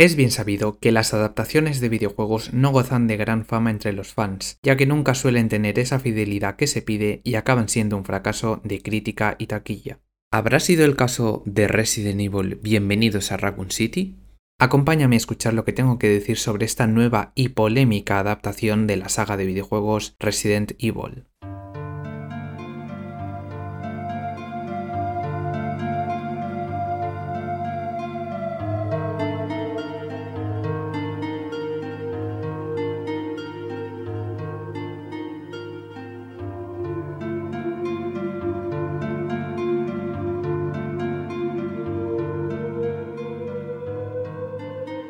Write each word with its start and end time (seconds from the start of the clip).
Es 0.00 0.16
bien 0.16 0.30
sabido 0.30 0.78
que 0.78 0.92
las 0.92 1.12
adaptaciones 1.12 1.78
de 1.78 1.90
videojuegos 1.90 2.54
no 2.54 2.70
gozan 2.70 3.06
de 3.06 3.18
gran 3.18 3.44
fama 3.44 3.70
entre 3.70 3.92
los 3.92 4.14
fans, 4.14 4.58
ya 4.62 4.74
que 4.74 4.86
nunca 4.86 5.14
suelen 5.14 5.50
tener 5.50 5.78
esa 5.78 5.98
fidelidad 5.98 6.56
que 6.56 6.66
se 6.66 6.80
pide 6.80 7.20
y 7.22 7.34
acaban 7.34 7.68
siendo 7.68 7.98
un 7.98 8.06
fracaso 8.06 8.62
de 8.64 8.80
crítica 8.80 9.36
y 9.38 9.48
taquilla. 9.48 10.00
¿Habrá 10.32 10.58
sido 10.58 10.86
el 10.86 10.96
caso 10.96 11.42
de 11.44 11.68
Resident 11.68 12.18
Evil 12.18 12.54
Bienvenidos 12.62 13.30
a 13.30 13.36
Raccoon 13.36 13.70
City? 13.70 14.16
Acompáñame 14.58 15.16
a 15.16 15.18
escuchar 15.18 15.52
lo 15.52 15.66
que 15.66 15.74
tengo 15.74 15.98
que 15.98 16.08
decir 16.08 16.38
sobre 16.38 16.64
esta 16.64 16.86
nueva 16.86 17.32
y 17.34 17.50
polémica 17.50 18.20
adaptación 18.20 18.86
de 18.86 18.96
la 18.96 19.10
saga 19.10 19.36
de 19.36 19.44
videojuegos 19.44 20.16
Resident 20.18 20.72
Evil. 20.78 21.26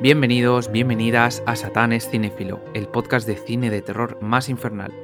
Bienvenidos, 0.02 0.72
bienvenidas 0.72 1.42
a 1.44 1.56
Satanes 1.56 2.08
Cinéfilo, 2.08 2.64
el 2.72 2.88
podcast 2.88 3.26
de 3.26 3.36
cine 3.36 3.68
de 3.68 3.82
terror 3.82 4.16
más 4.22 4.48
infernal. 4.48 4.94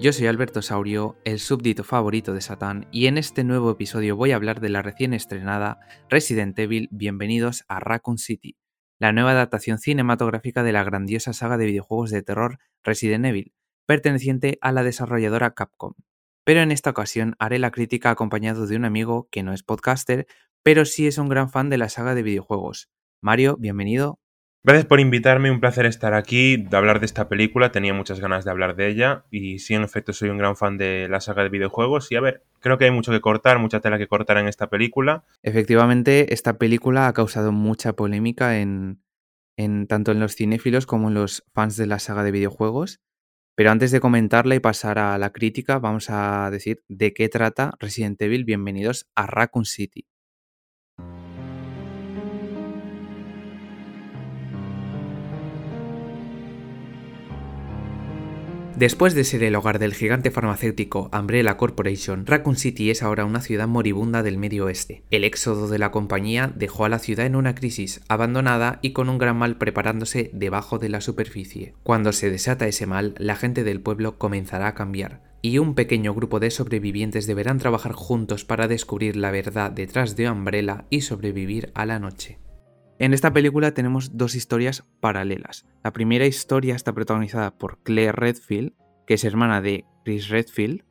Yo 0.00 0.14
soy 0.14 0.28
Alberto 0.28 0.62
Saurio, 0.62 1.18
el 1.24 1.40
súbdito 1.40 1.84
favorito 1.84 2.32
de 2.32 2.40
Satán, 2.40 2.88
y 2.90 3.04
en 3.04 3.18
este 3.18 3.44
nuevo 3.44 3.70
episodio 3.70 4.16
voy 4.16 4.32
a 4.32 4.36
hablar 4.36 4.60
de 4.60 4.70
la 4.70 4.80
recién 4.80 5.12
estrenada 5.12 5.78
Resident 6.08 6.58
Evil 6.58 6.88
Bienvenidos 6.90 7.64
a 7.68 7.80
Raccoon 7.80 8.16
City, 8.16 8.56
la 8.98 9.12
nueva 9.12 9.32
adaptación 9.32 9.76
cinematográfica 9.76 10.62
de 10.62 10.72
la 10.72 10.84
grandiosa 10.84 11.34
saga 11.34 11.58
de 11.58 11.66
videojuegos 11.66 12.08
de 12.08 12.22
terror 12.22 12.58
Resident 12.82 13.26
Evil, 13.26 13.52
perteneciente 13.84 14.56
a 14.62 14.72
la 14.72 14.84
desarrolladora 14.84 15.52
Capcom. 15.52 15.92
Pero 16.44 16.60
en 16.60 16.72
esta 16.72 16.88
ocasión 16.88 17.36
haré 17.38 17.58
la 17.58 17.72
crítica 17.72 18.08
acompañado 18.08 18.66
de 18.66 18.76
un 18.76 18.86
amigo 18.86 19.28
que 19.30 19.42
no 19.42 19.52
es 19.52 19.62
podcaster, 19.62 20.26
pero 20.62 20.86
sí 20.86 21.06
es 21.06 21.18
un 21.18 21.28
gran 21.28 21.50
fan 21.50 21.68
de 21.68 21.76
la 21.76 21.90
saga 21.90 22.14
de 22.14 22.22
videojuegos. 22.22 22.88
Mario, 23.20 23.58
bienvenido. 23.58 24.18
Gracias 24.66 24.86
por 24.86 24.98
invitarme, 24.98 25.52
un 25.52 25.60
placer 25.60 25.86
estar 25.86 26.12
aquí, 26.12 26.56
de 26.56 26.76
hablar 26.76 26.98
de 26.98 27.06
esta 27.06 27.28
película, 27.28 27.70
tenía 27.70 27.94
muchas 27.94 28.18
ganas 28.18 28.44
de 28.44 28.50
hablar 28.50 28.74
de 28.74 28.88
ella 28.88 29.24
y 29.30 29.60
sí, 29.60 29.74
en 29.74 29.84
efecto, 29.84 30.12
soy 30.12 30.28
un 30.28 30.38
gran 30.38 30.56
fan 30.56 30.76
de 30.76 31.06
la 31.08 31.20
saga 31.20 31.44
de 31.44 31.50
videojuegos 31.50 32.10
y 32.10 32.16
a 32.16 32.20
ver, 32.20 32.42
creo 32.58 32.76
que 32.76 32.86
hay 32.86 32.90
mucho 32.90 33.12
que 33.12 33.20
cortar, 33.20 33.60
mucha 33.60 33.78
tela 33.78 33.96
que 33.96 34.08
cortar 34.08 34.38
en 34.38 34.48
esta 34.48 34.68
película. 34.68 35.24
Efectivamente, 35.44 36.34
esta 36.34 36.58
película 36.58 37.06
ha 37.06 37.12
causado 37.12 37.52
mucha 37.52 37.92
polémica 37.92 38.58
en, 38.58 39.04
en 39.56 39.86
tanto 39.86 40.10
en 40.10 40.18
los 40.18 40.34
cinéfilos 40.34 40.84
como 40.84 41.10
en 41.10 41.14
los 41.14 41.44
fans 41.54 41.76
de 41.76 41.86
la 41.86 42.00
saga 42.00 42.24
de 42.24 42.32
videojuegos. 42.32 43.00
Pero 43.54 43.70
antes 43.70 43.92
de 43.92 44.00
comentarla 44.00 44.56
y 44.56 44.58
pasar 44.58 44.98
a 44.98 45.16
la 45.16 45.30
crítica, 45.30 45.78
vamos 45.78 46.10
a 46.10 46.50
decir 46.50 46.82
de 46.88 47.14
qué 47.14 47.28
trata 47.28 47.74
Resident 47.78 48.20
Evil. 48.20 48.44
Bienvenidos 48.44 49.08
a 49.14 49.28
Raccoon 49.28 49.64
City. 49.64 50.08
Después 58.76 59.14
de 59.14 59.24
ser 59.24 59.42
el 59.42 59.54
hogar 59.54 59.78
del 59.78 59.94
gigante 59.94 60.30
farmacéutico 60.30 61.08
Umbrella 61.10 61.56
Corporation, 61.56 62.26
Raccoon 62.26 62.56
City 62.56 62.90
es 62.90 63.02
ahora 63.02 63.24
una 63.24 63.40
ciudad 63.40 63.66
moribunda 63.66 64.22
del 64.22 64.36
medio 64.36 64.66
oeste. 64.66 65.02
El 65.10 65.24
éxodo 65.24 65.68
de 65.68 65.78
la 65.78 65.90
compañía 65.90 66.52
dejó 66.54 66.84
a 66.84 66.90
la 66.90 66.98
ciudad 66.98 67.24
en 67.24 67.36
una 67.36 67.54
crisis, 67.54 68.02
abandonada 68.08 68.78
y 68.82 68.92
con 68.92 69.08
un 69.08 69.16
gran 69.16 69.38
mal 69.38 69.56
preparándose 69.56 70.28
debajo 70.34 70.78
de 70.78 70.90
la 70.90 71.00
superficie. 71.00 71.72
Cuando 71.84 72.12
se 72.12 72.28
desata 72.28 72.66
ese 72.66 72.84
mal, 72.84 73.14
la 73.16 73.36
gente 73.36 73.64
del 73.64 73.80
pueblo 73.80 74.18
comenzará 74.18 74.66
a 74.66 74.74
cambiar, 74.74 75.22
y 75.40 75.56
un 75.56 75.74
pequeño 75.74 76.12
grupo 76.12 76.38
de 76.38 76.50
sobrevivientes 76.50 77.26
deberán 77.26 77.56
trabajar 77.56 77.92
juntos 77.92 78.44
para 78.44 78.68
descubrir 78.68 79.16
la 79.16 79.30
verdad 79.30 79.70
detrás 79.70 80.16
de 80.16 80.30
Umbrella 80.30 80.84
y 80.90 81.00
sobrevivir 81.00 81.70
a 81.72 81.86
la 81.86 81.98
noche. 81.98 82.36
En 82.98 83.12
esta 83.12 83.32
película 83.32 83.74
tenemos 83.74 84.16
dos 84.16 84.34
historias 84.34 84.86
paralelas. 85.00 85.66
La 85.84 85.92
primera 85.92 86.24
historia 86.24 86.74
está 86.74 86.94
protagonizada 86.94 87.50
por 87.56 87.82
Claire 87.82 88.12
Redfield, 88.12 88.72
que 89.06 89.14
es 89.14 89.24
hermana 89.24 89.60
de 89.60 89.84
Chris 90.02 90.30
Redfield. 90.30 90.82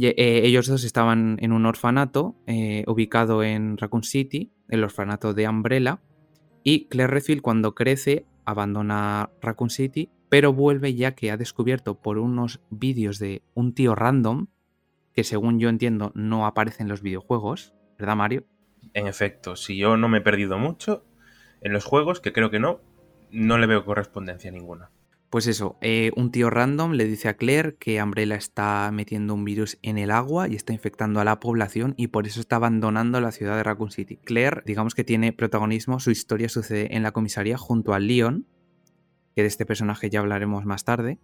Eh, 0.00 0.42
ellos 0.44 0.66
dos 0.66 0.82
estaban 0.82 1.36
en 1.40 1.52
un 1.52 1.66
orfanato 1.66 2.34
eh, 2.46 2.82
ubicado 2.88 3.44
en 3.44 3.76
Raccoon 3.76 4.02
City, 4.02 4.50
el 4.68 4.82
orfanato 4.82 5.32
de 5.32 5.48
Umbrella. 5.48 6.00
Y 6.64 6.86
Claire 6.88 7.12
Redfield 7.12 7.42
cuando 7.42 7.76
crece 7.76 8.26
abandona 8.44 9.30
Raccoon 9.40 9.70
City, 9.70 10.10
pero 10.28 10.52
vuelve 10.52 10.94
ya 10.94 11.14
que 11.14 11.30
ha 11.30 11.36
descubierto 11.36 12.00
por 12.00 12.18
unos 12.18 12.60
vídeos 12.70 13.20
de 13.20 13.42
un 13.54 13.72
tío 13.72 13.94
random, 13.94 14.48
que 15.14 15.22
según 15.22 15.60
yo 15.60 15.68
entiendo 15.68 16.10
no 16.16 16.44
aparece 16.44 16.82
en 16.82 16.88
los 16.88 17.02
videojuegos, 17.02 17.72
¿verdad 17.98 18.16
Mario? 18.16 18.44
En 18.94 19.06
efecto, 19.06 19.54
si 19.54 19.76
yo 19.76 19.96
no 19.96 20.08
me 20.08 20.18
he 20.18 20.22
perdido 20.22 20.58
mucho, 20.58 21.04
en 21.60 21.72
los 21.72 21.84
juegos, 21.84 22.20
que 22.20 22.32
creo 22.32 22.50
que 22.50 22.60
no, 22.60 22.80
no 23.30 23.58
le 23.58 23.66
veo 23.66 23.84
correspondencia 23.84 24.50
ninguna. 24.50 24.90
Pues 25.30 25.46
eso, 25.46 25.76
eh, 25.80 26.10
un 26.16 26.32
tío 26.32 26.50
random 26.50 26.92
le 26.92 27.04
dice 27.04 27.28
a 27.28 27.34
Claire 27.34 27.76
que 27.76 28.02
Umbrella 28.02 28.34
está 28.34 28.90
metiendo 28.92 29.32
un 29.32 29.44
virus 29.44 29.78
en 29.80 29.96
el 29.96 30.10
agua 30.10 30.48
y 30.48 30.56
está 30.56 30.72
infectando 30.72 31.20
a 31.20 31.24
la 31.24 31.38
población 31.38 31.94
y 31.96 32.08
por 32.08 32.26
eso 32.26 32.40
está 32.40 32.56
abandonando 32.56 33.20
la 33.20 33.30
ciudad 33.30 33.56
de 33.56 33.62
Raccoon 33.62 33.92
City. 33.92 34.16
Claire, 34.16 34.62
digamos 34.66 34.96
que 34.96 35.04
tiene 35.04 35.32
protagonismo, 35.32 36.00
su 36.00 36.10
historia 36.10 36.48
sucede 36.48 36.96
en 36.96 37.04
la 37.04 37.12
comisaría 37.12 37.56
junto 37.56 37.94
a 37.94 38.00
Leon, 38.00 38.44
que 39.36 39.42
de 39.42 39.48
este 39.48 39.64
personaje 39.64 40.10
ya 40.10 40.18
hablaremos 40.18 40.64
más 40.64 40.82
tarde, 40.82 41.20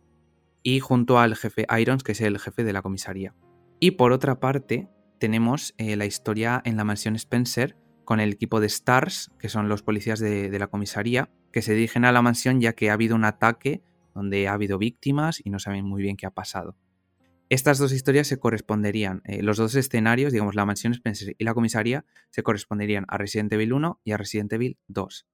y 0.63 0.79
junto 0.79 1.19
al 1.19 1.35
jefe 1.35 1.67
Irons, 1.77 2.05
que 2.05 2.13
es 2.13 2.21
el 2.21 2.39
jefe 2.39 2.63
de 2.63 2.73
la 2.73 2.83
comisaría. 2.83 3.35
Y 3.81 3.93
por 3.93 4.13
otra 4.13 4.39
parte, 4.39 4.89
tenemos 5.19 5.75
eh, 5.79 5.97
la 5.97 6.07
historia 6.07 6.63
en 6.65 6.77
la 6.77 6.85
mansión 6.85 7.17
Spencer, 7.17 7.77
con 8.07 8.21
el 8.21 8.33
equipo 8.33 8.61
de 8.61 8.71
STARS, 8.71 9.33
que 9.39 9.51
son 9.51 9.69
los 9.69 9.83
policías 9.83 10.21
de, 10.21 10.57
la 10.59 10.69
comisaría, 10.69 11.29
que 11.53 11.61
se 11.61 11.75
dirigen 11.75 12.07
a 12.07 12.13
la 12.13 12.23
mansión 12.23 12.61
ya 12.61 12.73
que 12.73 12.89
ha 12.89 12.95
habido 12.95 13.15
un 13.15 13.25
ataque 13.25 13.83
donde 14.15 14.49
ha 14.49 14.55
habido 14.55 14.79
víctimas 14.79 15.43
y 15.45 15.51
no 15.51 15.59
saben 15.59 15.85
muy 15.85 16.01
bien 16.03 16.17
qué 16.17 16.25
ha 16.25 16.31
pasado. 16.31 16.77
Estas 17.51 17.79
dos 17.79 17.93
historias 17.93 18.29
se 18.29 18.39
corresponderían, 18.39 19.23
eh, 19.25 19.43
los 19.43 19.57
dos 19.59 19.75
escenarios, 19.75 20.33
digamos 20.33 20.55
la 20.55 20.65
mansión 20.65 20.95
Spencer 20.95 21.35
y 21.37 21.45
la 21.45 21.53
comisaría, 21.53 22.05
se 22.31 22.43
corresponderían 22.43 23.05
a 23.09 23.19
Resident 23.19 23.53
Evil 23.53 23.73
1 23.73 24.01
y 24.05 24.13
a 24.13 24.17
Resident 24.17 24.53
Evil 24.53 24.79
2. 24.89 25.27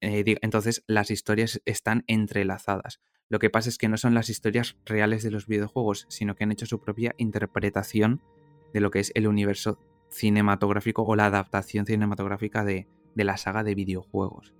Eh, 0.00 0.36
entonces 0.42 0.84
las 0.86 1.10
historias 1.10 1.60
están 1.64 2.04
entrelazadas. 2.06 3.00
Lo 3.30 3.38
que 3.38 3.50
pasa 3.50 3.68
es 3.68 3.78
que 3.78 3.88
no 3.88 3.96
son 3.96 4.14
las 4.14 4.28
historias 4.28 4.76
reales 4.84 5.22
de 5.22 5.30
los 5.30 5.46
videojuegos, 5.46 6.06
sino 6.08 6.34
que 6.34 6.44
han 6.44 6.52
hecho 6.52 6.66
su 6.66 6.80
propia 6.80 7.14
interpretación 7.18 8.22
de 8.72 8.80
lo 8.80 8.90
que 8.90 9.00
es 9.00 9.12
el 9.14 9.26
universo 9.26 9.78
cinematográfico 10.10 11.02
o 11.02 11.16
la 11.16 11.26
adaptación 11.26 11.86
cinematográfica 11.86 12.64
de, 12.64 12.86
de 13.14 13.24
la 13.24 13.36
saga 13.36 13.64
de 13.64 13.74
videojuegos. 13.74 14.54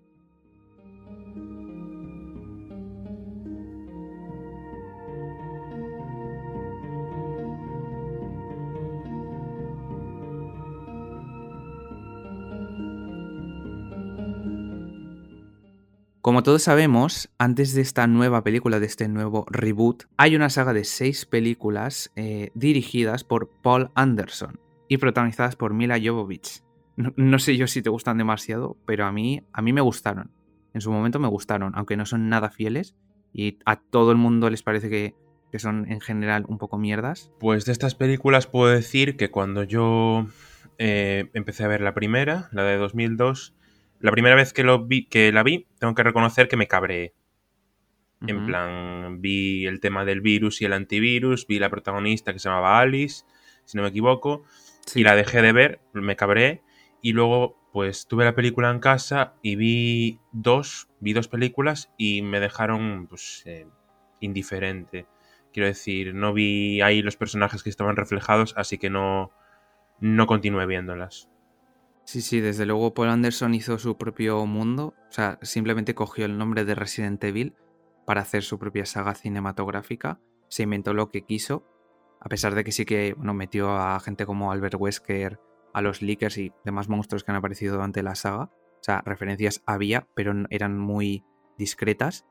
Como 16.21 16.43
todos 16.43 16.63
sabemos, 16.65 17.31
antes 17.39 17.73
de 17.73 17.81
esta 17.81 18.07
nueva 18.07 18.45
película, 18.45 18.81
de 18.81 18.87
este 18.87 19.09
nuevo 19.09 19.47
reboot, 19.49 20.05
hay 20.19 20.37
una 20.37 20.51
saga 20.51 20.75
de 20.75 20.85
seis 20.85 21.25
películas 21.25 22.13
eh, 22.17 22.51
dirigidas 22.55 23.25
por 23.25 23.49
Paul 23.63 23.91
Anderson 23.95 24.61
y 24.89 24.97
protagonizadas 24.99 25.57
por 25.57 25.75
Mila 25.75 25.99
Jovovich. 26.03 26.63
No, 26.97 27.39
sé 27.39 27.57
yo 27.57 27.69
si 27.69 27.81
te 27.81 27.91
gustan 27.91 28.19
demasiado, 28.19 28.77
pero 28.85 29.07
a 29.07 29.13
mí, 29.13 29.45
a 29.53 29.63
mí 29.63 29.73
me 29.73 29.81
gustaron. 29.81 30.33
En 30.75 30.81
su 30.81 30.91
momento 30.91 31.21
me 31.21 31.29
gustaron, 31.29 31.73
aunque 31.77 31.97
no 31.97 32.07
son 32.07 32.29
nada 32.29 32.51
fieles 32.51 32.97
y 33.33 33.59
a 33.67 33.77
todo 33.77 34.11
el 34.11 34.17
mundo 34.17 34.51
les 34.51 34.63
parece 34.63 34.91
que, 34.91 35.15
son 35.59 35.91
en 35.91 36.01
general 36.01 36.45
un 36.49 36.59
poco 36.59 36.77
mierdas. 36.77 37.31
Pues 37.39 37.65
de 37.65 37.73
estas 37.73 37.95
películas 37.95 38.47
puedo 38.47 38.73
decir 38.73 39.17
que 39.17 39.31
cuando 39.31 39.63
yo 39.63 40.27
eh, 40.79 41.31
empecé 41.35 41.65
a 41.65 41.69
ver 41.69 41.83
la 41.83 41.95
primera, 41.95 42.49
la 42.53 42.65
de 42.65 42.77
2002, 42.77 43.55
la 44.01 44.11
primera 44.11 44.35
vez 44.35 44.53
que, 44.53 44.65
lo 44.65 44.85
vi, 44.87 45.07
que 45.07 45.31
la 45.33 45.43
vi, 45.43 45.67
tengo 45.79 45.95
que 45.95 46.03
reconocer 46.03 46.49
que 46.49 46.57
me 46.57 46.67
cabré. 46.67 47.15
En 48.27 48.47
plan, 48.47 49.21
vi 49.21 49.67
el 49.67 49.79
tema 49.79 50.05
del 50.05 50.21
virus 50.21 50.61
y 50.61 50.65
el 50.65 50.73
antivirus, 50.73 51.47
vi 51.47 51.61
la 51.61 51.71
protagonista 51.71 52.33
que 52.33 52.41
se 52.41 52.49
llamaba 52.49 52.81
Alice, 52.81 53.25
si 53.65 53.77
no 53.77 53.85
me 53.85 53.91
equivoco, 53.91 54.43
y 54.97 55.03
la 55.03 55.15
dejé 55.15 55.43
de 55.43 55.53
ver, 55.53 55.81
me 55.93 56.17
cabré. 56.17 56.63
Y 57.01 57.13
luego, 57.13 57.57
pues 57.73 58.07
tuve 58.07 58.25
la 58.25 58.35
película 58.35 58.71
en 58.71 58.81
casa 58.81 59.35
y 59.43 59.57
vi 59.57 60.21
dos, 60.33 60.89
vi 61.01 61.13
dos 61.13 61.29
películas 61.29 61.93
y 61.97 62.23
me 62.23 62.41
dejaron, 62.41 63.07
pues, 63.09 63.43
eh, 63.47 63.67
indiferente. 64.21 65.07
Quiero 65.53 65.69
decir, 65.69 66.15
no 66.15 66.33
vi 66.33 66.81
ahí 66.83 67.03
los 67.03 67.17
personajes 67.17 67.63
que 67.63 67.71
estaban 67.71 67.97
reflejados, 67.97 68.55
así 68.57 68.79
que 68.79 68.91
no, 68.91 69.31
no 70.01 70.27
continué 70.27 70.67
viéndolas. 70.67 71.29
Sí, 72.05 72.23
sí, 72.23 72.41
desde 72.41 72.65
luego 72.65 72.95
Paul 72.95 73.11
Anderson 73.11 73.55
hizo 73.55 73.79
su 73.79 73.99
propio 73.99 74.47
mundo, 74.47 74.95
o 75.09 75.13
sea, 75.13 75.39
simplemente 75.43 75.95
cogió 75.95 76.25
el 76.25 76.39
nombre 76.39 76.65
de 76.65 76.75
Resident 76.75 77.23
Evil 77.23 77.55
para 78.07 78.23
hacer 78.23 78.43
su 78.43 78.59
propia 78.59 78.87
saga 78.87 79.15
cinematográfica, 79.15 80.19
se 80.49 80.63
inventó 80.63 80.95
lo 80.95 81.11
que 81.11 81.27
quiso, 81.27 81.65
a 82.21 82.29
pesar 82.29 82.55
de 82.55 82.65
que 82.65 82.73
sí 82.73 82.85
que 82.85 83.15
metió 83.17 83.77
a 83.77 83.99
gente 84.01 84.27
como 84.27 84.53
Albert 84.53 84.77
Wesker, 84.79 85.41
a 85.73 85.83
los 85.83 86.03
Leakers 86.03 86.39
y 86.39 86.53
demás 86.65 86.89
monstruos 86.89 87.25
que 87.25 87.31
han 87.31 87.37
aparecido 87.37 87.75
durante 87.75 88.03
la 88.03 88.15
saga, 88.15 88.51
o 88.81 88.83
sea, 88.83 89.03
referencias 89.05 89.63
había, 89.67 90.07
pero 90.15 90.33
eran 90.51 90.79
muy 90.79 91.25
discretas. 91.57 92.27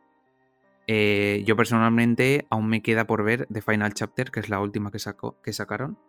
Eh, 0.87 1.43
yo 1.45 1.55
personalmente 1.55 2.47
aún 2.49 2.69
me 2.69 2.81
queda 2.81 3.05
por 3.05 3.23
ver 3.23 3.47
The 3.51 3.61
Final 3.61 3.93
Chapter, 3.93 4.31
que 4.31 4.39
es 4.39 4.49
la 4.49 4.59
última 4.59 4.91
que, 4.91 4.99
que 5.43 5.53
sacaron. 5.53 5.99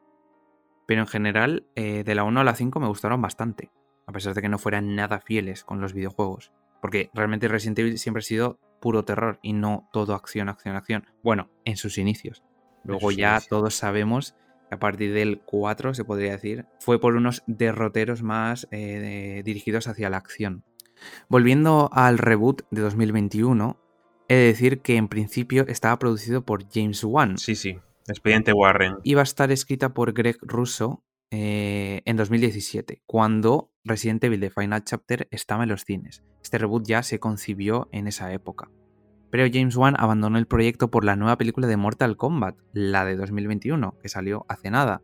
Pero 0.86 1.02
en 1.02 1.06
general, 1.06 1.66
eh, 1.74 2.04
de 2.04 2.14
la 2.14 2.24
1 2.24 2.40
a 2.40 2.44
la 2.44 2.54
5 2.54 2.80
me 2.80 2.86
gustaron 2.86 3.20
bastante. 3.20 3.70
A 4.06 4.12
pesar 4.12 4.34
de 4.34 4.40
que 4.40 4.48
no 4.48 4.58
fueran 4.58 4.94
nada 4.94 5.20
fieles 5.20 5.64
con 5.64 5.80
los 5.80 5.92
videojuegos. 5.92 6.52
Porque 6.80 7.10
realmente 7.12 7.48
Resident 7.48 7.78
Evil 7.80 7.98
siempre 7.98 8.20
ha 8.20 8.22
sido 8.22 8.58
puro 8.80 9.04
terror 9.04 9.38
y 9.42 9.52
no 9.52 9.88
todo 9.92 10.14
acción, 10.14 10.48
acción, 10.48 10.76
acción. 10.76 11.06
Bueno, 11.22 11.50
en 11.64 11.76
sus 11.76 11.98
inicios. 11.98 12.42
Luego 12.84 13.10
ya 13.10 13.40
todos 13.40 13.74
sabemos 13.74 14.34
que 14.68 14.74
a 14.74 14.78
partir 14.78 15.12
del 15.12 15.40
4, 15.40 15.94
se 15.94 16.04
podría 16.04 16.32
decir, 16.32 16.66
fue 16.80 17.00
por 17.00 17.16
unos 17.16 17.42
derroteros 17.46 18.22
más 18.22 18.68
eh, 18.70 19.42
dirigidos 19.44 19.88
hacia 19.88 20.10
la 20.10 20.18
acción. 20.18 20.64
Volviendo 21.28 21.90
al 21.92 22.18
reboot 22.18 22.62
de 22.70 22.82
2021, 22.82 23.80
he 24.28 24.34
de 24.34 24.44
decir 24.44 24.80
que 24.80 24.96
en 24.96 25.08
principio 25.08 25.66
estaba 25.68 25.98
producido 25.98 26.44
por 26.44 26.68
James 26.68 27.02
Wan. 27.04 27.38
Sí, 27.38 27.54
sí. 27.54 27.78
Expediente 28.06 28.52
Warren. 28.52 28.96
Iba 29.04 29.20
a 29.20 29.24
estar 29.24 29.50
escrita 29.50 29.92
por 29.92 30.12
Greg 30.12 30.38
Russo 30.40 31.04
eh, 31.30 32.02
en 32.06 32.16
2017, 32.16 33.02
cuando 33.06 33.70
Resident 33.84 34.24
Evil 34.24 34.40
The 34.40 34.50
Final 34.50 34.84
Chapter 34.84 35.28
estaba 35.30 35.64
en 35.64 35.68
los 35.68 35.84
cines. 35.84 36.24
Este 36.42 36.58
reboot 36.58 36.86
ya 36.86 37.02
se 37.02 37.20
concibió 37.20 37.88
en 37.92 38.06
esa 38.06 38.32
época. 38.32 38.70
Pero 39.30 39.46
James 39.52 39.76
Wan 39.76 39.94
abandonó 39.98 40.38
el 40.38 40.46
proyecto 40.46 40.90
por 40.90 41.04
la 41.04 41.16
nueva 41.16 41.36
película 41.36 41.66
de 41.66 41.76
Mortal 41.76 42.16
Kombat, 42.16 42.56
la 42.72 43.04
de 43.04 43.16
2021, 43.16 43.94
que 44.00 44.08
salió 44.08 44.46
hace 44.48 44.70
nada. 44.70 45.02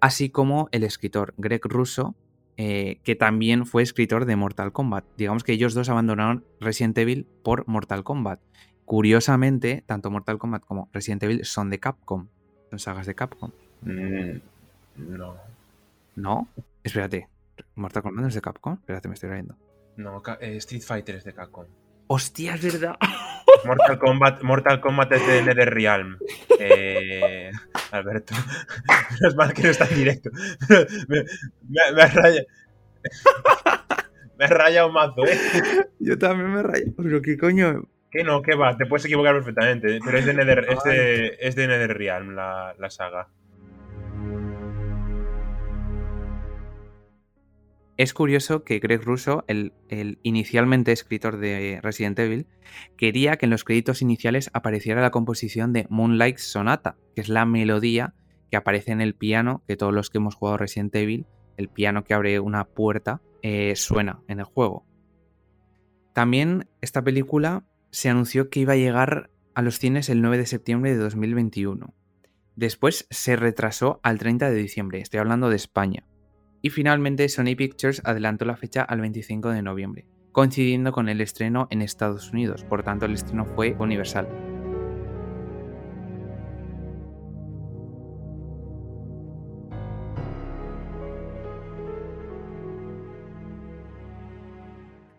Así 0.00 0.30
como 0.30 0.68
el 0.72 0.82
escritor 0.82 1.32
Greg 1.36 1.60
Russo, 1.64 2.16
eh, 2.56 2.98
que 3.04 3.14
también 3.14 3.64
fue 3.66 3.82
escritor 3.82 4.24
de 4.24 4.36
Mortal 4.36 4.72
Kombat. 4.72 5.04
Digamos 5.16 5.44
que 5.44 5.52
ellos 5.52 5.74
dos 5.74 5.88
abandonaron 5.88 6.44
Resident 6.60 6.98
Evil 6.98 7.26
por 7.42 7.66
Mortal 7.68 8.04
Kombat. 8.04 8.40
Curiosamente, 8.84 9.84
tanto 9.86 10.10
Mortal 10.10 10.38
Kombat 10.38 10.64
como 10.64 10.88
Resident 10.92 11.22
Evil 11.22 11.44
son 11.44 11.70
de 11.70 11.78
Capcom. 11.78 12.26
Son 12.70 12.78
sagas 12.78 13.06
de 13.06 13.14
Capcom. 13.14 13.52
Mm, 13.82 14.38
no. 14.96 15.36
¿No? 16.16 16.48
Espérate. 16.82 17.28
¿Mortal 17.76 18.02
Kombat 18.02 18.26
es 18.26 18.34
de 18.34 18.40
Capcom? 18.42 18.74
Espérate, 18.74 19.08
me 19.08 19.14
estoy 19.14 19.30
riendo. 19.30 19.56
No, 19.96 20.22
eh, 20.40 20.56
Street 20.56 20.82
Fighter 20.82 21.16
es 21.16 21.24
de 21.24 21.32
Capcom. 21.32 21.66
¡Hostia, 22.06 22.54
es 22.54 22.62
verdad! 22.62 22.96
Mortal 23.64 23.98
Kombat, 23.98 24.42
Mortal 24.42 24.80
Kombat 24.80 25.12
es 25.12 25.26
de 25.26 25.42
NetherRealm. 25.42 26.18
Eh, 26.58 27.50
Alberto. 27.90 28.34
es 29.26 29.34
mal 29.34 29.52
que 29.52 29.62
no 29.62 29.68
está 29.70 29.86
en 29.86 29.94
directo. 29.94 30.30
me, 31.08 31.24
me, 31.68 31.92
me 31.94 32.06
raya. 32.06 32.42
me 34.38 34.46
raya 34.46 34.86
un 34.86 34.92
mazo, 34.94 35.24
¿eh? 35.26 35.38
Yo 35.98 36.18
también 36.18 36.52
me 36.52 36.62
rayo. 36.62 36.86
Pero 36.96 37.22
qué 37.22 37.36
coño. 37.36 37.84
Que 38.10 38.24
no, 38.24 38.42
que 38.42 38.54
va, 38.54 38.76
te 38.76 38.86
puedes 38.86 39.04
equivocar 39.06 39.34
perfectamente. 39.34 39.98
Pero 40.04 40.18
es 40.18 40.26
de, 40.26 40.34
Nether, 40.34 40.66
es 40.68 40.82
de, 40.84 41.36
es 41.40 41.54
de 41.56 41.66
NetherRealm 41.66 42.34
la, 42.34 42.74
la 42.78 42.90
saga. 42.90 43.28
Es 47.98 48.14
curioso 48.14 48.64
que 48.64 48.78
Greg 48.78 49.02
Russo, 49.02 49.44
el, 49.48 49.72
inicialmente 50.22 50.92
escritor 50.92 51.36
de 51.36 51.78
Resident 51.82 52.18
Evil, 52.18 52.46
quería 52.96 53.36
que 53.36 53.46
en 53.46 53.50
los 53.50 53.64
créditos 53.64 54.00
iniciales 54.00 54.50
apareciera 54.54 55.02
la 55.02 55.10
composición 55.10 55.72
de 55.72 55.86
Moonlight 55.90 56.38
Sonata, 56.38 56.96
que 57.14 57.20
es 57.20 57.28
la 57.28 57.44
melodía 57.44 58.14
que 58.50 58.56
aparece 58.56 58.92
en 58.92 59.02
el 59.02 59.14
piano, 59.14 59.62
que 59.66 59.76
todos 59.76 59.92
los 59.92 60.08
que 60.08 60.18
hemos 60.18 60.34
jugado 60.34 60.56
Resident 60.56 60.94
Evil, 60.94 61.26
el 61.58 61.68
piano 61.68 62.04
que 62.04 62.14
abre 62.14 62.40
una 62.40 62.64
puerta, 62.64 63.20
eh, 63.42 63.74
suena 63.76 64.22
en 64.26 64.38
el 64.38 64.44
juego. 64.44 64.86
También 66.14 66.68
esta 66.80 67.02
película 67.02 67.64
se 67.90 68.08
anunció 68.08 68.48
que 68.48 68.60
iba 68.60 68.72
a 68.72 68.76
llegar 68.76 69.30
a 69.54 69.62
los 69.62 69.78
cines 69.78 70.08
el 70.08 70.22
9 70.22 70.38
de 70.38 70.46
septiembre 70.46 70.92
de 70.92 70.98
2021. 70.98 71.94
Después 72.56 73.06
se 73.10 73.36
retrasó 73.36 74.00
al 74.02 74.18
30 74.18 74.50
de 74.50 74.56
diciembre, 74.56 75.00
estoy 75.00 75.20
hablando 75.20 75.50
de 75.50 75.56
España. 75.56 76.04
Y 76.62 76.70
finalmente 76.70 77.28
Sony 77.28 77.56
Pictures 77.56 78.00
adelantó 78.04 78.44
la 78.44 78.56
fecha 78.56 78.82
al 78.82 79.00
25 79.00 79.50
de 79.50 79.62
noviembre, 79.62 80.06
coincidiendo 80.30 80.92
con 80.92 81.08
el 81.08 81.20
estreno 81.20 81.66
en 81.70 81.82
Estados 81.82 82.30
Unidos, 82.30 82.64
por 82.64 82.84
tanto 82.84 83.04
el 83.04 83.14
estreno 83.14 83.44
fue 83.44 83.76
universal. 83.78 84.28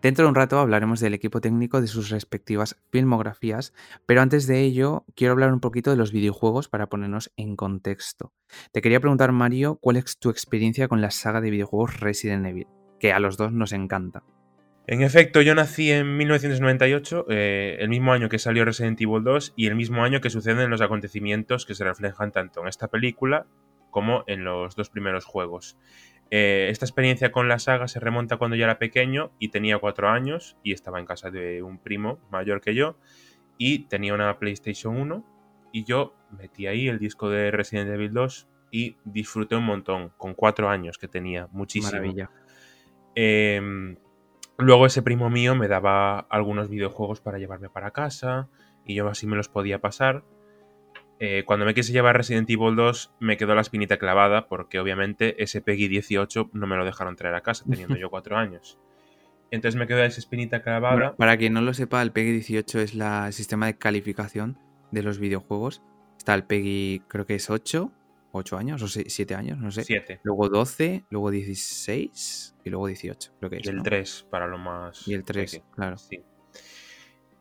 Dentro 0.04 0.26
de 0.26 0.28
un 0.28 0.34
rato 0.34 0.58
hablaremos 0.58 1.00
del 1.00 1.14
equipo 1.14 1.40
técnico 1.40 1.80
de 1.80 1.86
sus 1.86 2.10
respectivas 2.10 2.76
filmografías, 2.92 3.72
pero 4.04 4.20
antes 4.20 4.46
de 4.46 4.60
ello 4.60 5.06
quiero 5.16 5.32
hablar 5.32 5.50
un 5.50 5.60
poquito 5.60 5.90
de 5.90 5.96
los 5.96 6.12
videojuegos 6.12 6.68
para 6.68 6.90
ponernos 6.90 7.32
en 7.38 7.56
contexto. 7.56 8.34
Te 8.70 8.82
quería 8.82 9.00
preguntar, 9.00 9.32
Mario, 9.32 9.78
¿cuál 9.80 9.96
es 9.96 10.18
tu 10.18 10.28
experiencia 10.28 10.88
con 10.88 11.00
la 11.00 11.10
saga 11.10 11.40
de 11.40 11.48
videojuegos 11.48 12.00
Resident 12.00 12.44
Evil? 12.44 12.66
Que 13.00 13.14
a 13.14 13.18
los 13.18 13.38
dos 13.38 13.54
nos 13.54 13.72
encanta. 13.72 14.24
En 14.86 15.00
efecto, 15.00 15.40
yo 15.40 15.54
nací 15.54 15.90
en 15.90 16.18
1998, 16.18 17.24
eh, 17.30 17.78
el 17.80 17.88
mismo 17.88 18.12
año 18.12 18.28
que 18.28 18.38
salió 18.38 18.66
Resident 18.66 19.00
Evil 19.00 19.24
2 19.24 19.54
y 19.56 19.68
el 19.68 19.74
mismo 19.74 20.04
año 20.04 20.20
que 20.20 20.28
suceden 20.28 20.68
los 20.68 20.82
acontecimientos 20.82 21.64
que 21.64 21.74
se 21.74 21.82
reflejan 21.82 22.30
tanto 22.30 22.60
en 22.60 22.68
esta 22.68 22.88
película 22.88 23.46
como 23.94 24.24
en 24.26 24.44
los 24.44 24.74
dos 24.74 24.90
primeros 24.90 25.24
juegos. 25.24 25.78
Eh, 26.30 26.68
esta 26.70 26.84
experiencia 26.84 27.30
con 27.30 27.48
la 27.48 27.58
saga 27.58 27.86
se 27.86 28.00
remonta 28.00 28.36
cuando 28.36 28.56
yo 28.56 28.64
era 28.64 28.78
pequeño 28.78 29.32
y 29.38 29.48
tenía 29.48 29.78
cuatro 29.78 30.08
años 30.08 30.56
y 30.62 30.72
estaba 30.72 30.98
en 30.98 31.06
casa 31.06 31.30
de 31.30 31.62
un 31.62 31.78
primo 31.78 32.18
mayor 32.30 32.60
que 32.60 32.74
yo 32.74 32.96
y 33.58 33.80
tenía 33.86 34.14
una 34.14 34.38
PlayStation 34.38 34.96
1 34.96 35.24
y 35.72 35.84
yo 35.84 36.14
metí 36.36 36.66
ahí 36.66 36.88
el 36.88 36.98
disco 36.98 37.28
de 37.28 37.50
Resident 37.50 37.90
Evil 37.90 38.12
2 38.12 38.48
y 38.70 38.96
disfruté 39.04 39.54
un 39.54 39.64
montón 39.64 40.10
con 40.16 40.34
cuatro 40.34 40.68
años 40.68 40.98
que 40.98 41.06
tenía, 41.06 41.48
muchísimo. 41.52 41.92
Maravilla. 41.92 42.30
Eh, 43.14 43.96
luego 44.58 44.86
ese 44.86 45.02
primo 45.02 45.30
mío 45.30 45.54
me 45.54 45.68
daba 45.68 46.18
algunos 46.18 46.68
videojuegos 46.68 47.20
para 47.20 47.38
llevarme 47.38 47.70
para 47.70 47.92
casa 47.92 48.48
y 48.84 48.94
yo 48.94 49.08
así 49.08 49.26
me 49.26 49.36
los 49.36 49.48
podía 49.48 49.80
pasar 49.80 50.24
eh, 51.20 51.44
cuando 51.46 51.64
me 51.64 51.74
quise 51.74 51.92
llevar 51.92 52.16
Resident 52.16 52.50
Evil 52.50 52.74
2 52.74 53.12
me 53.20 53.36
quedó 53.36 53.54
la 53.54 53.60
espinita 53.60 53.98
clavada 53.98 54.48
porque 54.48 54.80
obviamente 54.80 55.42
ese 55.42 55.60
Peggy 55.60 55.88
18 55.88 56.50
no 56.52 56.66
me 56.66 56.76
lo 56.76 56.84
dejaron 56.84 57.16
traer 57.16 57.34
a 57.34 57.40
casa 57.42 57.64
teniendo 57.70 57.96
yo 57.96 58.10
cuatro 58.10 58.36
años. 58.36 58.78
Entonces 59.50 59.78
me 59.78 59.86
quedó 59.86 60.02
esa 60.02 60.18
espinita 60.18 60.62
clavada. 60.62 60.94
Bueno, 60.94 61.16
para 61.16 61.36
quien 61.36 61.52
no 61.52 61.60
lo 61.60 61.74
sepa, 61.74 62.02
el 62.02 62.10
Peggy 62.10 62.32
18 62.32 62.80
es 62.80 62.94
la, 62.94 63.28
el 63.28 63.32
sistema 63.32 63.66
de 63.66 63.78
calificación 63.78 64.58
de 64.90 65.02
los 65.02 65.18
videojuegos. 65.18 65.82
Está 66.18 66.34
el 66.34 66.44
Peggy, 66.44 67.02
creo 67.06 67.24
que 67.26 67.36
es 67.36 67.48
8, 67.50 67.92
8 68.32 68.56
años 68.56 68.82
o 68.82 68.88
7 68.88 69.34
años, 69.34 69.58
no 69.58 69.70
sé. 69.70 69.84
7. 69.84 70.20
Luego 70.24 70.48
12, 70.48 71.04
luego 71.10 71.30
16 71.30 72.56
y 72.64 72.70
luego 72.70 72.88
18, 72.88 73.32
creo 73.38 73.50
que 73.50 73.56
es. 73.58 73.66
Y 73.66 73.68
el 73.68 73.76
¿no? 73.76 73.82
3 73.84 74.26
para 74.28 74.48
lo 74.48 74.58
más. 74.58 75.06
Y 75.06 75.14
el 75.14 75.22
3, 75.22 75.52
peque. 75.52 75.64
claro. 75.70 75.98
Sí. 75.98 76.24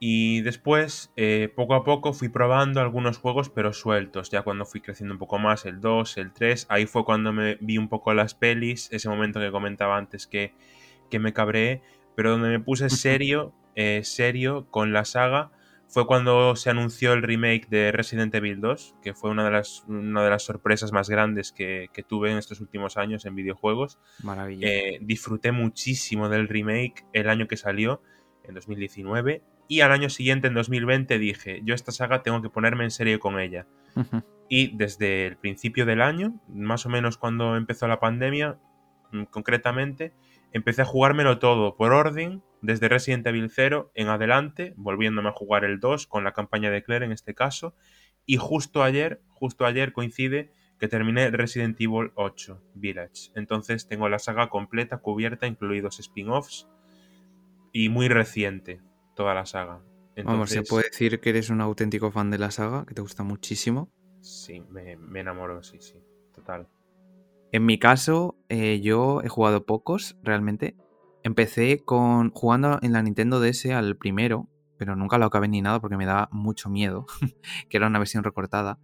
Y 0.06 0.42
después, 0.42 1.14
eh, 1.16 1.50
poco 1.56 1.76
a 1.76 1.86
poco, 1.86 2.12
fui 2.12 2.28
probando 2.28 2.82
algunos 2.82 3.18
juegos, 3.20 3.50
pero 3.50 3.72
sueltos. 3.72 4.30
Ya 4.30 4.42
cuando 4.42 4.66
fui 4.66 4.82
creciendo 4.82 5.14
un 5.14 5.18
poco 5.18 5.40
más, 5.40 5.66
el 5.66 5.80
2, 5.80 6.18
el 6.18 6.34
3, 6.34 6.66
ahí 6.68 6.88
fue 6.88 7.06
cuando 7.06 7.32
me 7.32 7.56
vi 7.62 7.78
un 7.78 7.88
poco 7.88 8.14
las 8.14 8.34
pelis, 8.36 8.90
ese 8.92 9.08
momento 9.08 9.40
que 9.40 9.50
comentaba 9.50 9.96
antes 9.96 10.28
que, 10.28 10.56
que 11.10 11.20
me 11.20 11.32
cabré, 11.32 11.82
pero 12.18 12.32
donde 12.32 12.50
me 12.50 12.60
puse 12.60 12.90
serio, 12.90 13.54
eh, 13.76 14.02
serio 14.04 14.68
con 14.70 14.92
la 14.92 15.06
saga, 15.06 15.52
fue 15.88 16.06
cuando 16.06 16.58
se 16.58 16.70
anunció 16.70 17.14
el 17.14 17.24
remake 17.24 17.70
de 17.70 17.94
Resident 17.94 18.36
Evil 18.36 18.60
2, 18.60 18.96
que 19.02 19.14
fue 19.14 19.30
una 19.30 19.46
de 19.46 19.52
las, 19.52 19.86
una 19.88 20.22
de 20.22 20.30
las 20.30 20.44
sorpresas 20.44 20.92
más 20.92 21.10
grandes 21.10 21.54
que, 21.54 21.88
que 21.94 22.04
tuve 22.04 22.30
en 22.30 22.38
estos 22.38 22.60
últimos 22.60 22.98
años 22.98 23.24
en 23.24 23.36
videojuegos. 23.36 24.00
Maravilla. 24.22 24.68
Eh, 24.68 25.00
disfruté 25.02 25.54
muchísimo 25.54 26.28
del 26.28 26.50
remake 26.50 27.06
el 27.14 27.30
año 27.30 27.48
que 27.48 27.56
salió, 27.56 28.02
en 28.44 28.56
2019 28.56 29.44
y 29.67 29.82
al 29.82 29.91
año 29.91 30.10
siguiente, 30.10 30.48
en 30.48 30.53
2020, 30.53 31.17
dije, 31.20 31.62
yo 31.63 31.74
esta 31.74 31.91
saga 31.91 32.24
tengo 32.24 32.41
que 32.41 32.50
ponerme 32.50 32.84
en 32.84 32.91
serio 32.91 33.20
con 33.20 33.39
ella. 33.39 33.65
y 34.50 34.75
desde 34.75 35.25
el 35.27 35.38
principio 35.38 35.86
del 35.86 36.01
año, 36.01 36.39
más 36.48 36.86
o 36.86 36.89
menos 36.89 37.17
cuando 37.17 37.55
empezó 37.55 37.88
la 37.88 38.00
pandemia, 38.00 38.60
mm, 39.12 39.24
concretamente, 39.24 40.13
empecé 40.51 40.82
a 40.84 40.86
jugármelo 40.86 41.39
todo 41.39 41.75
por 41.75 41.93
orden, 41.93 42.43
desde 42.62 42.88
Resident 42.88 43.25
Evil 43.27 43.50
0 43.50 43.91
en 43.93 44.08
adelante, 44.08 44.74
volviéndome 44.77 45.29
a 45.29 45.34
jugar 45.34 45.65
el 45.65 45.79
2 45.79 46.08
con 46.08 46.24
la 46.24 46.34
campaña 46.34 46.70
de 46.70 46.84
Claire 46.84 47.05
en 47.05 47.12
este 47.12 47.34
caso. 47.34 47.75
Y 48.25 48.38
justo 48.38 48.84
ayer, 48.84 49.22
justo 49.29 49.65
ayer 49.65 49.91
coincide 49.91 50.51
que 50.79 50.88
terminé 50.88 51.29
Resident 51.32 51.79
Evil 51.79 52.12
8 52.15 52.62
Village. 52.75 53.32
Entonces 53.36 53.88
tengo 53.88 54.08
la 54.08 54.20
saga 54.20 54.50
completa, 54.50 55.00
cubierta, 55.00 55.48
incluidos 55.48 56.00
spin-offs 56.00 56.67
y 57.74 57.89
muy 57.89 58.08
reciente 58.08 58.82
toda 59.15 59.34
la 59.34 59.46
saga. 59.46 59.82
Vamos, 60.24 60.51
se 60.51 60.62
puede 60.62 60.86
decir 60.91 61.20
que 61.20 61.29
eres 61.29 61.50
un 61.50 61.62
auténtico 61.62 62.12
fan 62.12 62.29
de 62.29 62.38
la 62.38 62.51
saga, 62.51 62.86
que 62.86 62.93
te 62.93 63.01
gusta 63.01 63.24
muchísimo. 63.24 63.91
Sí, 64.22 64.62
me, 64.70 64.96
me 64.96 65.22
enamoro, 65.22 65.63
sí, 65.63 65.77
sí, 65.79 65.96
total. 66.34 66.67
En 67.51 67.65
mi 67.65 67.77
caso, 67.77 68.36
eh, 68.50 68.79
yo 68.82 69.22
he 69.24 69.29
jugado 69.29 69.65
pocos, 69.65 70.17
realmente. 70.24 70.75
Empecé 71.24 71.79
con 71.84 72.32
jugando 72.32 72.79
en 72.82 72.93
la 72.93 73.01
Nintendo 73.01 73.39
DS 73.39 73.72
al 73.74 73.96
primero, 73.96 74.50
pero 74.77 74.96
nunca 74.96 75.17
lo 75.17 75.25
acabé 75.25 75.48
ni 75.48 75.62
nada 75.62 75.79
porque 75.79 75.98
me 75.98 76.05
daba 76.05 76.29
mucho 76.32 76.70
miedo, 76.70 77.05
que 77.70 77.77
era 77.77 77.88
una 77.88 78.00
versión 78.00 78.24
recortada. 78.24 78.79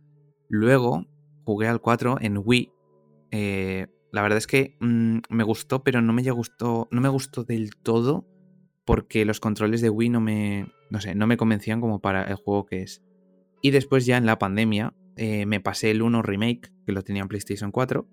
Luego 0.48 1.06
jugué 1.46 1.68
al 1.68 1.82
4 1.82 2.18
en 2.22 2.42
Wii. 2.44 2.72
Eh, 3.32 3.88
la 4.12 4.22
verdad 4.22 4.38
es 4.38 4.48
que 4.48 4.78
mm, 4.80 5.20
me 5.30 5.44
gustó, 5.44 5.84
pero 5.84 6.02
no 6.02 6.14
me 6.14 6.22
gustó, 6.32 6.88
no 6.92 7.02
me 7.02 7.10
gustó 7.10 7.44
del 7.44 7.76
todo 7.76 8.26
porque 8.90 9.24
los 9.24 9.40
controles 9.40 9.82
de 9.82 9.92
Wii 9.92 10.10
no 10.10 10.20
me, 10.20 10.74
no 10.90 11.00
sé, 11.00 11.14
no 11.14 11.28
me 11.28 11.38
convencían 11.38 11.80
como 11.80 12.02
para 12.02 12.24
el 12.24 12.38
juego 12.38 12.66
que 12.66 12.82
es. 12.82 13.04
Y 13.62 13.70
después 13.70 14.08
ya 14.08 14.18
en 14.18 14.26
la 14.26 14.40
pandemia 14.40 14.96
eh, 15.16 15.46
me 15.46 15.60
pasé 15.60 15.92
el 15.92 16.02
1 16.02 16.24
remake, 16.24 16.72
que 16.88 16.92
lo 16.92 17.04
tenía 17.04 17.22
en 17.22 17.28
PlayStation 17.28 17.70
4, 17.70 18.08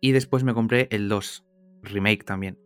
y 0.00 0.12
después 0.12 0.44
me 0.44 0.54
compré 0.54 0.86
el 0.92 1.08
2 1.08 1.44
remake 1.82 2.22
también. 2.22 2.60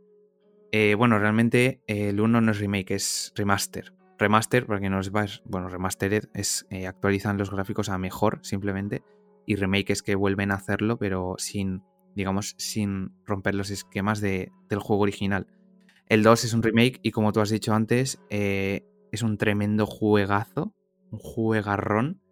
Eh, 0.73 0.95
bueno, 0.95 1.19
realmente 1.19 1.81
el 1.87 2.21
1 2.21 2.43
no 2.43 2.51
es 2.51 2.59
remake, 2.59 2.91
es 2.91 3.33
remaster. 3.35 3.95
Remaster, 4.19 4.67
para 4.67 4.81
que 4.81 4.91
no 4.91 5.03
sepas, 5.03 5.41
bueno, 5.47 5.71
remastered 5.71 6.25
es 6.35 6.67
eh, 6.69 6.87
actualizan 6.87 7.39
los 7.39 7.51
gráficos 7.51 7.89
a 7.89 7.97
mejor 7.97 8.41
simplemente, 8.43 9.03
y 9.47 9.57
remake 9.57 9.89
es 9.89 10.03
que 10.03 10.17
vuelven 10.17 10.51
a 10.51 10.57
hacerlo, 10.57 10.99
pero 10.99 11.37
sin, 11.39 11.83
digamos, 12.15 12.57
sin 12.59 13.11
romper 13.25 13.55
los 13.55 13.71
esquemas 13.71 14.21
de, 14.21 14.53
del 14.69 14.81
juego 14.81 15.05
original. 15.05 15.47
El 16.09 16.23
2 16.23 16.45
es 16.45 16.55
un 16.55 16.63
remake 16.63 17.01
y 17.03 17.11
como 17.11 17.33
tú 17.33 17.41
has 17.41 17.51
dicho 17.51 17.75
antes, 17.75 18.23
eh, 18.31 18.87
es 19.13 19.23
un 19.23 19.37
tremendo 19.37 19.85
juegazo, 19.85 20.75
un 21.11 21.19
juegarrón. 21.19 22.23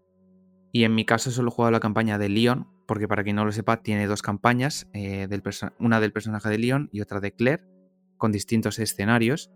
Y 0.72 0.84
en 0.84 0.94
mi 0.94 1.04
caso 1.04 1.30
solo 1.30 1.48
he 1.48 1.52
jugado 1.52 1.72
la 1.72 1.80
campaña 1.80 2.18
de 2.18 2.28
Leon, 2.28 2.68
porque 2.86 3.06
para 3.06 3.22
quien 3.22 3.36
no 3.36 3.44
lo 3.44 3.52
sepa, 3.52 3.82
tiene 3.82 4.06
dos 4.06 4.22
campañas, 4.22 4.88
eh, 4.94 5.28
una 5.78 6.00
del 6.00 6.12
personaje 6.12 6.48
de 6.48 6.58
Leon 6.58 6.88
y 6.92 7.00
otra 7.00 7.20
de 7.20 7.32
Claire, 7.32 7.64
con 8.16 8.32
distintos 8.32 8.78
escenarios. 8.78 9.50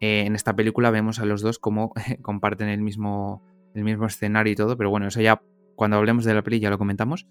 Eh, 0.00 0.24
en 0.26 0.34
esta 0.34 0.56
película 0.56 0.90
vemos 0.90 1.18
a 1.18 1.26
los 1.26 1.42
dos 1.42 1.58
como 1.58 1.92
comparten 2.22 2.68
el 2.68 2.80
mismo, 2.80 3.42
el 3.74 3.84
mismo 3.84 4.06
escenario 4.06 4.52
y 4.52 4.56
todo, 4.56 4.78
pero 4.78 4.88
bueno, 4.88 5.06
eso 5.08 5.20
ya 5.20 5.42
cuando 5.74 5.98
hablemos 5.98 6.24
de 6.24 6.32
la 6.32 6.42
peli 6.42 6.60
ya 6.60 6.70
lo 6.70 6.78
comentamos. 6.78 7.26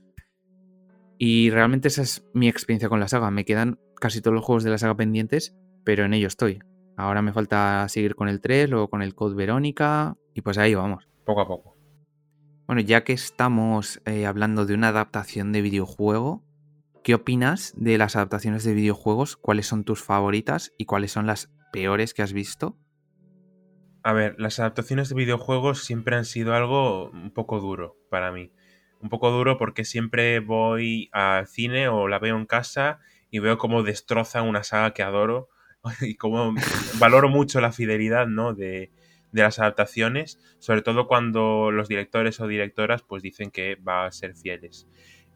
Y 1.18 1.50
realmente 1.50 1.88
esa 1.88 2.04
es 2.04 2.24
mi 2.34 2.50
experiencia 2.50 2.90
con 2.90 3.00
la 3.00 3.08
saga. 3.08 3.32
Me 3.32 3.46
quedan 3.46 3.80
casi 4.00 4.22
todos 4.22 4.36
los 4.36 4.44
juegos 4.44 4.64
de 4.64 4.70
la 4.70 4.78
saga 4.78 4.96
pendientes 4.96 5.56
pero 5.86 6.04
en 6.04 6.13
ello 6.13 6.27
estoy. 6.27 6.60
Ahora 6.98 7.22
me 7.22 7.32
falta 7.32 7.88
seguir 7.88 8.15
con 8.15 8.27
el 8.27 8.42
3, 8.42 8.70
luego 8.70 8.89
con 8.89 9.01
el 9.01 9.15
Code 9.15 9.36
Verónica 9.36 10.18
y 10.34 10.42
pues 10.42 10.58
ahí 10.58 10.75
vamos. 10.75 11.08
Poco 11.25 11.42
a 11.42 11.48
poco. 11.48 11.75
Bueno, 12.68 12.82
ya 12.82 13.04
que 13.04 13.13
estamos 13.13 14.01
eh, 14.06 14.25
hablando 14.25 14.65
de 14.65 14.74
una 14.74 14.88
adaptación 14.89 15.51
de 15.51 15.62
videojuego, 15.62 16.44
¿qué 17.04 17.13
opinas 17.13 17.74
de 17.77 17.98
las 17.98 18.15
adaptaciones 18.15 18.63
de 18.63 18.74
videojuegos? 18.74 19.38
¿Cuáles 19.38 19.68
son 19.68 19.84
tus 19.84 20.01
favoritas 20.01 20.74
y 20.77 20.86
cuáles 20.86 21.12
son 21.12 21.27
las 21.27 21.51
peores 21.72 22.13
que 22.13 22.24
has 22.24 22.34
visto? 22.34 22.77
A 24.04 24.13
ver, 24.13 24.36
las 24.39 24.60
adaptaciones 24.60 25.10
de 25.10 25.15
videojuegos 25.15 25.84
siempre 25.84 26.15
han 26.15 26.25
sido 26.25 26.54
algo 26.54 27.10
un 27.12 27.32
poco 27.32 27.60
duro 27.60 27.98
para 28.10 28.32
mí. 28.32 28.51
Un 29.01 29.10
poco 29.10 29.30
duro 29.30 29.58
porque 29.58 29.84
siempre 29.84 30.39
voy 30.39 31.10
al 31.12 31.48
cine 31.48 31.88
o 31.89 32.08
la 32.08 32.20
veo 32.20 32.38
en 32.38 32.46
casa 32.46 33.00
y 33.30 33.39
veo 33.39 33.58
cómo 33.58 33.84
destroza 33.84 34.42
una 34.42 34.63
saga 34.63 34.94
que 34.94 35.04
adoro 35.04 35.50
y 36.01 36.15
como 36.15 36.54
valoro 37.00 37.30
mucho 37.30 37.62
la 37.62 37.72
fidelidad 37.72 38.27
¿no? 38.27 38.54
de, 38.54 38.92
las 39.32 39.60
adaptaciones, 39.60 40.39
sobre 40.60 40.82
todo 40.82 41.08
cuando 41.08 41.70
los 41.70 41.89
directores 41.89 42.39
o 42.39 42.48
directoras 42.48 43.01
pues 43.01 43.22
dicen 43.22 43.51
que 43.51 43.75
va 43.75 44.06
a 44.06 44.12
ser 44.12 44.34
fieles. 44.34 44.88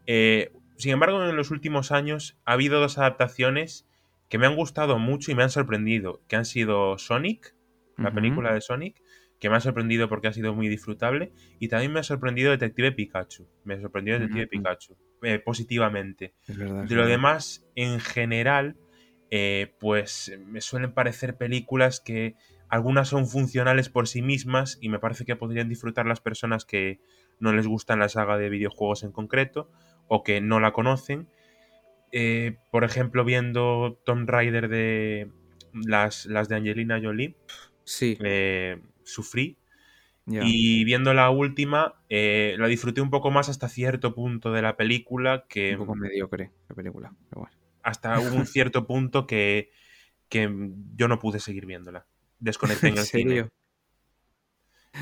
Eh, 0.06 0.52
sin 0.76 0.92
embargo, 0.92 1.22
en 1.22 1.36
los 1.36 1.50
últimos 1.50 1.92
años 1.92 2.38
ha 2.46 2.52
habido 2.52 2.80
dos 2.80 2.96
adaptaciones 2.96 3.86
que 4.30 4.38
me 4.38 4.46
han 4.46 4.56
gustado 4.56 4.98
mucho 4.98 5.30
y 5.30 5.34
me 5.34 5.42
han 5.42 5.50
sorprendido, 5.50 6.22
que 6.28 6.36
han 6.36 6.46
sido 6.46 6.96
Sonic, 6.96 7.54
la 7.98 8.14
película 8.14 8.54
de 8.54 8.62
Sonic, 8.62 9.02
que 9.38 9.50
me 9.50 9.56
ha 9.56 9.60
sorprendido 9.60 10.08
porque 10.08 10.28
ha 10.28 10.32
sido 10.32 10.54
muy 10.54 10.68
disfrutable, 10.68 11.32
y 11.58 11.68
también 11.68 11.92
me 11.92 12.00
ha 12.00 12.02
sorprendido 12.04 12.50
Detective 12.50 12.92
Pikachu, 12.92 13.48
me 13.64 13.74
ha 13.74 13.80
sorprendido 13.80 14.18
Detective 14.18 14.46
Pikachu, 14.46 14.96
eh, 15.22 15.38
positivamente. 15.38 16.34
de 16.46 16.94
lo 16.94 17.06
demás, 17.06 17.66
en 17.74 18.00
general, 18.00 18.76
eh, 19.30 19.74
pues 19.78 20.36
me 20.46 20.60
suelen 20.60 20.92
parecer 20.92 21.36
películas 21.36 22.00
que 22.00 22.34
algunas 22.68 23.08
son 23.08 23.28
funcionales 23.28 23.88
por 23.88 24.08
sí 24.08 24.22
mismas 24.22 24.78
y 24.80 24.88
me 24.88 24.98
parece 24.98 25.24
que 25.24 25.36
podrían 25.36 25.68
disfrutar 25.68 26.06
las 26.06 26.20
personas 26.20 26.64
que 26.64 27.00
no 27.38 27.52
les 27.52 27.66
gustan 27.66 28.00
la 28.00 28.08
saga 28.08 28.36
de 28.36 28.48
videojuegos 28.48 29.04
en 29.04 29.12
concreto 29.12 29.70
o 30.08 30.24
que 30.24 30.40
no 30.40 30.58
la 30.58 30.72
conocen. 30.72 31.28
Eh, 32.12 32.56
por 32.72 32.82
ejemplo, 32.82 33.24
viendo 33.24 34.00
Tomb 34.04 34.28
Raider 34.28 34.68
de 34.68 35.30
las, 35.72 36.26
las 36.26 36.48
de 36.48 36.56
Angelina 36.56 37.00
Jolie, 37.00 37.36
sí. 37.84 38.18
Eh, 38.20 38.80
sufrí. 39.04 39.56
Y 40.26 40.84
viendo 40.84 41.12
la 41.12 41.28
última, 41.30 41.94
la 42.08 42.66
disfruté 42.68 43.00
un 43.00 43.10
poco 43.10 43.32
más 43.32 43.48
hasta 43.48 43.68
cierto 43.68 44.14
punto 44.14 44.52
de 44.52 44.62
la 44.62 44.76
película 44.76 45.44
que... 45.48 45.72
Un 45.72 45.78
poco 45.78 45.96
mediocre 45.96 46.52
la 46.68 46.76
película, 46.76 47.12
pero 47.28 47.40
bueno 47.40 47.59
hasta 47.82 48.18
un 48.20 48.46
cierto 48.46 48.86
punto 48.86 49.26
que, 49.26 49.70
yo 50.30 51.08
no 51.08 51.18
pude 51.18 51.40
seguir 51.40 51.66
viéndola. 51.66 52.06
Desconecté 52.38 52.88
en 52.88 52.98
el 52.98 53.04
cine. 53.04 53.50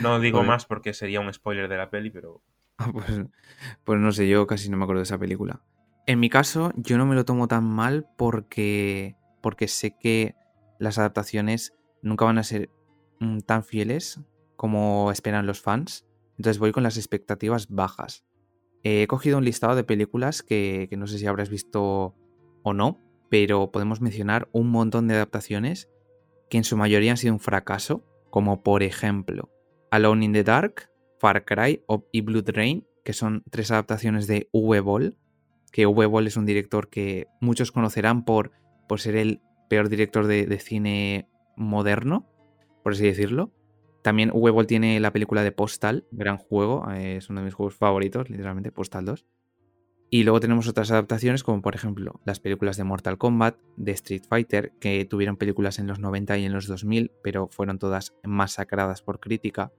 No 0.00 0.20
digo 0.20 0.42
más 0.42 0.66
porque 0.66 0.94
sería 0.94 1.20
un 1.20 1.32
spoiler 1.32 1.68
de 1.68 1.76
la 1.76 1.90
peli, 1.90 2.10
pero. 2.10 2.42
Ah, 2.78 2.90
pues, 2.92 3.22
pues, 3.84 4.00
no 4.00 4.12
sé, 4.12 4.28
yo 4.28 4.46
casi 4.46 4.70
no 4.70 4.76
me 4.76 4.84
acuerdo 4.84 5.00
de 5.00 5.04
esa 5.04 5.18
película. 5.18 5.62
En 6.06 6.20
mi 6.20 6.30
caso, 6.30 6.72
yo 6.76 6.96
no 6.96 7.06
me 7.06 7.14
lo 7.14 7.24
tomo 7.24 7.48
tan 7.48 7.64
mal 7.64 8.06
porque, 8.16 9.16
porque 9.42 9.68
sé 9.68 9.96
que 9.98 10.34
las 10.78 10.98
adaptaciones 10.98 11.74
nunca 12.02 12.24
van 12.24 12.38
a 12.38 12.44
ser 12.44 12.70
mm, 13.20 13.40
tan 13.40 13.64
fieles 13.64 14.20
como 14.56 15.10
esperan 15.10 15.46
los 15.46 15.60
fans. 15.60 16.06
Entonces 16.36 16.58
voy 16.58 16.72
con 16.72 16.82
las 16.82 16.96
expectativas 16.96 17.68
bajas. 17.68 18.24
he 18.84 19.06
cogido 19.08 19.38
un 19.38 19.44
listado 19.44 19.74
de 19.74 19.84
películas 19.84 20.42
que, 20.42 20.86
que 20.88 20.96
no 20.96 21.06
sé 21.06 21.18
si 21.18 21.26
habrás 21.26 21.50
visto 21.50 22.14
o 22.68 22.74
no, 22.74 23.00
pero 23.28 23.70
podemos 23.70 24.00
mencionar 24.00 24.48
un 24.52 24.70
montón 24.70 25.08
de 25.08 25.14
adaptaciones 25.14 25.88
que 26.48 26.58
en 26.58 26.64
su 26.64 26.76
mayoría 26.76 27.10
han 27.10 27.16
sido 27.16 27.34
un 27.34 27.40
fracaso, 27.40 28.04
como 28.30 28.62
por 28.62 28.82
ejemplo 28.82 29.50
Alone 29.90 30.24
in 30.24 30.32
the 30.32 30.44
Dark, 30.44 30.90
Far 31.18 31.44
Cry 31.44 31.82
y 32.12 32.20
Blood 32.20 32.50
Rain, 32.50 32.86
que 33.04 33.12
son 33.12 33.42
tres 33.50 33.70
adaptaciones 33.70 34.26
de 34.26 34.48
Boll, 34.52 35.16
que 35.72 35.86
Boll 35.86 36.26
es 36.26 36.36
un 36.36 36.46
director 36.46 36.88
que 36.88 37.26
muchos 37.40 37.72
conocerán 37.72 38.24
por, 38.24 38.52
por 38.88 39.00
ser 39.00 39.16
el 39.16 39.40
peor 39.68 39.88
director 39.88 40.26
de, 40.26 40.58
cine 40.58 41.28
moderno, 41.56 42.26
por 42.82 42.92
así 42.92 43.04
decirlo. 43.04 43.52
También 44.02 44.30
Boll 44.30 44.66
tiene 44.66 45.00
la 45.00 45.12
película 45.12 45.42
de 45.42 45.52
Postal, 45.52 46.06
gran 46.10 46.38
juego, 46.38 46.90
eh, 46.92 47.16
es 47.16 47.28
uno 47.30 47.40
de 47.40 47.46
mis 47.46 47.54
juegos 47.54 47.74
favoritos, 47.74 48.30
literalmente, 48.30 48.72
Postal 48.72 49.04
2. 49.04 49.26
Y 50.10 50.22
luego 50.22 50.40
tenemos 50.40 50.68
otras 50.68 50.90
adaptaciones 50.90 51.42
como 51.42 51.60
por 51.60 51.74
ejemplo 51.74 52.20
las 52.24 52.40
películas 52.40 52.76
de 52.76 52.84
Mortal 52.84 53.18
Kombat, 53.18 53.58
de 53.76 53.92
Street 53.92 54.22
Fighter, 54.28 54.72
que 54.80 55.04
tuvieron 55.04 55.36
películas 55.36 55.78
en 55.78 55.86
los 55.86 55.98
90 55.98 56.38
y 56.38 56.46
en 56.46 56.52
los 56.52 56.66
2000, 56.66 57.12
pero 57.22 57.48
fueron 57.48 57.78
todas 57.78 58.14
masacradas 58.22 59.02
por 59.02 59.20
crítica. 59.20 59.70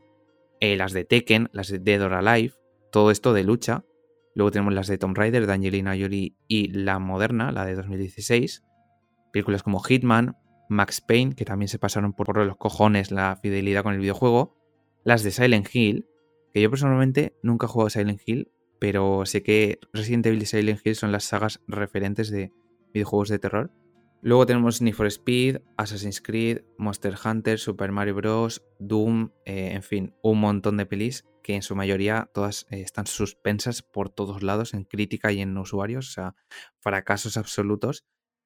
Eh, 0.60 0.76
las 0.78 0.94
de 0.94 1.06
Tekken, 1.06 1.50
las 1.52 1.70
de 1.70 1.80
Dead 1.80 2.02
or 2.04 2.14
Alive, 2.14 2.54
todo 2.92 3.12
esto 3.12 3.34
de 3.34 3.44
lucha. 3.44 3.86
Luego 4.36 4.52
tenemos 4.52 4.74
las 4.74 4.88
de 4.88 4.98
Tomb 5.00 5.18
Raider, 5.18 5.48
de 5.48 5.54
Angelina 5.54 5.96
Jolie 6.00 6.36
y 6.48 6.68
la 6.72 7.00
moderna, 7.00 7.52
la 7.52 7.66
de 7.66 7.76
2016. 7.76 8.64
Películas 9.34 9.64
como 9.64 9.80
Hitman, 9.80 10.38
Max 10.70 11.02
Payne, 11.02 11.34
que 11.34 11.46
también 11.46 11.70
se 11.70 11.80
pasaron 11.80 12.14
por 12.14 12.38
los 12.38 12.58
cojones 12.58 13.12
la 13.12 13.38
fidelidad 13.42 13.84
con 13.84 13.94
el 13.94 14.00
videojuego. 14.00 14.56
Las 15.04 15.24
de 15.24 15.32
Silent 15.32 15.68
Hill, 15.74 16.08
que 16.54 16.62
yo 16.62 16.70
personalmente 16.70 17.36
nunca 17.42 17.66
he 17.66 17.70
jugado 17.70 17.88
a 17.88 17.90
Silent 17.90 18.22
Hill, 18.26 18.52
pero 18.80 19.26
sé 19.26 19.44
que 19.44 19.80
Resident 19.94 20.26
Evil 20.26 20.42
y 20.42 20.46
Silent 20.46 20.82
Hill 20.84 20.96
son 20.96 21.12
las 21.12 21.26
sagas 21.26 21.62
referentes 21.68 22.30
de 22.30 22.52
videojuegos 22.94 23.30
de 23.30 23.40
terror. 23.40 23.72
Luego 24.22 24.46
tenemos 24.46 24.82
Need 24.82 24.96
for 24.96 25.08
Speed, 25.08 25.60
Assassin's 25.78 26.22
Creed, 26.22 26.62
Monster 26.78 27.16
Hunter, 27.24 27.58
Super 27.58 27.92
Mario 27.92 28.16
Bros., 28.16 28.62
Doom, 28.80 29.32
eh, 29.46 29.72
en 29.74 29.84
fin, 29.84 30.14
un 30.22 30.40
montón 30.40 30.76
de 30.78 30.86
pelis 30.86 31.26
que 31.42 31.56
en 31.56 31.62
su 31.62 31.76
mayoría 31.76 32.30
todas 32.34 32.68
eh, 32.70 32.82
están 32.82 33.08
suspensas 33.08 33.82
por 33.82 34.10
todos 34.10 34.44
lados 34.44 34.74
en 34.74 34.84
crítica 34.84 35.32
y 35.32 35.40
en 35.40 35.58
usuarios, 35.58 36.10
o 36.10 36.12
sea, 36.12 36.36
fracasos 36.80 37.38
absolutos, 37.38 38.06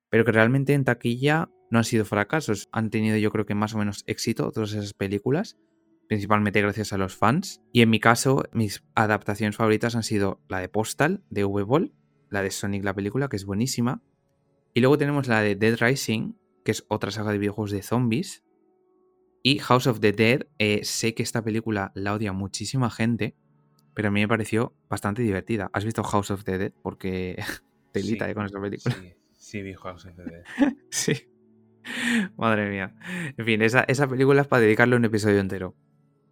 pero 0.10 0.25
que 0.25 0.32
realmente 0.32 0.74
en 0.74 0.84
taquilla 0.84 1.50
no 1.72 1.80
han 1.80 1.86
sido 1.86 2.06
fracasos, 2.06 2.70
han 2.72 2.92
tenido 2.92 3.18
yo 3.18 3.32
creo 3.32 3.48
que 3.48 3.56
más 3.56 3.74
o 3.74 3.80
menos 3.80 4.04
éxito 4.06 4.52
todas 4.52 4.74
esas 4.74 4.94
películas 4.94 5.58
principalmente 6.08 6.62
gracias 6.62 6.94
a 6.94 6.98
los 6.98 7.16
fans. 7.16 7.62
Y 7.72 7.82
en 7.82 7.90
mi 7.90 8.00
caso, 8.00 8.44
mis 8.52 8.84
adaptaciones 8.96 9.56
favoritas 9.56 9.96
han 9.96 10.04
sido 10.04 10.42
la 10.48 10.60
de 10.60 10.70
Postal, 10.70 11.24
de 11.30 11.46
V-Ball, 11.46 11.94
la 12.30 12.42
de 12.42 12.52
Sonic 12.52 12.84
la 12.84 12.94
película, 12.94 13.30
que 13.30 13.36
es 13.36 13.46
buenísima. 13.46 14.02
Y 14.74 14.82
luego 14.82 14.98
tenemos 14.98 15.28
la 15.28 15.42
de 15.42 15.56
Dead 15.56 15.78
Rising, 15.80 16.34
que 16.66 16.72
es 16.72 16.86
otra 16.88 17.12
saga 17.12 17.32
de 17.32 17.38
videojuegos 17.38 17.72
de 17.72 17.84
zombies. 17.84 18.44
Y 19.44 19.60
House 19.60 19.88
of 19.88 20.00
the 20.00 20.14
Dead, 20.14 20.48
eh, 20.58 20.84
sé 20.84 21.14
que 21.14 21.24
esta 21.24 21.44
película 21.44 21.92
la 21.96 22.14
odia 22.14 22.34
muchísima 22.34 22.90
gente, 22.90 23.36
pero 23.94 24.08
a 24.08 24.12
mí 24.12 24.22
me 24.22 24.28
pareció 24.28 24.76
bastante 24.90 25.22
divertida. 25.22 25.70
¿Has 25.74 25.86
visto 25.86 26.04
House 26.04 26.32
of 26.32 26.44
the 26.44 26.58
Dead? 26.58 26.74
Porque 26.82 27.38
telita 27.92 28.26
Sí, 28.26 28.32
eh, 28.32 28.34
con 28.34 28.46
esta 28.46 28.62
película. 28.62 28.96
Sí, 28.96 29.14
sí 29.32 29.62
vi 29.62 29.74
House 29.74 30.06
of 30.06 30.16
the 30.16 30.24
Dead. 30.24 30.44
Sí. 30.90 31.14
Madre 32.38 32.70
mía. 32.70 32.96
En 33.38 33.46
fin, 33.46 33.62
esa, 33.62 33.82
esa 33.82 34.08
película 34.08 34.42
es 34.42 34.48
para 34.48 34.62
dedicarle 34.62 34.96
un 34.96 35.06
episodio 35.06 35.40
entero. 35.40 35.76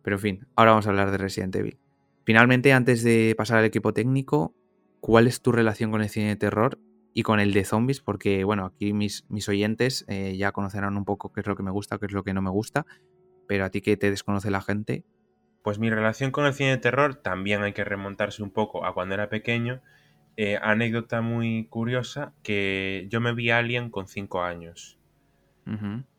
Pero 0.04 0.16
en 0.18 0.22
fin, 0.22 0.48
ahora 0.56 0.72
vamos 0.72 0.88
a 0.88 0.90
hablar 0.90 1.12
de 1.12 1.18
Resident 1.18 1.56
Evil. 1.56 1.78
Finalmente, 2.24 2.74
antes 2.74 3.04
de 3.04 3.34
pasar 3.38 3.58
al 3.58 3.66
equipo 3.66 3.94
técnico, 3.94 4.54
¿cuál 5.00 5.28
es 5.28 5.42
tu 5.42 5.52
relación 5.52 5.92
con 5.92 6.02
el 6.02 6.10
cine 6.10 6.30
de 6.30 6.36
terror 6.36 6.80
y 7.14 7.24
con 7.24 7.40
el 7.40 7.54
de 7.54 7.66
zombies? 7.66 8.02
Porque, 8.02 8.44
bueno, 8.44 8.66
aquí 8.66 8.94
mis, 8.94 9.26
mis 9.30 9.50
oyentes 9.50 10.06
eh, 10.08 10.38
ya 10.38 10.52
conocerán 10.52 10.98
un 10.98 11.06
poco 11.06 11.32
qué 11.32 11.42
es 11.42 11.48
lo 11.48 11.56
que 11.56 11.64
me 11.64 11.72
gusta, 11.72 11.98
qué 11.98 12.06
es 12.06 12.12
lo 12.12 12.24
que 12.24 12.34
no 12.34 12.42
me 12.42 12.50
gusta. 12.52 12.86
Pero 13.48 13.66
a 13.66 13.70
ti 13.70 13.82
que 13.82 13.98
te 13.98 14.10
desconoce 14.10 14.50
la 14.52 14.62
gente, 14.62 15.04
Pues 15.64 15.78
mi 15.78 15.90
relación 15.90 16.32
con 16.32 16.46
el 16.46 16.54
cine 16.54 16.72
de 16.72 16.78
terror 16.78 17.16
también 17.16 17.62
hay 17.64 17.74
que 17.74 17.84
remontarse 17.84 18.42
un 18.42 18.52
poco 18.52 18.86
a 18.86 18.94
cuando 18.94 19.16
era 19.16 19.30
pequeño. 19.30 19.82
Eh, 20.38 20.58
anécdota 20.62 21.22
muy 21.22 21.66
curiosa 21.70 22.34
que 22.42 23.06
yo 23.10 23.20
me 23.20 23.34
vi 23.34 23.50
Alien 23.52 23.90
con 23.90 24.08
5 24.08 24.42
años. 24.44 24.98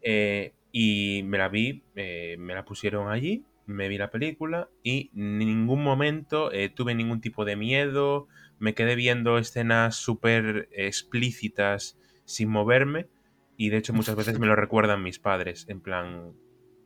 Eh, 0.01 0.55
y 0.71 1.23
me 1.25 1.39
la 1.39 1.49
vi, 1.49 1.83
me 1.95 2.55
la 2.55 2.65
pusieron 2.65 3.11
allí, 3.11 3.45
me 3.67 3.89
vi 3.89 3.99
la 3.99 4.11
película 4.11 4.69
y 4.83 5.11
en 5.15 5.39
ningún 5.39 5.83
momento 5.83 6.53
eh, 6.53 6.69
tuve 6.69 6.95
ningún 6.95 7.21
tipo 7.21 7.45
de 7.45 7.57
miedo, 7.57 8.29
me 8.59 8.75
quedé 8.75 8.95
viendo 8.95 9.39
escenas 9.39 9.97
súper 9.97 10.69
explícitas 10.73 11.99
sin 12.25 12.49
moverme 12.49 13.09
y 13.57 13.71
de 13.71 13.79
hecho 13.79 13.93
muchas 13.93 14.17
veces 14.17 14.39
me 14.39 14.47
lo 14.47 14.57
recuerdan 14.57 15.03
mis 15.03 15.19
padres, 15.19 15.67
en 15.69 15.81
plan 15.81 16.33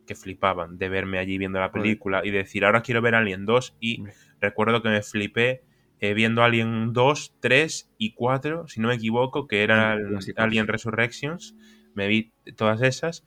que 0.05 0.15
flipaban 0.15 0.77
de 0.77 0.89
verme 0.89 1.19
allí 1.19 1.37
viendo 1.37 1.59
la 1.59 1.71
película 1.71 2.21
y 2.23 2.31
decir, 2.31 2.65
ahora 2.65 2.81
quiero 2.81 3.01
ver 3.01 3.15
Alien 3.15 3.45
2 3.45 3.75
y 3.79 3.99
Hombre. 3.99 4.13
recuerdo 4.39 4.81
que 4.81 4.89
me 4.89 5.01
flipé 5.01 5.63
eh, 5.99 6.13
viendo 6.13 6.43
Alien 6.43 6.93
2, 6.93 7.35
3 7.39 7.91
y 7.97 8.13
4, 8.13 8.67
si 8.67 8.79
no 8.79 8.89
me 8.89 8.95
equivoco, 8.95 9.47
que 9.47 9.65
clásicos. 9.65 10.33
Alien 10.37 10.67
Resurrections. 10.67 11.55
Me 11.95 12.07
vi 12.07 12.31
todas 12.55 12.81
esas. 12.81 13.25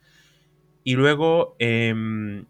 Y 0.83 0.95
luego, 0.95 1.55
em, 1.59 2.45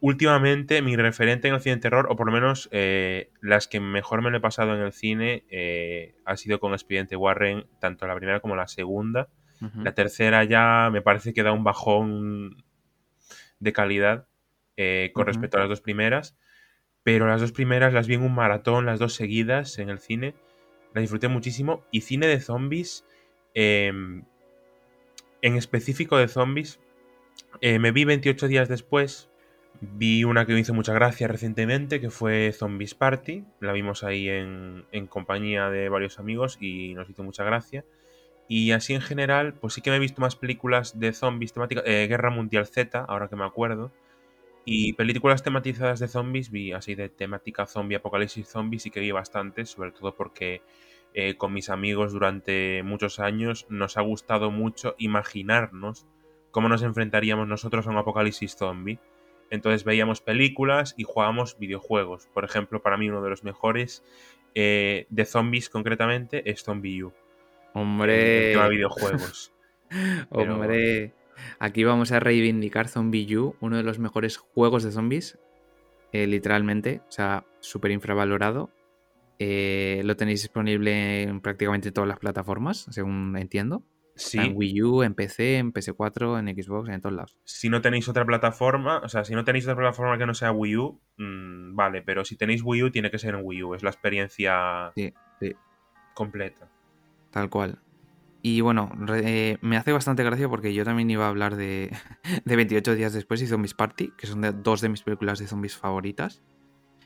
últimamente, 0.00 0.82
mi 0.82 0.96
referente 0.96 1.48
en 1.48 1.54
el 1.54 1.60
cine 1.60 1.76
de 1.76 1.82
terror, 1.82 2.06
o 2.10 2.16
por 2.16 2.26
lo 2.26 2.32
menos 2.32 2.68
eh, 2.72 3.30
las 3.40 3.68
que 3.68 3.80
mejor 3.80 4.22
me 4.22 4.30
lo 4.30 4.38
he 4.38 4.40
pasado 4.40 4.74
en 4.74 4.82
el 4.82 4.92
cine, 4.92 5.44
eh, 5.50 6.14
ha 6.24 6.36
sido 6.36 6.60
con 6.60 6.72
Expediente 6.72 7.16
Warren, 7.16 7.66
tanto 7.80 8.06
la 8.06 8.16
primera 8.16 8.40
como 8.40 8.56
la 8.56 8.68
segunda. 8.68 9.28
La 9.82 9.92
tercera 9.92 10.42
ya 10.44 10.88
me 10.90 11.02
parece 11.02 11.34
que 11.34 11.42
da 11.42 11.52
un 11.52 11.64
bajón 11.64 12.64
de 13.58 13.74
calidad 13.74 14.26
eh, 14.78 15.10
con 15.12 15.26
respecto 15.26 15.58
a 15.58 15.60
las 15.60 15.68
dos 15.68 15.82
primeras. 15.82 16.38
Pero 17.02 17.26
las 17.26 17.42
dos 17.42 17.52
primeras 17.52 17.92
las 17.92 18.06
vi 18.06 18.14
en 18.14 18.22
un 18.22 18.34
maratón, 18.34 18.86
las 18.86 18.98
dos 18.98 19.12
seguidas 19.12 19.78
en 19.78 19.90
el 19.90 19.98
cine. 19.98 20.34
Las 20.94 21.02
disfruté 21.02 21.28
muchísimo. 21.28 21.84
Y 21.90 22.00
cine 22.00 22.26
de 22.26 22.40
zombies, 22.40 23.04
eh, 23.52 23.92
en 25.42 25.56
específico 25.56 26.16
de 26.16 26.28
zombies, 26.28 26.80
me 27.60 27.92
vi 27.92 28.06
28 28.06 28.48
días 28.48 28.66
después. 28.70 29.29
Vi 29.80 30.24
una 30.24 30.44
que 30.44 30.52
me 30.52 30.60
hizo 30.60 30.74
mucha 30.74 30.92
gracia 30.92 31.26
recientemente, 31.26 32.00
que 32.00 32.10
fue 32.10 32.52
Zombies 32.52 32.94
Party. 32.94 33.44
La 33.60 33.72
vimos 33.72 34.04
ahí 34.04 34.28
en, 34.28 34.84
en 34.92 35.06
compañía 35.06 35.70
de 35.70 35.88
varios 35.88 36.18
amigos 36.18 36.58
y 36.60 36.94
nos 36.94 37.08
hizo 37.08 37.22
mucha 37.22 37.44
gracia. 37.44 37.84
Y 38.48 38.72
así 38.72 38.94
en 38.94 39.00
general, 39.00 39.54
pues 39.54 39.74
sí 39.74 39.80
que 39.80 39.90
me 39.90 39.96
he 39.96 40.00
visto 40.00 40.20
más 40.20 40.36
películas 40.36 40.98
de 41.00 41.12
zombies 41.12 41.52
temáticas. 41.54 41.84
eh, 41.86 42.06
Guerra 42.08 42.30
Mundial 42.30 42.66
Z, 42.66 42.98
ahora 43.08 43.28
que 43.28 43.36
me 43.36 43.44
acuerdo. 43.44 43.92
Y 44.64 44.92
películas 44.94 45.42
tematizadas 45.42 46.00
de 46.00 46.08
zombies, 46.08 46.50
vi 46.50 46.72
así 46.72 46.94
de 46.94 47.08
temática 47.08 47.66
zombie, 47.66 47.96
apocalipsis 47.96 48.48
zombies, 48.48 48.82
sí 48.84 48.90
que 48.90 49.00
vi 49.00 49.12
bastantes, 49.12 49.70
sobre 49.70 49.92
todo 49.92 50.14
porque 50.14 50.62
eh, 51.14 51.36
con 51.36 51.52
mis 51.54 51.70
amigos 51.70 52.12
durante 52.12 52.82
muchos 52.84 53.20
años 53.20 53.66
nos 53.70 53.96
ha 53.96 54.02
gustado 54.02 54.50
mucho 54.50 54.94
imaginarnos 54.98 56.06
cómo 56.50 56.68
nos 56.68 56.82
enfrentaríamos 56.82 57.48
nosotros 57.48 57.86
a 57.86 57.90
un 57.90 57.98
apocalipsis 57.98 58.56
zombie. 58.56 58.98
Entonces 59.50 59.84
veíamos 59.84 60.20
películas 60.20 60.94
y 60.96 61.02
jugábamos 61.04 61.58
videojuegos. 61.58 62.28
Por 62.32 62.44
ejemplo, 62.44 62.82
para 62.82 62.96
mí 62.96 63.08
uno 63.08 63.22
de 63.22 63.30
los 63.30 63.44
mejores 63.44 64.02
eh, 64.54 65.06
de 65.10 65.24
zombies 65.24 65.68
concretamente 65.68 66.48
es 66.50 66.62
Zombie 66.62 67.02
U. 67.04 67.12
El 67.74 67.80
Hombre, 67.82 68.56
de 68.56 68.68
videojuegos. 68.68 69.52
pero- 70.30 70.54
hombre. 70.54 71.14
Aquí 71.58 71.84
vamos 71.84 72.12
a 72.12 72.20
reivindicar 72.20 72.88
Zombie 72.88 73.36
U, 73.38 73.56
uno 73.60 73.76
de 73.78 73.82
los 73.82 73.98
mejores 73.98 74.36
juegos 74.36 74.82
de 74.82 74.92
zombies. 74.92 75.38
eh, 76.12 76.26
literalmente, 76.26 77.02
o 77.08 77.12
sea, 77.12 77.44
súper 77.60 77.92
infravalorado. 77.92 78.70
Eh, 79.38 80.02
lo 80.04 80.16
tenéis 80.16 80.42
disponible 80.42 81.22
en 81.22 81.40
prácticamente 81.40 81.92
todas 81.92 82.08
las 82.08 82.18
plataformas, 82.18 82.86
según 82.90 83.36
entiendo. 83.38 83.82
Está 84.22 84.44
En 84.44 84.52
Wii 84.56 84.82
U, 84.82 85.02
en 85.02 85.14
PC, 85.14 85.56
en 85.58 85.72
PS4, 85.72 86.38
en 86.38 86.62
Xbox, 86.62 86.88
en 86.90 87.00
todos 87.00 87.14
lados. 87.16 87.38
si 87.44 87.68
no 87.68 87.80
tenéis 87.80 88.08
otra 88.08 88.24
plataforma, 88.24 88.98
o 89.04 89.08
sea, 89.08 89.24
si 89.24 89.34
no 89.34 89.44
tenéis 89.44 89.64
otra 89.64 89.76
plataforma 89.76 90.18
que 90.18 90.26
no 90.26 90.34
sea 90.34 90.52
Wii 90.52 90.76
U, 90.76 91.00
mm, 91.16 91.74
vale, 91.74 92.02
pero 92.02 92.24
si 92.24 92.36
tenéis 92.36 92.62
Wii 92.64 92.82
U 92.84 92.90
tiene 92.90 93.10
que 93.10 93.18
ser 93.18 93.34
en 93.34 93.40
Wii 93.44 93.62
U, 93.62 93.74
es 93.74 93.82
la 93.82 93.90
experiencia 93.90 94.92
Sí, 94.94 95.12
sí. 95.40 95.54
completa. 96.14 96.68
Tal 97.30 97.48
cual. 97.48 97.78
Y 98.42 98.62
bueno, 98.62 98.90
eh, 99.14 99.58
me 99.60 99.76
hace 99.76 99.92
bastante 99.92 100.24
gracia 100.24 100.48
porque 100.48 100.72
yo 100.72 100.84
también 100.84 101.10
iba 101.10 101.26
a 101.26 101.28
hablar 101.28 101.56
de, 101.56 101.90
de 102.44 102.56
28 102.56 102.94
días 102.94 103.12
después 103.12 103.42
y 103.42 103.46
Zombies 103.46 103.74
Party, 103.74 104.12
que 104.16 104.26
son 104.26 104.40
de- 104.40 104.52
dos 104.52 104.80
de 104.80 104.88
mis 104.88 105.02
películas 105.02 105.38
de 105.38 105.46
zombies 105.46 105.76
favoritas. 105.76 106.42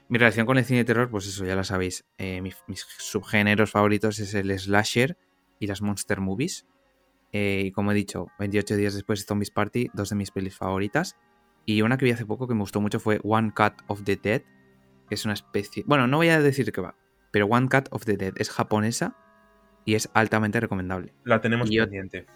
Mi 0.09 0.19
relación 0.19 0.47
con 0.47 0.59
el 0.59 0.65
cine 0.65 0.81
de 0.81 0.85
terror, 0.85 1.11
pues 1.11 1.27
eso, 1.27 1.45
ya 1.45 1.57
lo 1.57 1.65
sabéis. 1.65 2.05
eh, 2.19 2.41
mis, 2.41 2.57
mis 2.69 2.87
subgéneros 2.99 3.71
favoritos 3.71 4.19
es 4.21 4.35
el 4.35 4.57
slasher 4.59 5.17
y 5.59 5.67
las 5.67 5.83
monster 5.83 6.21
movies. 6.21 6.67
Eh, 7.37 7.65
y 7.67 7.73
como 7.73 7.91
he 7.91 7.95
dicho, 7.95 8.29
28 8.39 8.77
días 8.77 8.95
después 8.95 9.19
de 9.21 9.27
Zombies 9.27 9.51
Party, 9.51 9.91
dos 9.93 10.09
de 10.11 10.15
mis 10.17 10.31
pelis 10.31 10.57
favoritas. 10.57 11.17
Y 11.67 11.83
una 11.83 11.97
que 11.99 12.05
vi 12.05 12.13
hace 12.13 12.25
poco 12.25 12.47
que 12.47 12.55
me 12.55 12.61
gustó 12.61 12.81
mucho 12.81 13.01
fue 13.01 13.19
One 13.25 13.53
Cut 13.53 13.83
of 13.89 14.05
the 14.05 14.15
Dead, 14.17 14.43
que 15.09 15.15
es 15.17 15.25
una 15.25 15.35
especie... 15.35 15.83
Bueno, 15.87 16.07
no 16.07 16.19
voy 16.19 16.29
a 16.29 16.41
decir 16.41 16.71
que 16.71 16.81
va, 16.81 16.95
pero 17.33 17.47
One 17.47 17.69
Cut 17.69 17.89
of 17.91 18.05
the 18.05 18.17
Dead 18.17 18.35
es 18.37 18.51
japonesa 18.51 19.17
y 19.85 19.95
es 19.97 20.09
altamente 20.15 20.61
recomendable. 20.61 21.13
La 21.25 21.41
tenemos 21.41 21.71
yo- 21.71 21.85
pendiente. 21.85 22.27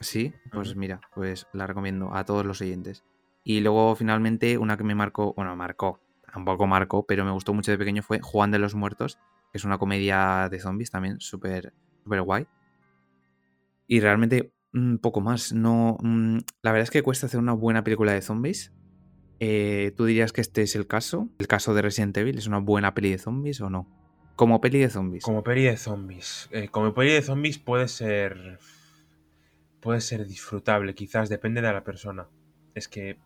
Sí, 0.00 0.34
pues 0.50 0.74
mira, 0.76 1.00
pues 1.14 1.46
la 1.52 1.66
recomiendo 1.66 2.12
a 2.14 2.24
todos 2.24 2.44
los 2.44 2.60
oyentes. 2.60 3.04
Y 3.44 3.60
luego 3.60 3.94
finalmente 3.94 4.58
una 4.58 4.76
que 4.76 4.84
me 4.84 4.94
marcó, 4.94 5.32
bueno, 5.34 5.54
marcó, 5.56 6.00
tampoco 6.32 6.66
marcó, 6.66 7.06
pero 7.06 7.24
me 7.24 7.30
gustó 7.30 7.54
mucho 7.54 7.70
de 7.70 7.78
pequeño 7.78 8.02
fue 8.02 8.20
Juan 8.20 8.50
de 8.50 8.58
los 8.58 8.74
Muertos, 8.74 9.16
que 9.52 9.58
es 9.58 9.64
una 9.64 9.78
comedia 9.78 10.48
de 10.50 10.58
zombies 10.58 10.90
también 10.90 11.20
súper 11.20 11.72
súper 12.02 12.22
guay. 12.22 12.46
Y 13.90 13.98
realmente 13.98 14.54
un 14.72 14.98
poco 14.98 15.20
más, 15.20 15.52
no, 15.52 15.98
mm, 16.00 16.38
la 16.62 16.70
verdad 16.70 16.84
es 16.84 16.92
que 16.92 17.02
cuesta 17.02 17.26
hacer 17.26 17.40
una 17.40 17.54
buena 17.54 17.82
película 17.82 18.12
de 18.12 18.22
zombies. 18.22 18.72
Eh, 19.40 19.92
¿Tú 19.96 20.04
dirías 20.04 20.32
que 20.32 20.40
este 20.40 20.62
es 20.62 20.76
el 20.76 20.86
caso? 20.86 21.28
¿El 21.40 21.48
caso 21.48 21.74
de 21.74 21.82
Resident 21.82 22.16
Evil 22.16 22.38
es 22.38 22.46
una 22.46 22.58
buena 22.58 22.94
peli 22.94 23.10
de 23.10 23.18
zombies 23.18 23.60
o 23.60 23.68
no? 23.68 23.88
Como 24.36 24.60
peli 24.60 24.78
de 24.78 24.90
zombies. 24.90 25.24
Como 25.24 25.42
peli 25.42 25.64
de 25.64 25.76
zombies. 25.76 26.48
Eh, 26.52 26.68
como 26.68 26.94
peli 26.94 27.14
de 27.14 27.22
zombies 27.22 27.58
puede 27.58 27.88
ser. 27.88 28.60
Puede 29.80 30.00
ser 30.00 30.24
disfrutable, 30.24 30.94
quizás, 30.94 31.28
depende 31.28 31.60
de 31.60 31.72
la 31.72 31.82
persona. 31.82 32.28
Es 32.76 32.86
que. 32.86 33.18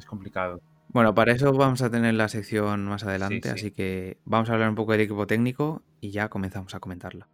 Es 0.00 0.04
complicado. 0.04 0.60
Bueno, 0.88 1.14
para 1.14 1.30
eso 1.30 1.52
vamos 1.52 1.80
a 1.82 1.90
tener 1.90 2.14
la 2.14 2.28
sección 2.28 2.86
más 2.86 3.04
adelante, 3.04 3.50
sí. 3.50 3.54
así 3.54 3.70
que 3.70 4.18
vamos 4.24 4.50
a 4.50 4.54
hablar 4.54 4.68
un 4.68 4.74
poco 4.74 4.90
del 4.90 5.02
equipo 5.02 5.28
técnico 5.28 5.84
y 6.00 6.10
ya 6.10 6.28
comenzamos 6.28 6.74
a 6.74 6.80
comentarla. 6.80 7.28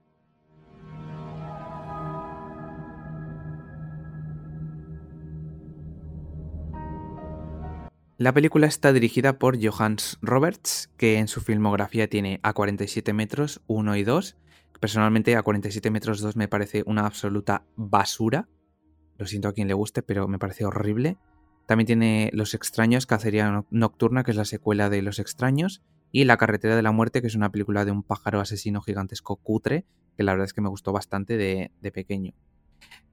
La 8.18 8.33
película 8.33 8.66
está 8.66 8.92
dirigida 8.92 9.38
por 9.38 9.59
Johannes 9.62 10.18
Roberts, 10.22 10.90
que 10.96 11.18
en 11.18 11.29
su 11.29 11.40
filmografía 11.42 12.09
tiene 12.09 12.40
A 12.42 12.55
47 12.55 13.12
metros 13.12 13.61
1 13.66 13.96
y 13.96 14.05
2. 14.05 14.37
Personalmente, 14.81 15.37
A 15.37 15.42
47 15.42 15.90
metros 15.90 16.20
2 16.20 16.35
me 16.37 16.48
parece 16.48 16.83
una 16.87 17.05
absoluta 17.07 17.64
basura. 17.76 18.48
Lo 19.18 19.26
siento 19.26 19.48
a 19.48 19.52
quien 19.52 19.68
le 19.68 19.74
guste, 19.74 20.02
pero 20.02 20.29
me 20.29 20.38
parece 20.38 20.64
horrible. 20.64 21.18
También 21.66 21.87
tiene 21.87 22.31
Los 22.33 22.55
extraños, 22.55 23.05
Cacería 23.07 23.50
No- 23.50 23.66
Nocturna, 23.70 24.24
que 24.24 24.31
es 24.31 24.37
la 24.37 24.44
secuela 24.46 24.88
de 24.88 25.02
Los 25.02 25.18
extraños. 25.18 25.83
Y 26.11 26.24
La 26.24 26.38
carretera 26.38 26.74
de 26.76 26.83
la 26.83 26.92
muerte, 26.92 27.20
que 27.20 27.26
es 27.26 27.35
una 27.35 27.50
película 27.52 27.85
de 27.85 27.90
un 27.90 28.02
pájaro 28.02 28.40
asesino 28.40 28.81
gigantesco 28.81 29.37
cutre, 29.37 29.85
que 30.16 30.22
la 30.22 30.33
verdad 30.33 30.46
es 30.46 30.55
que 30.55 30.62
me 30.62 30.70
gustó 30.70 30.92
bastante 30.92 31.37
de, 31.37 31.70
de 31.83 31.92
pequeño. 31.92 32.33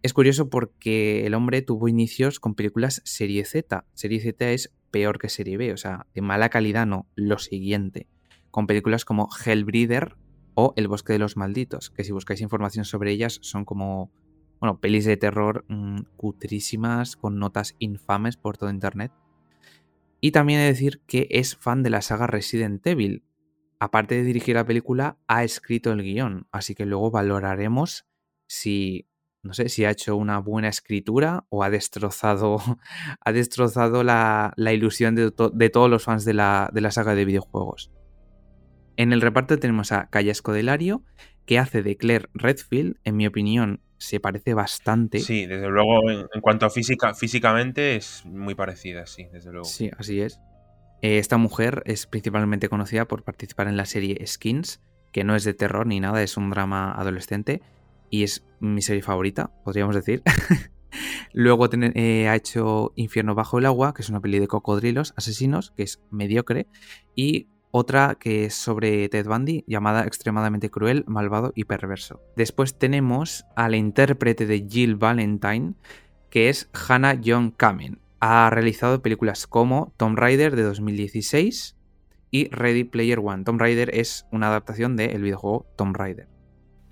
Es 0.04 0.14
curioso 0.14 0.50
porque 0.50 1.26
el 1.26 1.34
hombre 1.34 1.62
tuvo 1.62 1.88
inicios 1.88 2.40
con 2.40 2.56
películas 2.56 3.02
serie 3.06 3.46
Z. 3.46 3.86
Serie 3.94 4.20
Z 4.20 4.52
es 4.52 4.74
peor 4.92 5.18
que 5.18 5.30
serie 5.30 5.58
B, 5.58 5.72
o 5.74 5.78
sea, 5.78 6.08
de 6.14 6.22
mala 6.22 6.50
calidad 6.50 6.86
no, 6.86 7.08
lo 7.16 7.38
siguiente. 7.40 8.08
Con 8.52 8.68
películas 8.68 9.06
como 9.06 9.30
Hellbreeder, 9.46 10.18
o 10.56 10.74
El 10.76 10.88
bosque 10.88 11.14
de 11.14 11.20
los 11.20 11.38
malditos, 11.38 11.90
que 11.90 12.04
si 12.04 12.12
buscáis 12.12 12.42
información 12.42 12.86
sobre 12.86 13.12
ellas 13.12 13.40
son 13.42 13.66
como, 13.66 14.12
bueno, 14.60 14.80
pelis 14.80 15.06
de 15.06 15.18
terror 15.18 15.66
mm, 15.68 16.02
cutrísimas 16.16 17.16
con 17.16 17.40
notas 17.40 17.76
infames 17.80 18.38
por 18.38 18.58
todo 18.58 18.70
internet. 18.70 19.12
Y 20.22 20.32
también 20.32 20.60
he 20.60 20.64
de 20.64 20.70
decir 20.70 21.02
que 21.08 21.28
es 21.32 21.56
fan 21.56 21.84
de 21.84 21.90
la 21.90 22.02
saga 22.02 22.28
Resident 22.28 22.86
Evil. 22.86 23.24
Aparte 23.80 24.16
de 24.16 24.24
dirigir 24.24 24.56
la 24.56 24.66
película, 24.66 25.18
ha 25.28 25.44
escrito 25.44 25.92
el 25.92 26.04
guion, 26.04 26.48
así 26.52 26.76
que 26.76 26.86
luego 26.86 27.12
valoraremos 27.12 28.06
si 28.48 29.08
no 29.44 29.54
sé 29.54 29.68
si 29.68 29.84
ha 29.84 29.92
hecho 29.92 30.16
una 30.16 30.40
buena 30.40 30.70
escritura 30.70 31.46
o 31.50 31.64
ha 31.64 31.70
destrozado, 31.70 32.58
ha 33.22 33.32
destrozado 33.32 34.04
la, 34.04 34.54
ilusión 34.58 35.16
de, 35.16 35.32
todos 35.32 35.90
los 35.90 36.04
fans 36.04 36.26
de 36.26 36.34
la, 36.34 36.72
saga 36.92 37.14
de 37.14 37.26
videojuegos. 37.26 37.92
En 38.96 39.12
el 39.12 39.22
reparto 39.22 39.60
tenemos 39.60 39.92
a 39.92 40.10
Calla 40.10 40.32
Escodelario, 40.32 41.04
que 41.46 41.60
hace 41.60 41.84
de 41.84 41.98
Claire 41.98 42.30
Redfield, 42.34 42.98
en 43.04 43.18
mi 43.18 43.28
opinión, 43.28 43.82
se 43.98 44.20
parece 44.20 44.54
bastante. 44.54 45.20
Sí, 45.20 45.46
desde 45.46 45.68
luego, 45.68 46.10
en, 46.10 46.42
cuanto 46.42 46.66
a 46.66 46.70
física, 46.70 47.14
físicamente 47.14 47.96
es 47.96 48.24
muy 48.26 48.56
parecida, 48.56 49.06
sí, 49.08 49.28
desde 49.32 49.52
luego. 49.52 49.66
Sí, 49.66 49.92
así 49.98 50.22
es. 50.22 50.40
Eh, 51.02 51.18
esta 51.18 51.38
mujer 51.38 51.84
es 51.86 52.08
principalmente 52.08 52.70
conocida 52.70 53.08
por 53.08 53.24
participar 53.24 53.68
en 53.68 53.76
la 53.76 53.86
serie 53.86 54.26
Skins, 54.26 54.82
que 55.12 55.26
no 55.26 55.36
es 55.36 55.44
de 55.44 55.54
terror 55.54 55.86
ni 55.86 56.00
nada, 56.00 56.24
es 56.24 56.38
un 56.38 56.50
drama 56.50 56.94
adolescente 56.94 57.62
y 58.14 58.22
es 58.22 58.46
mi 58.60 58.84
serie 58.84 59.02
favorita, 59.02 59.50
podríamos 59.64 59.96
decir. 59.96 60.22
Luego 61.34 61.68
eh, 61.72 62.28
ha 62.28 62.36
hecho 62.36 62.94
Infierno 62.96 63.34
bajo 63.34 63.58
el 63.58 63.66
agua, 63.66 63.96
que 63.96 64.04
es 64.04 64.10
una 64.10 64.22
peli 64.22 64.38
de 64.38 64.48
cocodrilos 64.48 65.16
asesinos, 65.18 65.74
que 65.76 65.82
es 65.82 66.00
mediocre, 66.12 66.68
y 67.16 67.48
otra 67.72 68.16
que 68.20 68.46
es 68.46 68.54
sobre 68.54 69.10
Ted 69.10 69.26
Bundy, 69.26 69.64
llamada 69.66 70.04
Extremadamente 70.04 70.70
cruel, 70.70 71.06
malvado 71.08 71.54
y 71.56 71.64
perverso. 71.64 72.22
Después 72.36 72.78
tenemos 72.78 73.46
a 73.56 73.68
la 73.68 73.78
intérprete 73.78 74.46
de 74.46 74.68
Jill 74.70 74.96
Valentine, 74.96 75.74
que 76.30 76.50
es 76.50 76.70
Hannah 76.88 77.20
John 77.26 77.50
Kamen. 77.50 77.98
Ha 78.20 78.48
realizado 78.52 79.02
películas 79.02 79.48
como 79.48 79.92
Tomb 79.98 80.20
Raider 80.20 80.56
de 80.56 80.62
2016 80.62 81.78
y 82.30 82.48
Ready 82.50 82.84
Player 82.84 83.18
One. 83.18 83.44
Tomb 83.44 83.60
Raider 83.60 83.90
es 83.98 84.28
una 84.32 84.50
adaptación 84.50 84.98
del 84.98 85.24
videojuego 85.24 85.66
Tomb 85.76 85.98
Raider. 85.98 86.33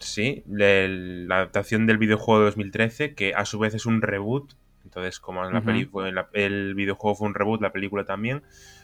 Sí, 0.03 0.43
la 0.47 1.35
adaptación 1.35 1.87
del 1.87 1.97
videojuego 1.97 2.39
de 2.39 2.45
2013, 2.45 3.13
que 3.13 3.33
a 3.33 3.45
su 3.45 3.59
vez 3.59 3.73
es 3.73 3.85
un 3.85 4.01
reboot. 4.01 4.53
Entonces, 4.83 5.19
como 5.19 5.45
en 5.45 6.15
la 6.15 6.29
el 6.33 6.75
videojuego 6.75 7.15
fue 7.15 7.27
un 7.27 7.33
reboot, 7.33 7.61
la 7.61 7.71
película 7.71 8.03
también. 8.03 8.41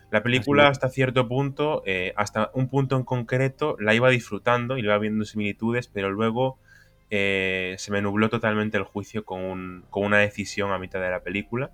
La 0.10 0.24
película, 0.24 0.70
hasta 0.70 0.90
cierto 0.90 1.28
punto, 1.28 1.84
eh, 1.86 2.14
hasta 2.16 2.50
un 2.54 2.70
punto 2.70 2.96
en 2.96 3.04
concreto, 3.04 3.76
la 3.80 3.94
iba 3.94 4.10
disfrutando 4.10 4.78
y 4.78 4.82
le 4.82 4.88
iba 4.88 4.98
viendo 5.00 5.26
similitudes, 5.26 5.90
pero 5.90 6.10
luego 6.10 6.60
eh, 7.10 7.76
se 7.78 7.92
me 7.92 8.02
nubló 8.02 8.30
totalmente 8.30 8.78
el 8.78 8.84
juicio 8.84 9.26
con, 9.26 9.86
una 9.92 10.20
decisión 10.20 10.72
a 10.72 10.80
mitad 10.80 11.02
de 11.02 11.10
la 11.10 11.24
película. 11.24 11.72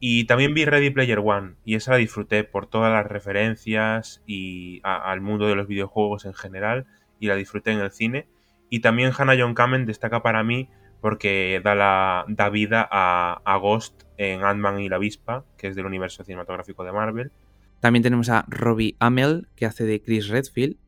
Y 0.00 0.24
también 0.24 0.54
vi 0.54 0.64
Ready 0.64 0.90
Player 0.90 1.20
One, 1.22 1.54
y 1.64 1.74
esa 1.74 1.92
la 1.92 1.98
disfruté 1.98 2.42
por 2.42 2.66
todas 2.66 2.92
las 2.92 3.06
referencias 3.06 4.22
y 4.26 4.80
al 4.82 5.20
mundo 5.20 5.46
de 5.46 5.54
los 5.54 5.68
videojuegos 5.68 6.24
en 6.24 6.34
general, 6.34 6.86
y 7.20 7.26
la 7.26 7.36
disfruté 7.36 7.70
en 7.72 7.80
el 7.80 7.92
cine. 7.92 8.26
Y 8.72 8.80
también 8.80 9.12
Hannah 9.14 9.36
John 9.38 9.52
Kamen 9.52 9.84
destaca 9.84 10.22
para 10.22 10.42
mí 10.42 10.70
porque 11.02 11.60
da, 11.62 11.74
la, 11.74 12.24
da 12.26 12.48
vida 12.48 12.88
a, 12.90 13.58
Ghost 13.60 14.04
en 14.16 14.42
Ant-Man 14.42 14.80
y 14.80 14.88
la 14.88 14.96
Avispa, 14.96 15.44
que 15.58 15.68
es 15.68 15.76
del 15.76 15.84
universo 15.84 16.24
cinematográfico 16.24 16.82
de 16.82 16.90
Marvel. 16.90 17.32
También 17.80 18.02
tenemos 18.02 18.30
a 18.30 18.46
Robbie 18.48 18.96
Amell, 18.98 19.46
que 19.56 19.66
hace 19.66 19.84
de 19.84 20.00
Chris 20.00 20.28
Redfield. 20.28 20.78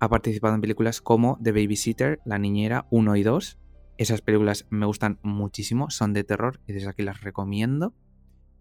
Ha 0.00 0.08
participado 0.08 0.56
en 0.56 0.60
películas 0.60 1.00
como 1.00 1.38
The 1.40 1.52
Babysitter, 1.52 2.18
La 2.24 2.40
Niñera 2.40 2.86
1 2.90 3.14
y 3.14 3.22
2. 3.22 3.56
Esas 3.98 4.20
películas 4.20 4.66
me 4.70 4.86
gustan 4.86 5.20
muchísimo, 5.22 5.90
son 5.90 6.14
de 6.14 6.24
terror 6.24 6.58
y 6.66 6.72
desde 6.72 6.88
aquí 6.88 7.04
las 7.04 7.20
recomiendo. 7.20 7.94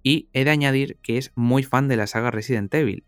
Y 0.03 0.29
he 0.33 0.45
de 0.45 0.51
añadir 0.51 0.99
que 1.01 1.17
es 1.17 1.31
muy 1.33 1.63
fan 1.63 1.87
de 1.87 1.97
la 1.97 2.05
saga 2.05 2.29
Resident 2.29 2.71
Evil 2.75 3.07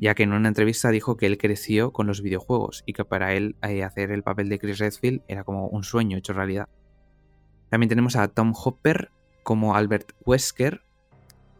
ya 0.00 0.14
que 0.14 0.22
en 0.22 0.32
una 0.32 0.48
entrevista 0.48 0.88
dijo 0.88 1.18
que 1.18 1.26
él 1.26 1.36
creció 1.36 1.92
con 1.92 2.06
los 2.06 2.22
videojuegos 2.22 2.82
y 2.86 2.94
que 2.94 3.04
para 3.04 3.34
él 3.34 3.56
eh, 3.62 3.84
hacer 3.84 4.10
el 4.12 4.22
papel 4.22 4.48
de 4.48 4.58
Chris 4.58 4.78
Redfield 4.78 5.20
era 5.28 5.44
como 5.44 5.68
un 5.68 5.84
sueño 5.84 6.16
hecho 6.16 6.32
realidad. 6.32 6.68
También 7.68 7.90
tenemos 7.90 8.16
a 8.16 8.26
Tom 8.28 8.54
Hopper 8.56 9.10
como 9.42 9.76
Albert 9.76 10.12
Wesker, 10.24 10.82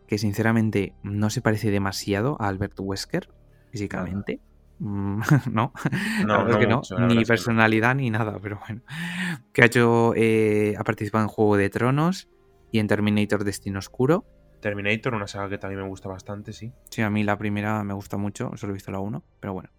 que 0.08 0.16
sinceramente 0.16 0.94
no 1.02 1.28
se 1.28 1.42
parece 1.42 1.70
demasiado 1.70 2.38
a 2.40 2.48
Albert 2.48 2.80
Wesker 2.80 3.28
físicamente. 3.70 4.40
No, 4.82 5.74
no, 6.26 6.58
que 6.58 6.66
no, 6.66 6.80
ni 7.06 7.22
personalidad 7.26 7.94
ni 7.94 8.08
nada, 8.08 8.38
pero 8.40 8.58
bueno. 8.66 8.80
Que 9.52 9.60
ha 9.60 9.66
hecho, 9.66 10.14
eh, 10.16 10.74
ha 10.78 10.84
participado 10.84 11.22
en 11.22 11.28
Juego 11.28 11.58
de 11.58 11.68
Tronos 11.68 12.30
y 12.72 12.78
en 12.78 12.86
Terminator 12.86 13.44
Destino 13.44 13.78
Oscuro. 13.78 14.24
Terminator, 14.60 15.14
una 15.14 15.26
saga 15.26 15.48
que 15.48 15.58
también 15.58 15.82
me 15.82 15.88
gusta 15.88 16.08
bastante, 16.08 16.52
sí. 16.52 16.72
Sí, 16.90 17.02
a 17.02 17.10
mí 17.10 17.24
la 17.24 17.38
primera 17.38 17.82
me 17.84 17.94
gusta 17.94 18.16
mucho, 18.16 18.50
solo 18.56 18.72
he 18.72 18.74
visto 18.74 18.92
la 18.92 19.00
1, 19.00 19.24
pero 19.40 19.52
bueno. 19.52 19.70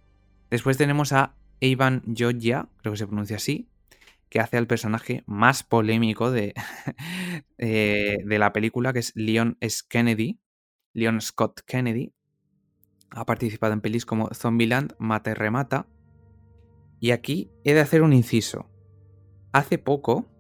Después 0.50 0.78
tenemos 0.78 1.14
a 1.14 1.36
Ivan 1.60 2.04
Joya, 2.18 2.68
creo 2.78 2.94
que 2.94 2.98
se 2.98 3.08
pronuncia 3.08 3.38
así, 3.38 3.70
que 4.30 4.40
hace 4.40 4.58
al 4.58 4.66
personaje 4.66 5.24
más 5.28 5.64
polémico 5.64 6.32
de, 6.32 6.54
eh, 7.58 8.18
de 8.26 8.40
la 8.40 8.54
película, 8.54 8.94
que 8.94 9.00
es 9.00 9.12
Leon 9.16 9.58
S. 9.60 9.84
Kennedy, 9.88 10.40
Leon 10.94 11.20
Scott 11.22 11.62
Kennedy. 11.66 12.14
Ha 13.10 13.26
participado 13.26 13.74
en 13.74 13.82
pelis 13.82 14.06
como 14.06 14.30
Zombieland, 14.34 14.96
Mata 15.00 15.32
y 15.32 15.34
Remata. 15.34 15.86
Y 17.02 17.12
aquí 17.12 17.52
he 17.66 17.74
de 17.74 17.82
hacer 17.82 18.04
un 18.04 18.14
inciso. 18.14 18.70
Hace 19.52 19.78
poco 19.78 20.31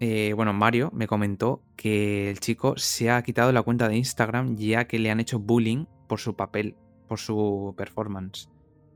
eh, 0.00 0.32
bueno, 0.34 0.52
Mario 0.52 0.90
me 0.94 1.08
comentó 1.08 1.62
que 1.76 2.30
el 2.30 2.38
chico 2.38 2.76
se 2.76 3.10
ha 3.10 3.22
quitado 3.22 3.52
la 3.52 3.62
cuenta 3.62 3.88
de 3.88 3.96
Instagram 3.96 4.56
ya 4.56 4.86
que 4.86 4.98
le 4.98 5.10
han 5.10 5.20
hecho 5.20 5.40
bullying 5.40 5.86
por 6.06 6.20
su 6.20 6.36
papel, 6.36 6.76
por 7.08 7.18
su 7.18 7.74
performance 7.76 8.48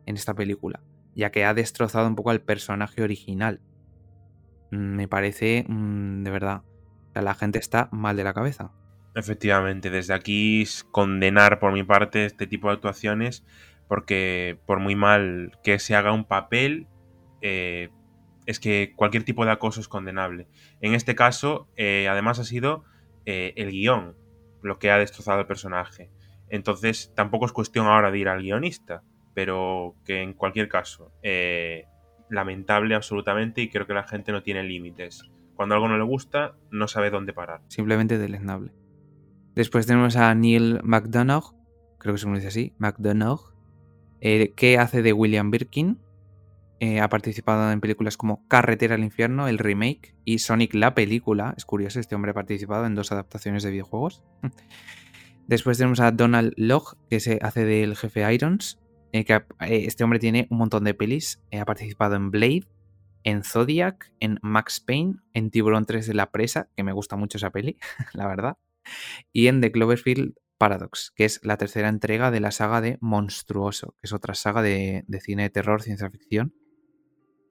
en 0.07 0.17
esta 0.17 0.35
película, 0.35 0.81
ya 1.15 1.31
que 1.31 1.45
ha 1.45 1.55
destrozado 1.55 2.07
un 2.07 2.15
poco 2.15 2.31
al 2.31 2.41
personaje 2.41 3.03
original. 3.03 3.61
Mm, 4.71 4.97
me 4.97 5.09
parece, 5.09 5.65
mm, 5.69 6.23
de 6.23 6.31
verdad, 6.31 6.63
la 7.15 7.35
gente 7.35 7.59
está 7.59 7.89
mal 7.93 8.17
de 8.17 8.25
la 8.25 8.35
cabeza. 8.35 8.73
Efectivamente, 9.15 9.91
desde 9.91 10.15
aquí 10.15 10.65
condenar 10.91 11.59
por 11.59 11.73
mi 11.73 11.83
parte 11.83 12.25
este 12.25 12.47
tipo 12.47 12.69
de 12.69 12.75
actuaciones, 12.75 13.45
porque 13.89 14.59
por 14.67 14.81
muy 14.81 14.97
mal 14.97 15.59
que 15.63 15.79
se 15.79 15.95
haga 15.95 16.13
un 16.13 16.25
papel, 16.25 16.87
eh, 17.43 17.91
es 18.47 18.61
que 18.61 18.93
cualquier 18.97 19.25
tipo 19.25 19.45
de 19.45 19.53
acoso 19.53 19.81
es 19.81 19.89
condenable. 19.89 20.49
En 20.81 20.95
este 20.95 21.15
caso, 21.15 21.69
eh, 21.77 22.09
además 22.09 22.39
ha 22.39 22.45
sido 22.45 22.85
eh, 23.27 23.53
el 23.57 23.71
guion 23.71 24.17
lo 24.63 24.79
que 24.79 24.91
ha 24.91 24.99
destrozado 24.99 25.41
el 25.41 25.47
personaje. 25.47 26.11
Entonces, 26.49 27.13
tampoco 27.15 27.47
es 27.47 27.53
cuestión 27.53 27.87
ahora 27.87 28.11
de 28.11 28.19
ir 28.19 28.29
al 28.29 28.43
guionista, 28.43 29.03
pero 29.35 29.97
que 30.05 30.23
en 30.23 30.35
cualquier 30.35 30.69
caso, 30.69 31.13
eh, 31.23 31.87
lamentable 32.31 32.95
absolutamente 32.95 33.61
y 33.63 33.71
creo 33.71 33.87
que 33.87 33.95
la 33.95 34.05
gente 34.05 34.33
no 34.33 34.43
tiene 34.43 34.63
límites. 34.63 35.31
Cuando 35.55 35.75
algo 35.75 35.89
no 35.89 35.99
le 35.99 36.05
gusta, 36.05 36.57
no 36.71 36.89
sabe 36.89 37.11
dónde 37.11 37.33
parar. 37.33 37.63
Simplemente 37.69 38.19
deleznable. 38.19 38.73
Después 39.55 39.87
tenemos 39.87 40.17
a 40.17 40.35
Neil 40.35 40.81
McDonough, 40.83 41.55
creo 41.99 42.15
que 42.15 42.19
se 42.19 42.25
pronuncia 42.25 42.49
así, 42.49 42.75
McDonough, 42.79 43.53
que 44.21 44.79
hace 44.79 45.03
de 45.03 45.13
William 45.13 45.51
Birkin, 45.51 45.99
eh, 46.83 46.99
ha 46.99 47.09
participado 47.09 47.71
en 47.71 47.81
películas 47.81 48.17
como 48.17 48.45
Carretera 48.49 48.97
al 48.97 49.05
Infierno, 49.05 49.47
el 49.47 49.59
remake, 49.59 50.17
y 50.25 50.41
Sonic 50.41 50.75
la 50.75 50.97
película. 50.97 51.55
Es 51.57 51.65
curioso, 51.65 52.01
este 52.01 52.17
hombre 52.17 52.33
ha 52.33 52.35
participado 52.35 52.87
en 52.87 52.97
dos 52.97 53.13
adaptaciones 53.13 53.63
de 53.63 53.71
videojuegos. 53.71 54.25
Después 55.47 55.79
tenemos 55.79 56.01
a 56.01 56.11
Donald 56.11 56.55
Logg, 56.57 56.97
que 57.09 57.21
se 57.21 57.39
hace 57.41 57.65
del 57.65 57.95
jefe 57.95 58.35
Irons. 58.35 58.81
Eh, 59.13 59.25
eh, 59.29 59.45
este 59.61 60.03
hombre 60.03 60.19
tiene 60.19 60.49
un 60.51 60.59
montón 60.59 60.83
de 60.83 60.93
pelis. 60.93 61.41
ha 61.57 61.65
participado 61.65 62.17
en 62.17 62.33
Blade, 62.33 62.67
en 63.23 63.45
Zodiac, 63.45 64.13
en 64.19 64.41
Max 64.43 64.81
Payne, 64.81 65.21
en 65.35 65.53
Tiburón 65.53 65.87
3 65.87 66.05
de 66.05 66.15
la 66.15 66.33
presa, 66.33 66.69
que 66.77 66.83
me 66.83 66.93
gusta 66.93 67.15
mucho 67.15 67.39
esa 67.39 67.51
peli, 67.51 67.77
la 68.13 68.27
verdad. 68.27 68.59
Y 69.33 69.47
en 69.47 69.61
The 69.61 69.71
Cloverfield 69.71 70.35
Paradox, 70.59 71.13
que 71.15 71.27
es 71.27 71.39
la 71.45 71.59
tercera 71.59 71.89
entrega 71.89 72.33
de 72.33 72.41
la 72.41 72.51
saga 72.51 72.81
de 72.81 72.99
Monstruoso, 73.01 73.95
que 74.01 74.09
es 74.09 74.13
otra 74.13 74.35
saga 74.35 74.63
de 74.63 75.05
cine 75.21 75.45
de 75.45 75.51
terror, 75.51 75.81
ciencia 75.81 76.11
ficción 76.11 76.53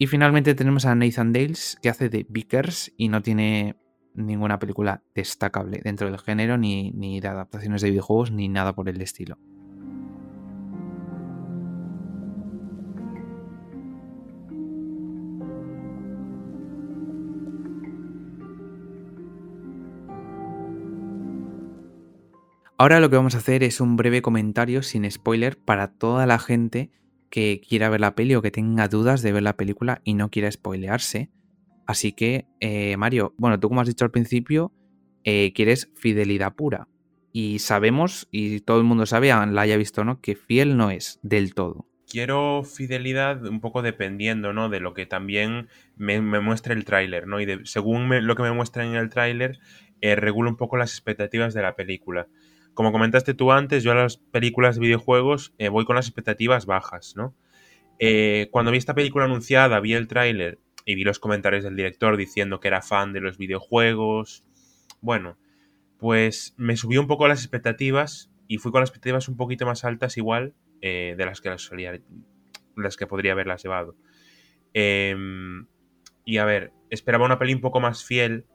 y 0.02 0.08
finalmente 0.08 0.56
tenemos 0.56 0.88
a 0.88 0.96
Nathan 0.96 1.32
Dales, 1.32 1.78
que 1.80 1.88
hace 1.88 2.10
de 2.10 2.26
Vickers 2.28 2.92
y 2.98 3.08
no 3.08 3.22
tiene 3.22 3.76
ninguna 4.16 4.58
película 4.58 5.04
destacable 5.14 5.80
dentro 5.84 6.10
del 6.10 6.20
género, 6.20 6.58
ni, 6.58 6.90
ni 6.90 7.20
de 7.20 7.28
adaptaciones 7.28 7.84
de 7.84 7.92
videojuegos, 7.92 8.32
ni 8.32 8.50
nada 8.50 8.74
por 8.74 8.90
el 8.90 9.00
estilo. 9.00 9.38
Ahora 22.76 23.00
lo 23.00 23.12
que 23.12 23.18
vamos 23.18 23.36
a 23.36 23.38
hacer 23.38 23.62
es 23.62 23.80
un 23.80 23.98
breve 23.98 24.24
comentario 24.24 24.82
sin 24.82 25.12
spoiler 25.12 25.60
para 25.60 25.90
toda 25.90 26.26
la 26.26 26.40
gente 26.40 26.90
que 27.32 27.62
quiera 27.68 27.90
ver 27.90 28.02
la 28.02 28.14
peli 28.14 28.36
o 28.36 28.42
que 28.42 28.52
tenga 28.52 28.88
dudas 28.88 29.24
de 29.24 29.32
ver 29.32 29.42
la 29.42 29.58
película 29.58 30.02
y 30.04 30.14
no 30.14 30.30
quiera 30.30 30.52
spoilearse. 30.52 31.32
Así 31.88 32.12
que, 32.12 32.46
eh, 32.60 32.96
Mario, 32.98 33.34
bueno, 33.38 33.60
tú 33.60 33.70
como 33.70 33.82
has 33.82 33.88
dicho 33.88 34.06
al 34.06 34.12
principio, 34.12 34.72
eh, 35.24 35.54
quieres 35.54 35.92
fidelidad 35.96 36.54
pura. 36.54 36.88
Y 37.32 37.60
sabemos, 37.60 38.28
y 38.32 38.60
todo 38.60 38.78
el 38.78 38.84
mundo 38.84 39.06
sabe, 39.06 39.30
la 39.30 39.62
haya 39.62 39.78
visto 39.78 40.04
no, 40.04 40.20
que 40.20 40.36
fiel 40.36 40.76
no 40.78 40.92
es 40.92 41.20
del 41.24 41.54
todo. 41.54 41.88
Quiero 42.08 42.64
fidelidad 42.66 43.46
un 43.46 43.62
poco 43.62 43.82
dependiendo, 43.82 44.52
¿no? 44.52 44.68
De 44.68 44.82
lo 44.82 44.94
que 44.94 45.06
también 45.06 45.70
me, 45.96 46.20
muestre 46.20 46.74
el 46.74 46.84
tráiler, 46.84 47.26
¿no? 47.26 47.40
Y 47.40 47.46
de, 47.46 47.62
según 47.64 48.10
lo 48.28 48.36
que 48.36 48.44
me 48.44 48.52
muestra 48.52 48.86
en 48.86 48.96
el 48.96 49.10
tráiler, 49.10 49.60
eh, 50.02 50.18
regulo 50.18 50.50
un 50.50 50.58
poco 50.58 50.76
las 50.76 50.92
expectativas 50.92 51.54
de 51.54 51.62
la 51.62 51.76
película. 51.78 52.28
Como 52.74 52.92
comentaste 52.92 53.34
tú 53.34 53.52
antes, 53.52 53.84
yo 53.84 53.92
a 53.92 53.96
las 53.96 54.18
películas 54.18 54.76
de 54.76 54.82
videojuegos 54.82 55.54
eh, 55.58 55.70
voy 55.70 55.86
con 55.86 55.96
las 55.96 56.08
expectativas 56.08 56.66
bajas, 56.66 57.14
¿no? 57.16 57.36
Eh, 58.00 58.48
cuando 58.52 58.72
vi 58.72 58.78
esta 58.78 58.96
película 58.96 59.26
anunciada, 59.26 59.80
vi 59.80 59.94
el 59.94 60.08
tráiler 60.08 60.60
y 60.86 60.96
vi 60.96 61.04
los 61.04 61.20
comentarios 61.20 61.64
del 61.64 61.76
director 61.76 62.18
diciendo 62.18 62.60
que 62.60 62.68
era 62.68 62.82
fan 62.82 63.14
de 63.14 63.22
los 63.22 63.38
videojuegos. 63.38 64.44
Bueno, 65.02 65.38
pues 66.00 66.56
me 66.58 66.78
subió 66.78 67.00
un 67.00 67.08
poco 67.08 67.28
las 67.28 67.42
expectativas 67.42 68.32
y 68.48 68.58
fui 68.58 68.72
con 68.72 68.82
las 68.82 68.90
expectativas 68.90 69.28
un 69.28 69.38
poquito 69.38 69.66
más 69.66 69.86
altas 69.86 70.18
igual 70.18 70.56
eh, 70.82 71.14
de 71.16 71.26
las 71.26 71.42
que 71.42 71.50
las 71.50 71.70
las 72.76 72.98
que 72.98 73.06
podría 73.06 73.34
haberlas 73.34 73.62
llevado. 73.62 73.96
Em, 74.74 75.68
y 76.26 76.38
a 76.38 76.46
ver, 76.46 76.74
esperaba 76.90 77.26
una 77.26 77.38
peli 77.38 77.54
un 77.54 77.62
poco 77.62 77.80
más 77.80 78.04
fiel, 78.04 78.46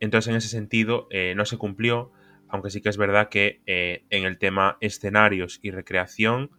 entonces 0.00 0.30
en 0.30 0.36
ese 0.36 0.48
sentido 0.48 1.06
eh, 1.10 1.34
no 1.36 1.46
se 1.46 1.56
cumplió, 1.56 2.12
aunque 2.48 2.70
sí 2.70 2.80
que 2.80 2.88
es 2.88 2.96
verdad 2.96 3.28
que 3.28 3.62
eh, 3.66 4.04
en 4.10 4.24
el 4.24 4.38
tema 4.38 4.76
escenarios 4.80 5.60
y 5.62 5.70
recreación, 5.70 6.50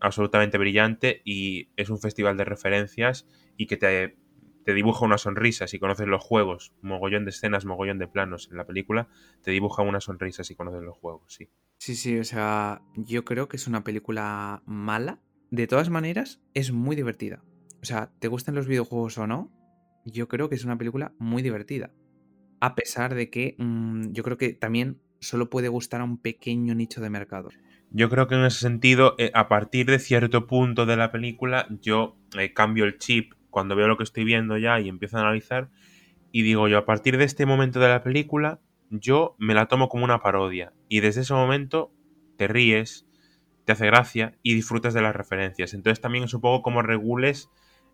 absolutamente 0.00 0.58
brillante 0.58 1.22
y 1.24 1.68
es 1.76 1.88
un 1.88 1.98
festival 1.98 2.36
de 2.36 2.44
referencias 2.44 3.26
y 3.56 3.66
que 3.66 3.78
te 3.78 4.16
te 4.64 4.74
dibuja 4.74 5.04
una 5.04 5.18
sonrisa 5.18 5.66
si 5.66 5.78
conoces 5.78 6.06
los 6.06 6.22
juegos, 6.22 6.72
mogollón 6.82 7.24
de 7.24 7.30
escenas, 7.30 7.64
mogollón 7.64 7.98
de 7.98 8.08
planos 8.08 8.48
en 8.50 8.56
la 8.56 8.66
película, 8.66 9.08
te 9.42 9.50
dibuja 9.50 9.82
una 9.82 10.00
sonrisa 10.00 10.44
si 10.44 10.54
conoces 10.54 10.82
los 10.82 10.96
juegos, 10.96 11.34
sí. 11.34 11.48
Sí, 11.78 11.96
sí, 11.96 12.18
o 12.18 12.24
sea, 12.24 12.82
yo 12.96 13.24
creo 13.24 13.48
que 13.48 13.56
es 13.56 13.66
una 13.66 13.82
película 13.82 14.62
mala. 14.66 15.20
De 15.50 15.66
todas 15.66 15.90
maneras, 15.90 16.40
es 16.54 16.72
muy 16.72 16.96
divertida. 16.96 17.42
O 17.82 17.84
sea, 17.84 18.12
te 18.20 18.28
gustan 18.28 18.54
los 18.54 18.68
videojuegos 18.68 19.18
o 19.18 19.26
no, 19.26 19.50
yo 20.04 20.28
creo 20.28 20.48
que 20.48 20.54
es 20.54 20.64
una 20.64 20.78
película 20.78 21.12
muy 21.18 21.42
divertida. 21.42 21.92
A 22.62 22.76
pesar 22.76 23.16
de 23.16 23.28
que 23.28 23.56
mm, 23.58 24.12
yo 24.12 24.22
creo 24.22 24.38
que 24.38 24.52
también 24.52 25.00
solo 25.18 25.50
puede 25.50 25.66
gustar 25.66 26.00
a 26.00 26.04
un 26.04 26.16
pequeño 26.16 26.76
nicho 26.76 27.00
de 27.00 27.10
mercado. 27.10 27.48
Yo 27.90 28.08
creo 28.08 28.28
que 28.28 28.36
en 28.36 28.44
ese 28.44 28.60
sentido, 28.60 29.16
eh, 29.18 29.32
a 29.34 29.48
partir 29.48 29.86
de 29.86 29.98
cierto 29.98 30.46
punto 30.46 30.86
de 30.86 30.96
la 30.96 31.10
película, 31.10 31.66
yo 31.80 32.16
eh, 32.38 32.52
cambio 32.54 32.84
el 32.84 32.98
chip 32.98 33.34
cuando 33.50 33.74
veo 33.74 33.88
lo 33.88 33.96
que 33.96 34.04
estoy 34.04 34.22
viendo 34.22 34.58
ya 34.58 34.78
y 34.78 34.88
empiezo 34.88 35.16
a 35.18 35.22
analizar, 35.22 35.70
y 36.30 36.42
digo 36.42 36.68
yo, 36.68 36.78
a 36.78 36.86
partir 36.86 37.18
de 37.18 37.24
este 37.24 37.46
momento 37.46 37.80
de 37.80 37.88
la 37.88 38.04
película, 38.04 38.60
yo 38.90 39.34
me 39.38 39.54
la 39.54 39.66
tomo 39.66 39.88
como 39.88 40.04
una 40.04 40.20
parodia. 40.20 40.72
Y 40.88 41.00
desde 41.00 41.22
ese 41.22 41.34
momento 41.34 41.92
te 42.36 42.46
ríes, 42.46 43.08
te 43.64 43.72
hace 43.72 43.86
gracia 43.86 44.38
y 44.44 44.54
disfrutas 44.54 44.94
de 44.94 45.02
las 45.02 45.16
referencias. 45.16 45.74
Entonces 45.74 46.00
también 46.00 46.22
es 46.22 46.32
un 46.32 46.40
poco 46.40 46.62
como 46.62 46.80
regules 46.80 47.50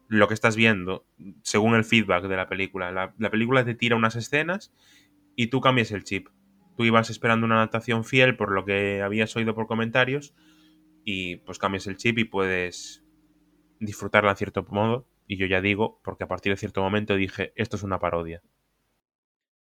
lo 0.09 0.27
que 0.29 0.35
estás 0.35 0.57
viendo 0.57 1.07
según 1.43 1.75
el 1.75 1.85
feedback 1.85 2.25
de 2.25 2.37
la 2.37 2.49
película. 2.49 2.91
La, 2.91 3.15
la, 3.19 3.31
película 3.31 3.65
te 3.65 3.75
tira 3.75 3.97
unas 3.97 4.17
escenas 4.17 4.73
y 5.37 5.49
tú 5.49 5.61
cambias 5.61 5.93
el 5.93 6.05
chip. 6.05 6.29
Tú 6.77 6.85
ibas 6.85 7.11
esperando 7.11 7.47
una 7.47 7.57
adaptación 7.57 8.05
fiel 8.05 8.37
por 8.37 8.51
lo 8.51 8.65
que 8.65 9.03
habías 9.03 9.35
oído 9.37 9.55
por 9.55 9.67
comentarios 9.67 10.35
y 11.05 11.37
pues 11.37 11.59
cambias 11.59 11.87
el 11.87 11.97
chip 11.97 12.19
y 12.19 12.25
puedes 12.25 13.05
disfrutarla 13.81 14.31
en 14.31 14.37
cierto 14.37 14.67
modo 14.71 15.07
y 15.29 15.37
yo 15.37 15.47
ya 15.47 15.61
digo, 15.61 16.01
porque 16.03 16.25
a 16.25 16.29
partir 16.29 16.53
de 16.53 16.57
cierto 16.57 16.83
momento 16.83 17.15
dije, 17.15 17.53
esto 17.55 17.77
es 17.77 17.83
una 17.83 18.01
parodia. 18.01 18.43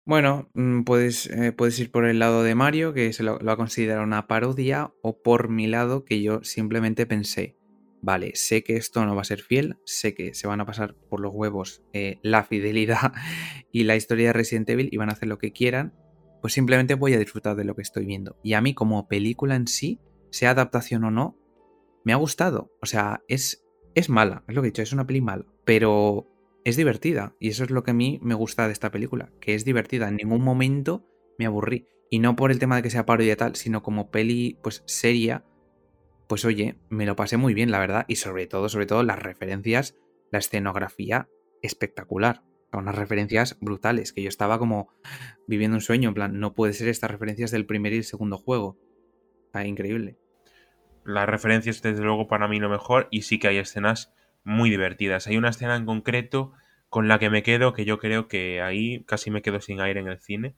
Bueno, 0.05 0.49
mm, 0.53 0.83
puedes, 0.83 1.27
eh, 1.29 1.51
puedes 1.51 1.77
ir 1.79 1.91
por 1.91 2.05
el 2.05 2.19
lado 2.19 2.41
de 2.41 2.55
Mario, 2.55 2.93
que 2.93 3.11
se 3.11 3.23
lo, 3.23 3.37
va 3.39 3.51
a 3.51 3.57
considerar 3.57 4.01
una 4.01 4.25
parodia, 4.25 4.93
o 5.01 5.21
por 5.21 5.49
mi 5.49 5.67
lado, 5.67 6.05
que 6.05 6.21
yo 6.21 6.41
simplemente 6.43 7.05
pensé, 7.05 7.56
vale, 8.01 8.31
sé 8.35 8.63
que 8.63 8.75
esto 8.75 9.05
no 9.05 9.15
va 9.15 9.21
a 9.21 9.25
ser 9.25 9.41
fiel, 9.41 9.77
sé 9.85 10.13
que 10.13 10.33
se 10.33 10.47
van 10.47 10.61
a 10.61 10.65
pasar 10.65 10.95
por 11.09 11.19
los 11.19 11.33
huevos 11.33 11.83
eh, 11.93 12.19
la 12.21 12.43
fidelidad 12.43 13.13
y 13.71 13.83
la 13.83 13.95
historia 13.95 14.27
de 14.27 14.33
Resident 14.33 14.69
Evil 14.69 14.89
y 14.91 14.97
van 14.97 15.09
a 15.09 15.13
hacer 15.13 15.27
lo 15.27 15.37
que 15.37 15.51
quieran, 15.51 15.93
pues 16.41 16.53
simplemente 16.53 16.95
voy 16.95 17.13
a 17.13 17.19
disfrutar 17.19 17.55
de 17.55 17.65
lo 17.65 17.75
que 17.75 17.81
estoy 17.81 18.05
viendo. 18.05 18.37
Y 18.43 18.53
a 18.53 18.61
mí 18.61 18.73
como 18.73 19.07
película 19.07 19.55
en 19.55 19.67
sí, 19.67 19.99
sea 20.31 20.51
adaptación 20.51 21.03
o 21.03 21.11
no, 21.11 21.37
me 22.03 22.13
ha 22.13 22.17
gustado. 22.17 22.71
O 22.81 22.85
sea, 22.85 23.21
es, 23.27 23.65
es 23.95 24.09
mala, 24.09 24.43
es 24.47 24.55
lo 24.55 24.61
que 24.61 24.67
he 24.67 24.71
dicho, 24.71 24.81
es 24.81 24.93
una 24.93 25.07
peli 25.07 25.21
mala 25.21 25.45
pero 25.67 26.25
es 26.63 26.77
divertida. 26.77 27.35
Y 27.41 27.49
eso 27.49 27.65
es 27.65 27.71
lo 27.71 27.83
que 27.83 27.91
a 27.91 27.93
mí 27.93 28.19
me 28.23 28.35
gusta 28.35 28.67
de 28.67 28.71
esta 28.71 28.89
película, 28.89 29.33
que 29.41 29.53
es 29.53 29.65
divertida. 29.65 30.07
En 30.07 30.15
ningún 30.15 30.41
momento 30.41 31.05
me 31.37 31.45
aburrí. 31.45 31.89
Y 32.09 32.19
no 32.19 32.37
por 32.37 32.51
el 32.51 32.59
tema 32.59 32.77
de 32.77 32.83
que 32.83 32.89
sea 32.89 33.05
parodia 33.05 33.35
tal, 33.35 33.57
sino 33.57 33.83
como 33.83 34.09
peli, 34.09 34.57
pues 34.63 34.83
seria, 34.87 35.43
pues 36.27 36.45
oye, 36.45 36.79
me 36.89 37.05
lo 37.05 37.15
pasé 37.15 37.37
muy 37.37 37.53
bien, 37.53 37.71
la 37.71 37.79
verdad. 37.79 38.05
Y 38.07 38.17
sobre 38.17 38.47
todo, 38.47 38.69
sobre 38.69 38.85
todo, 38.85 39.03
las 39.03 39.19
referencias, 39.19 39.95
la 40.31 40.39
escenografía, 40.39 41.29
espectacular. 41.61 42.43
Unas 42.73 42.95
referencias 42.95 43.57
brutales, 43.61 44.13
que 44.13 44.21
yo 44.21 44.29
estaba 44.29 44.59
como 44.59 44.89
viviendo 45.47 45.77
un 45.77 45.81
sueño, 45.81 46.09
en 46.09 46.15
plan, 46.15 46.39
no 46.39 46.53
puede 46.53 46.73
ser 46.73 46.89
estas 46.89 47.09
referencias 47.09 47.49
del 47.49 47.65
primer 47.65 47.93
y 47.93 47.97
el 47.97 48.03
segundo 48.03 48.37
juego. 48.37 48.77
increíble. 49.65 50.17
Las 51.03 51.27
referencias, 51.27 51.81
desde 51.81 52.03
luego, 52.03 52.27
para 52.27 52.47
mí 52.47 52.59
lo 52.59 52.69
mejor, 52.69 53.07
y 53.09 53.21
sí 53.21 53.39
que 53.39 53.47
hay 53.47 53.57
escenas 53.57 54.13
muy 54.43 54.69
divertidas. 54.69 55.27
Hay 55.27 55.37
una 55.37 55.49
escena 55.49 55.75
en 55.75 55.85
concreto 55.85 56.53
con 56.89 57.07
la 57.07 57.19
que 57.19 57.29
me 57.29 57.43
quedo, 57.43 57.73
que 57.73 57.85
yo 57.85 57.99
creo 57.99 58.27
que 58.27 58.61
ahí 58.61 59.03
casi 59.05 59.31
me 59.31 59.41
quedo 59.41 59.59
sin 59.61 59.81
aire 59.81 59.99
en 59.99 60.07
el 60.07 60.19
cine. 60.19 60.55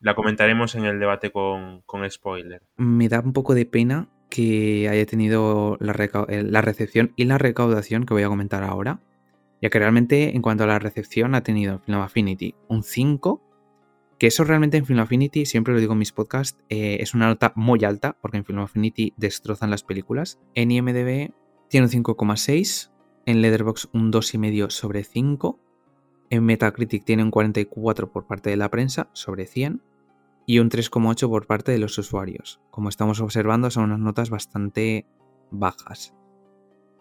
La 0.00 0.14
comentaremos 0.14 0.74
en 0.74 0.84
el 0.84 1.00
debate 1.00 1.30
con, 1.30 1.82
spoiler. 2.10 2.62
Me 2.76 3.08
da 3.08 3.20
un 3.20 3.32
poco 3.32 3.54
de 3.54 3.66
pena 3.66 4.08
que 4.34 4.88
haya 4.88 5.06
tenido 5.06 5.76
la, 5.78 5.92
eh, 6.28 6.42
la, 6.42 6.60
recepción 6.60 7.12
y 7.14 7.22
la 7.24 7.38
recaudación 7.38 8.04
que 8.04 8.14
voy 8.14 8.24
a 8.24 8.28
comentar 8.28 8.64
ahora. 8.64 9.00
Ya 9.62 9.70
que 9.70 9.78
realmente 9.78 10.34
en 10.34 10.42
cuanto 10.42 10.64
a 10.64 10.66
la 10.66 10.80
recepción 10.80 11.36
ha 11.36 11.44
tenido 11.44 11.74
en 11.74 11.80
Film 11.82 11.98
Affinity 11.98 12.56
un 12.66 12.82
5. 12.82 13.40
Que 14.18 14.26
eso 14.26 14.42
realmente 14.42 14.76
en 14.76 14.86
Film 14.86 14.98
Affinity, 14.98 15.46
siempre 15.46 15.72
lo 15.72 15.78
digo 15.78 15.92
en 15.92 16.00
mis 16.00 16.10
podcasts, 16.10 16.58
eh, 16.68 16.96
es 16.98 17.14
una 17.14 17.28
nota 17.28 17.52
muy 17.54 17.84
alta, 17.84 18.16
porque 18.20 18.38
en 18.38 18.44
Film 18.44 18.58
Affinity 18.58 19.12
destrozan 19.16 19.70
las 19.70 19.84
películas. 19.84 20.40
En 20.56 20.72
IMDB 20.72 21.30
tiene 21.68 21.86
un 21.86 21.92
5,6 21.92 22.90
en 23.26 23.40
Letterboxd 23.40 23.90
un 23.92 24.10
2,5 24.10 24.68
sobre 24.70 25.04
5. 25.04 25.60
En 26.30 26.44
Metacritic 26.44 27.04
tiene 27.04 27.22
un 27.22 27.30
44 27.30 28.10
por 28.10 28.26
parte 28.26 28.50
de 28.50 28.56
la 28.56 28.68
prensa 28.68 29.08
sobre 29.12 29.46
100 29.46 29.80
y 30.46 30.58
un 30.58 30.70
3,8 30.70 31.28
por 31.28 31.46
parte 31.46 31.72
de 31.72 31.78
los 31.78 31.96
usuarios. 31.98 32.60
Como 32.70 32.88
estamos 32.88 33.20
observando 33.20 33.70
son 33.70 33.84
unas 33.84 34.00
notas 34.00 34.30
bastante 34.30 35.06
bajas. 35.50 36.14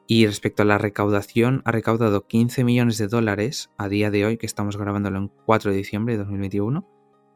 Y 0.08 0.26
respecto 0.26 0.64
a 0.64 0.66
la 0.66 0.78
recaudación, 0.78 1.62
ha 1.66 1.72
recaudado 1.72 2.28
15 2.28 2.64
millones 2.64 2.98
de 2.98 3.08
dólares 3.08 3.72
a 3.78 3.88
día 3.88 4.12
de 4.12 4.26
hoy, 4.26 4.38
que 4.38 4.46
estamos 4.46 4.78
grabándolo 4.78 5.18
en 5.18 5.32
4 5.46 5.72
de 5.72 5.78
diciembre 5.78 6.14
de 6.14 6.20
2021, 6.20 6.88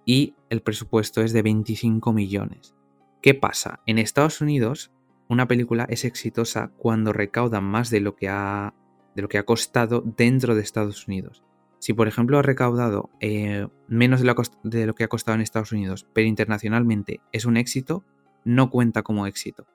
y 0.05 0.35
el 0.49 0.61
presupuesto 0.61 1.21
es 1.21 1.33
de 1.33 1.41
25 1.41 2.13
millones. 2.13 2.75
¿Qué 3.21 3.33
pasa? 3.33 3.81
En 3.85 3.97
Estados 3.97 4.41
Unidos 4.41 4.91
una 5.29 5.47
película 5.47 5.85
es 5.89 6.05
exitosa 6.05 6.71
cuando 6.77 7.11
recauda 7.11 7.59
más 7.59 7.89
de 7.89 7.99
lo 7.99 8.15
que 8.15 8.29
ha, 8.29 8.73
de 9.15 9.21
lo 9.21 9.27
que 9.27 9.37
ha 9.37 9.43
costado 9.43 10.01
dentro 10.01 10.55
de 10.55 10.61
Estados 10.61 11.07
Unidos. 11.07 11.43
Si 11.79 11.93
por 11.93 12.07
ejemplo 12.07 12.39
ha 12.39 12.41
recaudado 12.41 13.09
eh, 13.19 13.67
menos 13.87 14.21
de 14.21 14.85
lo, 14.85 14.95
que 14.95 15.03
ha 15.03 15.07
costado 15.07 15.35
en 15.35 15.41
Estados 15.41 15.71
Unidos, 15.71 16.07
pero 16.13 16.27
internacionalmente 16.27 17.21
es 17.31 17.45
un 17.45 17.57
éxito, 17.57 18.03
no 18.43 18.69
cuenta 18.69 19.03
como 19.03 19.27
éxito. 19.27 19.67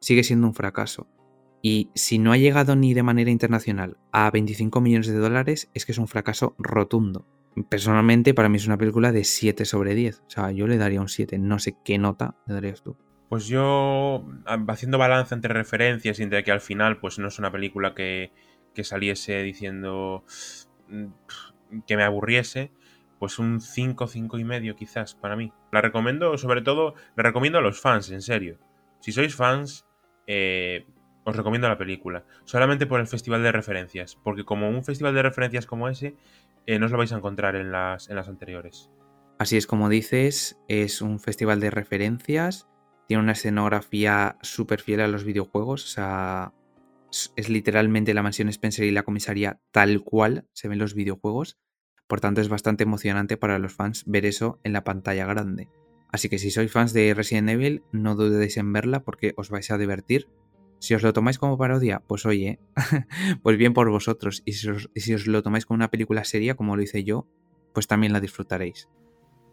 Sigue 0.00 0.24
siendo 0.24 0.46
un 0.46 0.54
fracaso. 0.54 1.08
Y 1.62 1.90
si 1.94 2.18
no 2.18 2.32
ha 2.32 2.38
llegado 2.38 2.74
ni 2.76 2.94
de 2.94 3.02
manera 3.02 3.30
internacional 3.30 3.98
a 4.12 4.30
25 4.30 4.80
millones 4.80 5.08
de 5.08 5.18
dólares, 5.18 5.70
es 5.74 5.84
que 5.84 5.92
es 5.92 5.98
un 5.98 6.08
fracaso 6.08 6.54
rotundo. 6.58 7.26
Personalmente, 7.68 8.32
para 8.32 8.48
mí 8.48 8.56
es 8.56 8.66
una 8.66 8.78
película 8.78 9.12
de 9.12 9.24
7 9.24 9.64
sobre 9.64 9.94
10. 9.94 10.20
O 10.20 10.30
sea, 10.30 10.52
yo 10.52 10.66
le 10.66 10.78
daría 10.78 11.00
un 11.00 11.08
7. 11.08 11.38
No 11.38 11.58
sé 11.58 11.76
qué 11.84 11.98
nota 11.98 12.36
le 12.46 12.54
darías 12.54 12.82
tú. 12.82 12.96
Pues 13.30 13.46
yo, 13.46 14.26
haciendo 14.66 14.98
balance 14.98 15.34
entre 15.34 15.54
referencias 15.54 16.18
y 16.18 16.22
entre 16.24 16.42
que 16.42 16.50
al 16.50 16.60
final, 16.60 16.98
pues 16.98 17.20
no 17.20 17.28
es 17.28 17.38
una 17.38 17.52
película 17.52 17.94
que, 17.94 18.32
saliese 18.82 19.42
diciendo 19.42 20.24
que 21.86 21.96
me 21.96 22.02
aburriese, 22.02 22.72
pues 23.18 23.38
un 23.38 23.60
5, 23.60 24.06
5 24.06 24.38
y 24.38 24.44
medio 24.44 24.76
quizás 24.76 25.14
para 25.14 25.36
mí. 25.36 25.52
La 25.72 25.80
recomiendo, 25.80 26.36
sobre 26.38 26.62
todo, 26.62 26.94
la 27.16 27.22
recomiendo 27.22 27.58
a 27.58 27.62
los 27.62 27.80
fans, 27.80 28.10
en 28.10 28.22
serio. 28.22 28.58
Si 29.00 29.12
sois 29.12 29.34
fans, 29.34 29.86
eh, 30.26 30.86
os 31.24 31.36
recomiendo 31.36 31.68
la 31.68 31.78
película. 31.78 32.24
Solamente 32.44 32.86
por 32.86 33.00
el 33.00 33.06
festival 33.06 33.42
de 33.42 33.52
referencias. 33.52 34.16
Porque 34.22 34.44
como 34.44 34.68
un 34.68 34.84
festival 34.84 35.14
de 35.14 35.22
referencias 35.22 35.66
como 35.66 35.88
ese, 35.88 36.16
eh, 36.66 36.78
no 36.78 36.86
os 36.86 36.92
lo 36.92 36.98
vais 36.98 37.12
a 37.12 37.16
encontrar 37.16 37.56
en 37.56 37.72
las, 37.72 38.08
en 38.08 38.16
las 38.16 38.28
anteriores. 38.28 38.90
Así 39.38 39.56
es 39.56 39.66
como 39.66 39.88
dices, 39.88 40.60
es 40.68 41.00
un 41.00 41.18
festival 41.18 41.60
de 41.60 41.70
referencias 41.70 42.70
tiene 43.10 43.24
una 43.24 43.32
escenografía 43.32 44.36
súper 44.40 44.80
fiel 44.80 45.00
a 45.00 45.08
los 45.08 45.24
videojuegos, 45.24 45.82
o 45.82 45.88
sea, 45.88 46.52
es 47.10 47.48
literalmente 47.48 48.14
la 48.14 48.22
mansión 48.22 48.48
Spencer 48.48 48.84
y 48.84 48.90
la 48.90 49.02
comisaría 49.02 49.60
tal 49.70 50.02
cual 50.02 50.46
se 50.52 50.68
ven 50.68 50.78
los 50.78 50.94
videojuegos. 50.94 51.58
Por 52.06 52.20
tanto, 52.20 52.40
es 52.40 52.48
bastante 52.48 52.84
emocionante 52.84 53.36
para 53.36 53.58
los 53.58 53.72
fans 53.72 54.04
ver 54.06 54.26
eso 54.26 54.58
en 54.64 54.72
la 54.72 54.84
pantalla 54.84 55.26
grande. 55.26 55.68
Así 56.12 56.28
que 56.28 56.38
si 56.38 56.50
sois 56.50 56.72
fans 56.72 56.92
de 56.92 57.14
Resident 57.14 57.50
Evil, 57.50 57.84
no 57.92 58.16
dudéis 58.16 58.56
en 58.56 58.72
verla 58.72 59.04
porque 59.04 59.32
os 59.36 59.50
vais 59.50 59.70
a 59.70 59.78
divertir. 59.78 60.28
Si 60.80 60.94
os 60.94 61.02
lo 61.02 61.12
tomáis 61.12 61.38
como 61.38 61.58
parodia, 61.58 62.02
pues 62.06 62.26
oye, 62.26 62.58
pues 63.42 63.56
bien 63.56 63.74
por 63.74 63.90
vosotros. 63.90 64.42
Y 64.44 64.54
si, 64.54 64.68
os, 64.68 64.90
y 64.94 65.00
si 65.00 65.14
os 65.14 65.26
lo 65.26 65.42
tomáis 65.42 65.66
como 65.66 65.76
una 65.76 65.90
película 65.90 66.24
seria, 66.24 66.56
como 66.56 66.74
lo 66.74 66.82
hice 66.82 67.04
yo, 67.04 67.28
pues 67.72 67.86
también 67.86 68.12
la 68.12 68.20
disfrutaréis. 68.20 68.88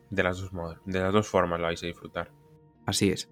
De 0.10 0.24
las 0.24 0.40
dos, 0.40 0.54
modos, 0.54 0.80
de 0.86 1.00
las 1.00 1.14
dos 1.14 1.28
formas 1.28 1.60
la 1.60 1.68
vais 1.68 1.84
a 1.84 1.88
disfrutar. 1.88 2.32
Así 2.86 3.10
es. 3.10 3.30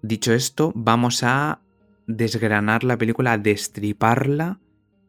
Dicho 0.00 0.32
esto, 0.32 0.72
vamos 0.74 1.22
a 1.22 1.65
desgranar 2.06 2.84
la 2.84 2.98
película, 2.98 3.38
destriparla 3.38 4.60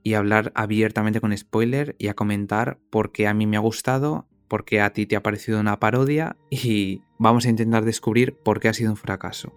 y 0.04 0.14
hablar 0.14 0.52
abiertamente 0.56 1.22
con 1.22 1.38
spoiler 1.38 1.96
y 2.00 2.08
a 2.08 2.14
comentar 2.14 2.80
por 2.90 3.12
qué 3.12 3.28
a 3.28 3.34
mí 3.34 3.46
me 3.46 3.58
ha 3.58 3.62
gustado, 3.62 4.28
por 4.48 4.66
qué 4.66 4.82
a 4.82 4.94
ti 4.94 5.06
te 5.06 5.16
ha 5.16 5.24
parecido 5.24 5.60
una 5.60 5.80
parodia 5.80 6.38
y 6.50 7.02
vamos 7.18 7.46
a 7.46 7.50
intentar 7.50 7.84
descubrir 7.86 8.36
por 8.36 8.60
qué 8.60 8.70
ha 8.70 8.74
sido 8.74 8.92
un 8.92 8.98
fracaso. 8.98 9.54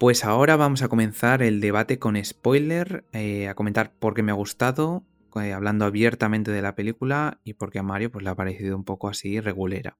Pues 0.00 0.24
ahora 0.24 0.56
vamos 0.56 0.80
a 0.82 0.88
comenzar 0.88 1.42
el 1.42 1.60
debate 1.60 1.98
con 1.98 2.16
spoiler, 2.24 3.04
eh, 3.12 3.48
a 3.48 3.54
comentar 3.54 3.92
por 3.92 4.14
qué 4.14 4.22
me 4.22 4.32
ha 4.32 4.34
gustado, 4.34 5.04
eh, 5.36 5.52
hablando 5.52 5.84
abiertamente 5.84 6.50
de 6.50 6.62
la 6.62 6.74
película 6.74 7.38
y 7.44 7.52
por 7.52 7.70
qué 7.70 7.80
a 7.80 7.82
Mario 7.82 8.10
pues, 8.10 8.24
le 8.24 8.30
ha 8.30 8.34
parecido 8.34 8.78
un 8.78 8.84
poco 8.84 9.10
así 9.10 9.40
regulera. 9.40 9.98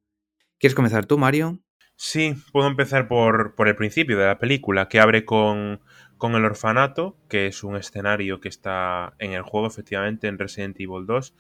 ¿Quieres 0.59 0.75
comenzar 0.75 1.05
tú, 1.05 1.19
Mario? 1.19 1.61
Sí, 1.97 2.35
puedo 2.51 2.67
empezar 2.67 3.09
por, 3.09 3.55
por 3.55 3.69
el 3.69 3.77
principio 3.77 4.17
de 4.17 4.25
la 4.25 4.39
película, 4.39 4.89
que 4.89 5.01
abre 5.01 5.27
con, 5.27 5.83
con, 6.17 6.35
el 6.35 6.47
orfanato, 6.47 7.19
que 7.29 7.49
es 7.49 7.63
un 7.63 7.77
escenario 7.77 8.41
que 8.41 8.49
está 8.49 9.13
en 9.19 9.35
el 9.35 9.43
juego, 9.43 9.67
efectivamente, 9.67 10.29
en 10.29 10.39
Resident 10.39 10.81
Evil 10.81 11.05
2, 11.05 11.35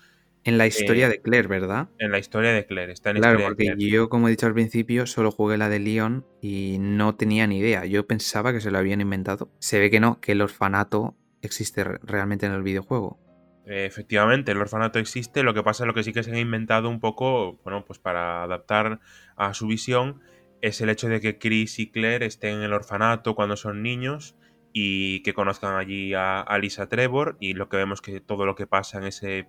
en 0.44 0.58
la 0.58 0.66
historia 0.66 1.06
eh, 1.06 1.10
de 1.10 1.20
Claire, 1.20 1.48
¿verdad? 1.48 1.88
En 1.98 2.10
la 2.10 2.18
historia 2.18 2.52
de 2.52 2.64
Claire, 2.66 2.92
está 2.92 3.10
en 3.10 3.16
Claro, 3.16 3.40
historia 3.40 3.72
porque 3.74 3.90
yo, 3.90 4.08
como 4.08 4.28
he 4.28 4.30
dicho 4.30 4.46
al 4.46 4.54
principio, 4.54 5.06
solo 5.06 5.30
jugué 5.30 5.58
la 5.58 5.68
de 5.68 5.80
Leon 5.80 6.24
y 6.40 6.78
no 6.80 7.14
tenía 7.14 7.46
ni 7.46 7.58
idea. 7.58 7.84
Yo 7.84 8.06
pensaba 8.06 8.52
que 8.52 8.60
se 8.60 8.70
lo 8.70 8.78
habían 8.78 9.00
inventado. 9.00 9.50
Se 9.58 9.78
ve 9.78 9.90
que 9.90 10.00
no, 10.00 10.20
que 10.20 10.32
el 10.32 10.40
orfanato 10.40 11.14
existe 11.42 11.84
realmente 11.84 12.46
en 12.46 12.52
el 12.52 12.62
videojuego. 12.62 13.18
Eh, 13.66 13.84
efectivamente, 13.84 14.52
el 14.52 14.58
orfanato 14.58 14.98
existe, 14.98 15.42
lo 15.42 15.54
que 15.54 15.62
pasa 15.62 15.84
es 15.84 15.86
lo 15.86 15.94
que 15.94 16.02
sí 16.02 16.12
que 16.12 16.22
se 16.22 16.30
han 16.30 16.38
inventado 16.38 16.88
un 16.88 17.00
poco, 17.00 17.60
bueno, 17.62 17.84
pues 17.84 17.98
para 17.98 18.42
adaptar 18.42 19.00
a 19.36 19.54
su 19.54 19.66
visión, 19.66 20.20
es 20.62 20.80
el 20.80 20.88
hecho 20.88 21.08
de 21.08 21.20
que 21.20 21.38
Chris 21.38 21.78
y 21.78 21.90
Claire 21.90 22.26
estén 22.26 22.56
en 22.56 22.62
el 22.62 22.72
orfanato 22.72 23.34
cuando 23.34 23.56
son 23.56 23.82
niños 23.82 24.36
y 24.72 25.22
que 25.22 25.34
conozcan 25.34 25.76
allí 25.76 26.14
a, 26.14 26.40
a 26.40 26.58
Lisa 26.58 26.88
Trevor 26.88 27.36
y 27.40 27.54
lo 27.54 27.68
que 27.68 27.76
vemos 27.76 28.00
que 28.00 28.20
todo 28.20 28.46
lo 28.46 28.54
que 28.54 28.66
pasa 28.66 28.98
en 28.98 29.04
ese 29.04 29.48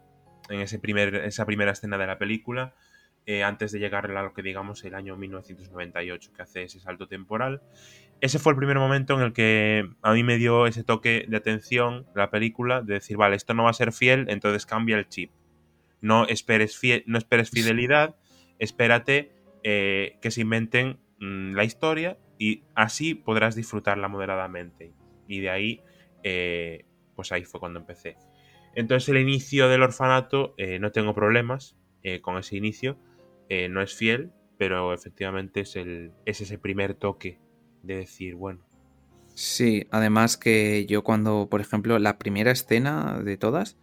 en 0.49 0.61
ese 0.61 0.79
primer, 0.79 1.15
esa 1.15 1.45
primera 1.45 1.71
escena 1.71 1.97
de 1.97 2.07
la 2.07 2.17
película, 2.17 2.73
eh, 3.25 3.43
antes 3.43 3.71
de 3.71 3.79
llegar 3.79 4.09
a 4.09 4.23
lo 4.23 4.33
que 4.33 4.41
digamos 4.41 4.83
el 4.83 4.95
año 4.95 5.15
1998, 5.15 6.31
que 6.35 6.41
hace 6.41 6.63
ese 6.63 6.79
salto 6.79 7.07
temporal. 7.07 7.61
Ese 8.19 8.39
fue 8.39 8.53
el 8.53 8.57
primer 8.57 8.77
momento 8.77 9.15
en 9.15 9.21
el 9.21 9.33
que 9.33 9.87
a 10.01 10.13
mí 10.13 10.23
me 10.23 10.37
dio 10.37 10.65
ese 10.65 10.83
toque 10.83 11.25
de 11.27 11.37
atención 11.37 12.07
la 12.15 12.31
película, 12.31 12.81
de 12.81 12.95
decir, 12.95 13.17
vale, 13.17 13.35
esto 13.35 13.53
no 13.53 13.63
va 13.63 13.69
a 13.69 13.73
ser 13.73 13.93
fiel, 13.93 14.25
entonces 14.29 14.65
cambia 14.65 14.97
el 14.97 15.07
chip. 15.07 15.31
No 16.01 16.25
esperes, 16.27 16.79
no 17.05 17.17
esperes 17.17 17.51
fidelidad, 17.51 18.15
espérate 18.57 19.31
eh, 19.63 20.17
que 20.21 20.31
se 20.31 20.41
inventen 20.41 20.99
mm, 21.19 21.53
la 21.53 21.63
historia 21.63 22.17
y 22.39 22.63
así 22.73 23.13
podrás 23.13 23.55
disfrutarla 23.55 24.07
moderadamente. 24.07 24.93
Y 25.27 25.41
de 25.41 25.49
ahí, 25.51 25.81
eh, 26.23 26.85
pues 27.15 27.31
ahí 27.31 27.43
fue 27.43 27.59
cuando 27.59 27.79
empecé. 27.79 28.17
Entonces 28.75 29.09
el 29.09 29.17
inicio 29.17 29.67
del 29.67 29.83
orfanato 29.83 30.53
eh, 30.57 30.79
no 30.79 30.91
tengo 30.91 31.13
problemas 31.13 31.75
eh, 32.03 32.21
con 32.21 32.37
ese 32.37 32.55
inicio, 32.55 32.97
eh, 33.49 33.69
no 33.69 33.81
es 33.81 33.95
fiel, 33.95 34.31
pero 34.57 34.93
efectivamente 34.93 35.61
es, 35.61 35.75
el, 35.75 36.11
es 36.25 36.41
ese 36.41 36.57
primer 36.57 36.93
toque 36.93 37.39
de 37.83 37.97
decir, 37.97 38.35
bueno. 38.35 38.65
Sí, 39.33 39.87
además 39.91 40.37
que 40.37 40.85
yo 40.85 41.03
cuando, 41.03 41.47
por 41.49 41.61
ejemplo, 41.61 41.97
la 41.99 42.17
primera 42.17 42.51
escena 42.51 43.21
de 43.23 43.37
todas, 43.37 43.77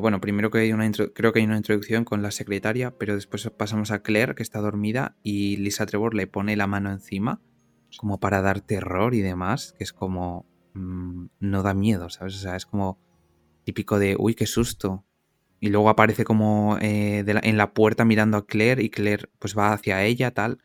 bueno, 0.00 0.20
primero 0.20 0.50
que 0.50 0.58
hay 0.58 0.72
una 0.72 0.90
creo 0.90 1.32
que 1.32 1.38
hay 1.38 1.44
una 1.44 1.56
introducción 1.56 2.04
con 2.04 2.20
la 2.20 2.32
secretaria, 2.32 2.90
pero 2.98 3.14
después 3.14 3.48
pasamos 3.56 3.92
a 3.92 4.02
Claire, 4.02 4.34
que 4.34 4.42
está 4.42 4.60
dormida, 4.60 5.16
y 5.22 5.58
Lisa 5.58 5.86
Trevor 5.86 6.14
le 6.14 6.26
pone 6.26 6.56
la 6.56 6.66
mano 6.66 6.90
encima, 6.90 7.40
como 7.96 8.18
para 8.18 8.42
dar 8.42 8.60
terror 8.60 9.14
y 9.14 9.20
demás, 9.20 9.74
que 9.78 9.84
es 9.84 9.92
como... 9.92 10.44
Mm, 10.74 11.26
no 11.40 11.62
da 11.62 11.72
miedo, 11.72 12.10
¿sabes? 12.10 12.34
O 12.34 12.38
sea, 12.38 12.56
es 12.56 12.66
como 12.66 12.98
típico 13.66 13.98
de, 13.98 14.16
uy, 14.16 14.34
qué 14.34 14.46
susto. 14.46 15.04
Y 15.58 15.70
luego 15.70 15.88
aparece 15.88 16.24
como 16.24 16.78
eh, 16.80 17.24
en 17.26 17.56
la 17.56 17.74
puerta 17.74 18.04
mirando 18.04 18.36
a 18.36 18.46
Claire 18.46 18.82
y 18.82 18.90
Claire 18.90 19.28
pues 19.40 19.58
va 19.58 19.72
hacia 19.72 20.04
ella, 20.04 20.30
tal. 20.30 20.58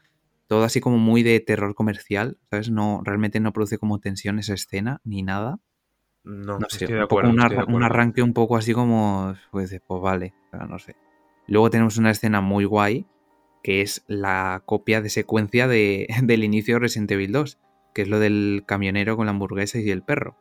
Todo 0.47 0.63
así 0.63 0.81
como 0.81 0.97
muy 0.97 1.23
de 1.23 1.39
terror 1.39 1.73
comercial, 1.73 2.37
¿sabes? 2.49 2.69
No, 2.69 3.01
realmente 3.03 3.39
no 3.39 3.53
produce 3.53 3.79
como 3.79 3.99
tensión 3.99 4.37
esa 4.37 4.53
escena 4.53 5.01
ni 5.03 5.23
nada. 5.23 5.59
No, 6.23 6.59
no 6.59 6.67
sé, 6.69 6.85
estoy 6.85 6.97
de 6.97 7.03
acuerdo, 7.03 7.31
un, 7.31 7.73
un, 7.73 7.83
arranque 7.83 8.21
un 8.21 8.33
poco 8.33 8.55
así 8.55 8.73
como, 8.73 9.33
pues, 9.49 9.75
pues 9.87 10.01
vale, 10.01 10.35
no 10.69 10.77
sé. 10.77 10.95
Luego 11.47 11.71
tenemos 11.71 11.97
una 11.97 12.11
escena 12.11 12.41
muy 12.41 12.65
guay, 12.65 13.07
que 13.63 13.81
es 13.81 14.03
la 14.07 14.61
copia 14.67 15.01
de 15.01 15.09
secuencia 15.09 15.67
de, 15.67 16.07
del 16.21 16.43
inicio 16.43 16.75
de 16.75 16.81
Resident 16.81 17.09
Evil 17.11 17.31
2, 17.31 17.57
que 17.95 18.03
es 18.03 18.07
lo 18.07 18.19
del 18.19 18.63
camionero 18.67 19.17
con 19.17 19.25
la 19.25 19.31
hamburguesa 19.31 19.79
y 19.79 19.89
el 19.89 20.03
perro. 20.03 20.37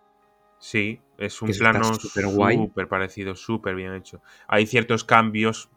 Sí, 0.58 1.00
es 1.20 1.42
un 1.42 1.50
plano 1.50 1.84
súper 1.94 2.88
parecido, 2.88 3.36
súper 3.36 3.74
bien 3.74 3.94
hecho. 3.94 4.22
Hay 4.48 4.66
ciertos 4.66 5.04
cambios, 5.04 5.68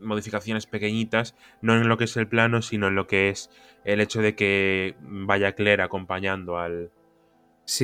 modificaciones 0.00 0.66
pequeñitas, 0.66 1.36
no 1.62 1.76
en 1.76 1.88
lo 1.88 1.96
que 1.96 2.04
es 2.04 2.16
el 2.16 2.26
plano, 2.26 2.62
sino 2.62 2.88
en 2.88 2.96
lo 2.96 3.06
que 3.06 3.30
es 3.30 3.48
el 3.84 4.00
hecho 4.00 4.20
de 4.20 4.34
que 4.34 4.96
vaya 5.00 5.52
Claire 5.52 5.84
acompañando 5.84 6.58
al, 6.58 6.90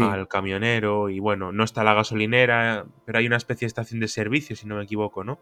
al 0.03 0.27
camionero. 0.27 1.09
Y 1.09 1.21
bueno, 1.21 1.53
no 1.53 1.63
está 1.63 1.85
la 1.85 1.95
gasolinera, 1.95 2.87
pero 3.07 3.19
hay 3.19 3.29
una 3.29 3.37
especie 3.37 3.67
de 3.67 3.69
estación 3.69 4.01
de 4.01 4.09
servicio, 4.09 4.57
si 4.57 4.67
no 4.67 4.77
me 4.77 4.83
equivoco, 4.83 5.23
¿no? 5.23 5.39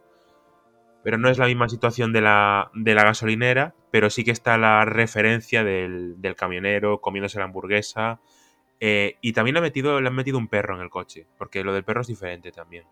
Pero 1.03 1.17
no 1.17 1.31
es 1.31 1.39
la 1.39 1.47
misma 1.47 1.71
situación 1.71 2.13
de 2.13 2.21
la, 2.21 2.71
de 2.75 2.95
la 2.95 3.03
gasolinera, 3.03 3.75
pero 3.91 4.11
sí 4.11 4.25
que 4.25 4.31
está 4.31 4.59
la 4.59 4.85
referencia 4.85 5.65
del, 5.65 6.21
del 6.21 6.37
camionero 6.37 7.01
comiéndose 7.01 7.39
la 7.39 7.47
hamburguesa 7.47 8.21
eh, 8.85 9.17
y 9.21 9.33
también 9.33 9.55
le 9.55 9.59
han, 9.61 9.63
metido, 9.63 10.01
le 10.01 10.09
han 10.09 10.15
metido 10.17 10.39
un 10.39 10.49
perro 10.49 10.75
en 10.75 10.83
el 10.83 10.91
coche, 10.91 11.29
porque 11.39 11.63
lo 11.63 11.73
del 11.73 11.85
perro 11.85 12.01
es 12.01 12.09
diferente 12.09 12.51
también. 12.51 12.85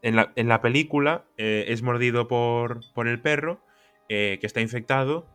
En 0.00 0.14
la, 0.14 0.62
película 0.62 1.24
eh, 1.36 1.64
es 1.66 1.82
mordido 1.82 2.28
por, 2.28 2.82
por 2.94 3.08
el 3.08 3.20
perro, 3.20 3.60
eh, 4.08 4.38
que 4.40 4.46
está 4.46 4.60
infectado, 4.60 5.26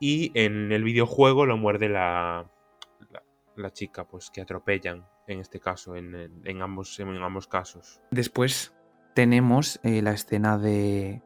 y 0.00 0.32
en 0.34 0.70
el 0.70 0.84
videojuego 0.84 1.46
lo 1.46 1.56
muerde 1.56 1.88
la, 1.88 2.50
la, 3.56 3.72
chica, 3.72 4.06
pues 4.06 4.30
que 4.30 4.42
atropellan, 4.42 5.06
en 5.26 5.40
este 5.40 5.60
caso, 5.60 5.96
en, 5.96 6.42
en, 6.44 6.60
ambos, 6.60 7.00
en 7.00 7.08
ambos 7.16 7.46
casos. 7.48 8.02
Después 8.10 8.76
tenemos 9.14 9.80
la 9.82 10.12
escena 10.12 10.58
de, 10.58 11.22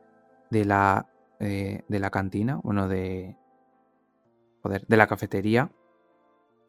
de, 0.50 0.64
la, 0.64 1.10
de 1.40 1.98
la 1.98 2.10
cantina, 2.10 2.60
bueno, 2.62 2.86
de, 2.86 3.36
joder, 4.62 4.86
de 4.86 4.96
la 4.96 5.08
cafetería, 5.08 5.72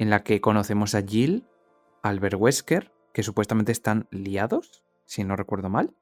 en 0.01 0.09
la 0.09 0.23
que 0.23 0.41
conocemos 0.41 0.95
a 0.95 1.03
Jill, 1.03 1.45
Albert 2.01 2.35
Wesker, 2.39 2.91
que 3.13 3.21
supuestamente 3.21 3.71
están 3.71 4.07
liados, 4.09 4.83
si 5.05 5.23
no 5.23 5.35
recuerdo 5.35 5.69
mal. 5.69 5.93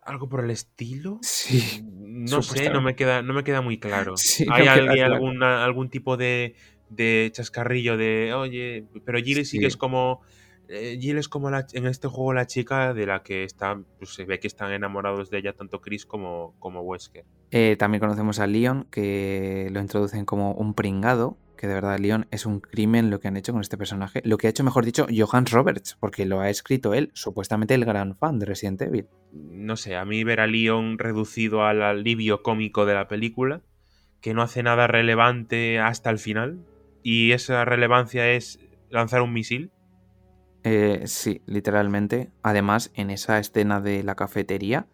¿Algo 0.00 0.28
por 0.28 0.44
el 0.44 0.50
estilo? 0.52 1.18
Sí. 1.22 1.82
No 1.84 2.40
sé, 2.42 2.70
no 2.70 2.80
me 2.80 2.94
queda, 2.94 3.20
no 3.22 3.34
me 3.34 3.42
queda 3.42 3.60
muy 3.60 3.80
claro. 3.80 4.14
¿Hay 4.52 4.68
algún, 5.00 5.42
algún 5.42 5.90
tipo 5.90 6.16
de, 6.16 6.54
de, 6.88 7.30
chascarrillo 7.32 7.96
de, 7.96 8.32
oye, 8.32 8.86
pero 9.04 9.18
Jill 9.18 9.44
sí, 9.44 9.58
que 9.58 9.66
es 9.66 9.76
como... 9.76 10.20
Eh, 10.68 10.96
Jill 11.00 11.18
es 11.18 11.28
como 11.28 11.50
la, 11.50 11.66
en 11.72 11.86
este 11.86 12.06
juego 12.06 12.34
la 12.34 12.46
chica 12.46 12.94
de 12.94 13.06
la 13.06 13.24
que 13.24 13.42
está, 13.42 13.80
pues 13.98 14.14
se 14.14 14.24
ve 14.24 14.38
que 14.38 14.46
están 14.46 14.70
enamorados 14.70 15.30
de 15.30 15.38
ella 15.38 15.54
tanto 15.54 15.80
Chris 15.80 16.06
como, 16.06 16.54
como 16.60 16.82
Wesker. 16.82 17.24
Eh, 17.50 17.74
también 17.76 18.00
conocemos 18.00 18.38
a 18.38 18.46
Leon, 18.46 18.86
que 18.88 19.68
lo 19.72 19.80
introducen 19.80 20.26
como 20.26 20.52
un 20.52 20.74
pringado, 20.74 21.38
que 21.58 21.66
de 21.66 21.74
verdad, 21.74 21.98
Leon, 21.98 22.26
es 22.30 22.46
un 22.46 22.60
crimen 22.60 23.10
lo 23.10 23.20
que 23.20 23.28
han 23.28 23.36
hecho 23.36 23.52
con 23.52 23.60
este 23.60 23.76
personaje. 23.76 24.22
Lo 24.24 24.38
que 24.38 24.46
ha 24.46 24.50
hecho, 24.50 24.64
mejor 24.64 24.86
dicho, 24.86 25.06
Johan 25.14 25.44
Roberts, 25.44 25.98
porque 26.00 26.24
lo 26.24 26.40
ha 26.40 26.48
escrito 26.48 26.94
él, 26.94 27.10
supuestamente 27.12 27.74
el 27.74 27.84
gran 27.84 28.16
fan 28.16 28.38
de 28.38 28.46
Resident 28.46 28.80
Evil. 28.80 29.08
No 29.32 29.76
sé, 29.76 29.96
a 29.96 30.06
mí 30.06 30.24
ver 30.24 30.40
a 30.40 30.46
Leon 30.46 30.98
reducido 30.98 31.64
al 31.64 31.82
alivio 31.82 32.42
cómico 32.42 32.86
de 32.86 32.94
la 32.94 33.08
película, 33.08 33.60
que 34.22 34.32
no 34.32 34.40
hace 34.40 34.62
nada 34.62 34.86
relevante 34.86 35.78
hasta 35.78 36.08
el 36.08 36.18
final, 36.18 36.64
y 37.02 37.32
esa 37.32 37.64
relevancia 37.66 38.30
es 38.30 38.58
lanzar 38.88 39.20
un 39.20 39.34
misil. 39.34 39.70
Eh, 40.64 41.02
sí, 41.06 41.42
literalmente. 41.46 42.30
Además, 42.42 42.90
en 42.94 43.10
esa 43.10 43.38
escena 43.38 43.80
de 43.80 44.02
la 44.02 44.14
cafetería, 44.14 44.86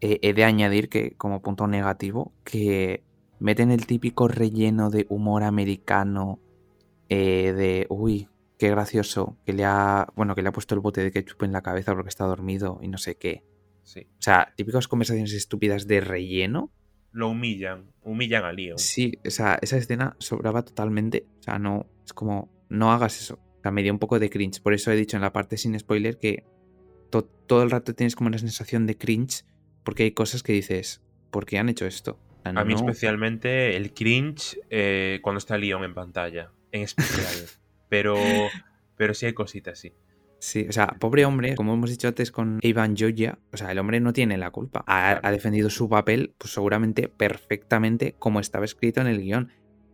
eh, 0.00 0.18
he 0.22 0.34
de 0.34 0.44
añadir 0.44 0.88
que, 0.88 1.12
como 1.16 1.42
punto 1.42 1.66
negativo, 1.66 2.32
que 2.44 3.02
meten 3.42 3.70
el 3.70 3.86
típico 3.86 4.28
relleno 4.28 4.90
de 4.90 5.06
humor 5.08 5.42
americano 5.42 6.40
eh, 7.08 7.52
de, 7.52 7.86
uy, 7.90 8.28
qué 8.58 8.70
gracioso, 8.70 9.36
que 9.44 9.52
le 9.52 9.64
ha, 9.64 10.06
bueno, 10.14 10.34
que 10.34 10.42
le 10.42 10.48
ha 10.48 10.52
puesto 10.52 10.74
el 10.74 10.80
bote 10.80 11.02
de 11.02 11.10
ketchup 11.10 11.42
en 11.42 11.52
la 11.52 11.62
cabeza 11.62 11.92
porque 11.94 12.08
está 12.08 12.24
dormido 12.24 12.78
y 12.80 12.88
no 12.88 12.98
sé 12.98 13.16
qué. 13.16 13.44
Sí. 13.82 14.06
O 14.18 14.22
sea, 14.22 14.52
típicas 14.56 14.86
conversaciones 14.86 15.32
estúpidas 15.32 15.86
de 15.86 16.00
relleno. 16.00 16.70
Lo 17.10 17.28
humillan, 17.28 17.90
humillan 18.02 18.44
a 18.44 18.52
Leon. 18.52 18.78
Sí, 18.78 19.18
o 19.26 19.30
sea, 19.30 19.58
esa 19.60 19.76
escena 19.76 20.16
sobraba 20.18 20.62
totalmente. 20.62 21.26
O 21.40 21.42
sea, 21.42 21.58
no, 21.58 21.86
es 22.04 22.12
como, 22.12 22.50
no 22.68 22.92
hagas 22.92 23.20
eso. 23.20 23.34
O 23.34 23.62
sea, 23.62 23.72
me 23.72 23.82
dio 23.82 23.92
un 23.92 23.98
poco 23.98 24.18
de 24.18 24.30
cringe. 24.30 24.62
Por 24.62 24.72
eso 24.72 24.90
he 24.92 24.96
dicho 24.96 25.16
en 25.16 25.22
la 25.22 25.32
parte 25.32 25.56
sin 25.56 25.78
spoiler 25.78 26.18
que 26.18 26.46
todo 27.10 27.62
el 27.62 27.70
rato 27.70 27.94
tienes 27.94 28.16
como 28.16 28.28
una 28.28 28.38
sensación 28.38 28.86
de 28.86 28.96
cringe 28.96 29.44
porque 29.82 30.04
hay 30.04 30.12
cosas 30.12 30.42
que 30.42 30.52
dices, 30.52 31.02
¿por 31.30 31.44
qué 31.44 31.58
han 31.58 31.68
hecho 31.68 31.84
esto? 31.84 32.18
A 32.44 32.64
mí 32.64 32.74
especialmente 32.74 33.76
el 33.76 33.94
cringe 33.94 34.58
eh, 34.70 35.20
cuando 35.22 35.38
está 35.38 35.56
Leon 35.56 35.84
en 35.84 35.94
pantalla, 35.94 36.50
en 36.72 36.82
especial. 36.82 37.48
pero, 37.88 38.16
pero 38.96 39.14
sí 39.14 39.26
hay 39.26 39.32
cositas, 39.32 39.78
sí. 39.78 39.92
Sí, 40.42 40.66
o 40.68 40.72
sea, 40.72 40.88
pobre 40.98 41.24
hombre, 41.24 41.54
como 41.54 41.72
hemos 41.72 41.88
dicho 41.88 42.08
antes 42.08 42.32
con 42.32 42.58
Ivan 42.62 42.96
Joya, 42.96 43.38
o 43.52 43.56
sea, 43.56 43.70
el 43.70 43.78
hombre 43.78 44.00
no 44.00 44.12
tiene 44.12 44.36
la 44.36 44.50
culpa. 44.50 44.82
Ha, 44.88 45.30
defendido 45.30 45.70
su 45.70 45.88
papel, 45.88 46.34
pues 46.36 46.52
seguramente 46.52 47.06
perfectamente 47.06 48.16
como 48.18 48.40
estaba 48.40 48.64
escrito 48.64 49.00
en 49.00 49.06
el 49.06 49.20
guion. 49.20 49.52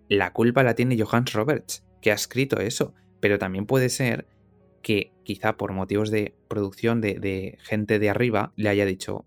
La 0.09 0.33
culpa 0.33 0.63
la 0.63 0.75
tiene 0.75 0.99
Johannes 0.99 1.35
Roberts, 1.35 1.85
que 2.01 2.13
ha 2.13 2.15
escrito 2.15 2.61
eso. 2.61 2.95
Pero 3.21 3.39
también 3.39 3.67
puede 3.67 3.91
ser 3.91 4.27
que 4.81 5.13
quizá 5.23 5.59
por 5.59 5.75
motivos 5.75 6.11
de 6.11 6.35
producción 6.49 7.03
de, 7.03 7.19
de 7.19 7.59
gente 7.61 7.99
de 7.99 8.09
arriba 8.09 8.55
le 8.57 8.71
haya 8.71 8.87
dicho, 8.87 9.27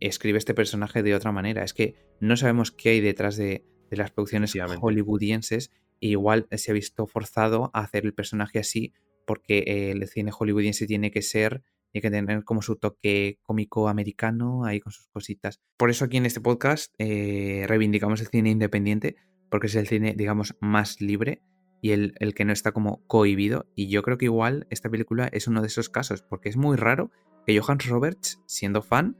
escribe 0.00 0.38
este 0.38 0.54
personaje 0.54 1.02
de 1.02 1.14
otra 1.14 1.32
manera. 1.32 1.62
Es 1.62 1.74
que 1.74 1.94
no 2.20 2.36
sabemos 2.36 2.72
qué 2.72 2.90
hay 2.90 3.00
detrás 3.00 3.36
de, 3.36 3.64
las 3.90 4.10
producciones 4.10 4.54
hollywoodienses. 4.80 5.70
E 6.00 6.08
igual 6.08 6.46
se 6.52 6.70
ha 6.70 6.74
visto 6.74 7.06
forzado 7.06 7.70
a 7.74 7.80
hacer 7.80 8.06
el 8.06 8.14
personaje 8.14 8.58
así 8.58 8.94
porque 9.26 9.58
eh, 9.58 9.90
el 9.90 10.08
cine 10.08 10.32
hollywoodiense 10.32 10.86
tiene 10.86 11.10
que 11.10 11.22
ser, 11.22 11.62
tiene 11.92 12.02
que 12.02 12.10
tener 12.10 12.44
como 12.44 12.62
su 12.62 12.76
toque 12.76 13.38
cómico 13.42 13.88
americano 13.88 14.64
ahí 14.64 14.80
con 14.80 14.92
sus 14.92 15.08
cositas. 15.08 15.60
Por 15.76 15.90
eso 15.90 16.04
aquí 16.04 16.16
en 16.16 16.26
este 16.26 16.40
podcast 16.40 16.94
eh, 16.98 17.64
reivindicamos 17.68 18.20
el 18.20 18.28
cine 18.28 18.50
independiente 18.50 19.16
porque 19.50 19.66
es 19.66 19.74
el 19.74 19.86
cine, 19.86 20.14
digamos, 20.16 20.56
más 20.60 21.00
libre 21.00 21.42
y 21.82 21.90
el, 21.90 22.14
el, 22.18 22.34
que 22.34 22.44
no 22.44 22.52
está 22.52 22.72
como 22.72 23.04
cohibido. 23.06 23.66
Y 23.74 23.88
yo 23.88 24.02
creo 24.02 24.18
que 24.18 24.24
igual 24.26 24.66
esta 24.70 24.88
película 24.88 25.28
es 25.32 25.46
uno 25.46 25.60
de 25.60 25.66
esos 25.66 25.90
casos 25.90 26.22
porque 26.22 26.48
es 26.48 26.56
muy 26.56 26.76
raro 26.76 27.10
que 27.46 27.58
Johan 27.58 27.78
Roberts, 27.80 28.40
siendo 28.46 28.82
fan, 28.82 29.16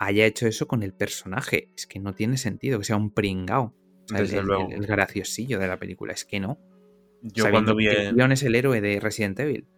haya 0.00 0.24
hecho 0.24 0.46
eso 0.46 0.66
con 0.66 0.82
el 0.82 0.92
personaje. 0.94 1.70
Es 1.76 1.86
que 1.86 2.00
no 2.00 2.14
tiene 2.14 2.38
sentido 2.38 2.78
que 2.78 2.84
sea 2.84 2.96
un 2.96 3.12
pringao. 3.12 3.74
el, 4.12 4.86
graciosillo 4.86 5.60
de 5.60 5.68
la 5.68 5.78
película. 5.78 6.12
Es 6.12 6.24
que 6.24 6.40
no. 6.40 6.58
Yo 7.22 7.48
cuando 7.50 7.76
vi. 7.76 7.86
Leon 7.86 8.32
es 8.32 8.42
el 8.42 8.54
héroe 8.54 8.80
de 8.80 8.98
Resident 8.98 9.38
Evil. 9.38 9.68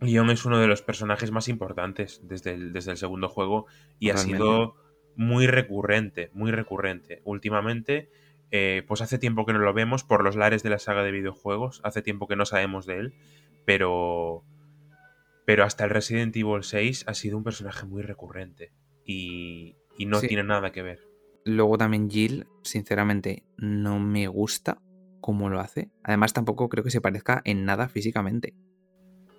Leon 0.00 0.30
es 0.30 0.46
uno 0.46 0.58
de 0.58 0.66
los 0.66 0.80
personajes 0.80 1.30
más 1.30 1.48
importantes 1.48 2.22
desde 2.24 2.54
el, 2.54 2.72
desde 2.72 2.92
el 2.92 2.96
segundo 2.96 3.28
juego 3.28 3.66
y 3.98 4.08
ha 4.08 4.16
sido 4.16 4.76
muy 5.14 5.46
recurrente, 5.46 6.30
muy 6.32 6.50
recurrente. 6.50 7.20
Últimamente, 7.24 8.10
eh, 8.50 8.82
pues 8.88 9.02
hace 9.02 9.18
tiempo 9.18 9.44
que 9.44 9.52
no 9.52 9.58
lo 9.58 9.74
vemos 9.74 10.04
por 10.04 10.24
los 10.24 10.36
lares 10.36 10.62
de 10.62 10.70
la 10.70 10.78
saga 10.78 11.02
de 11.02 11.10
videojuegos, 11.10 11.82
hace 11.84 12.00
tiempo 12.00 12.26
que 12.28 12.36
no 12.36 12.46
sabemos 12.46 12.86
de 12.86 12.96
él, 12.96 13.14
pero 13.66 14.42
pero 15.44 15.64
hasta 15.64 15.84
el 15.84 15.90
Resident 15.90 16.36
Evil 16.36 16.62
6 16.62 17.04
ha 17.06 17.14
sido 17.14 17.36
un 17.36 17.44
personaje 17.44 17.86
muy 17.86 18.02
recurrente 18.02 18.72
y, 19.04 19.76
no 20.06 20.20
tiene 20.20 20.44
nada 20.44 20.72
que 20.72 20.82
ver. 20.82 21.00
Luego 21.44 21.76
también 21.76 22.08
Jill, 22.10 22.46
sinceramente, 22.62 23.44
no 23.56 23.98
me 23.98 24.28
gusta 24.28 24.80
cómo 25.20 25.50
lo 25.50 25.60
hace. 25.60 25.90
Además, 26.02 26.32
tampoco 26.32 26.68
creo 26.68 26.84
que 26.84 26.90
se 26.90 27.00
parezca 27.00 27.42
en 27.44 27.64
nada 27.64 27.88
físicamente. 27.88 28.54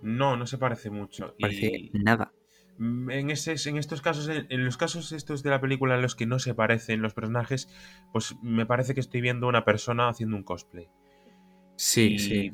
No, 0.01 0.35
no 0.37 0.47
se 0.47 0.57
parece 0.57 0.89
mucho. 0.89 1.35
Parece 1.39 1.89
nada. 1.93 2.31
Mm, 2.77 3.11
en, 3.11 3.29
ese, 3.29 3.55
en 3.69 3.77
estos 3.77 4.01
casos, 4.01 4.29
en, 4.29 4.65
los 4.65 4.77
casos 4.77 5.11
estos 5.11 5.43
de 5.43 5.49
la 5.49 5.61
película 5.61 5.95
en 5.95 6.01
los 6.01 6.15
que 6.15 6.25
no 6.25 6.39
se 6.39 6.55
parecen 6.55 7.01
los 7.01 7.13
personajes, 7.13 7.69
pues 8.11 8.35
me 8.41 8.65
parece 8.65 8.93
que 8.93 8.99
estoy 8.99 9.21
viendo 9.21 9.47
una 9.47 9.65
persona 9.65 10.09
haciendo 10.09 10.35
un 10.35 10.43
cosplay. 10.43 10.89
Sí, 11.75 12.17
sí. 12.19 12.53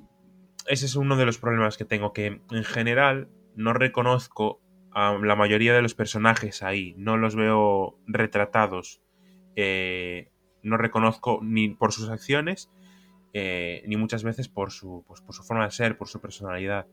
Ese 0.67 0.85
es 0.85 0.95
uno 0.95 1.15
de 1.15 1.25
los 1.25 1.37
problemas 1.37 1.77
que 1.77 1.85
tengo, 1.85 2.11
que 2.11 2.41
en 2.51 2.63
general 2.65 3.29
no 3.57 3.73
reconozco 3.73 4.61
a 4.91 5.17
la 5.17 5.35
mayoría 5.35 5.73
de 5.73 5.81
los 5.81 5.95
personajes 5.95 6.63
ahí, 6.63 6.93
no 6.97 7.17
los 7.17 7.35
veo 7.35 7.99
retratados, 8.05 9.01
eh, 9.55 10.31
no 10.61 10.77
reconozco 10.77 11.39
ni 11.41 11.69
por 11.69 11.91
sus 11.91 12.09
acciones, 12.09 12.69
eh, 13.33 13.83
ni 13.87 13.97
muchas 13.97 14.23
veces 14.23 14.47
por 14.47 14.71
su, 14.71 15.03
pues, 15.07 15.21
por 15.21 15.35
su 15.35 15.43
forma 15.43 15.65
de 15.65 15.71
ser, 15.71 15.97
por 15.97 16.07
su 16.07 16.21
personalidad. 16.21 16.87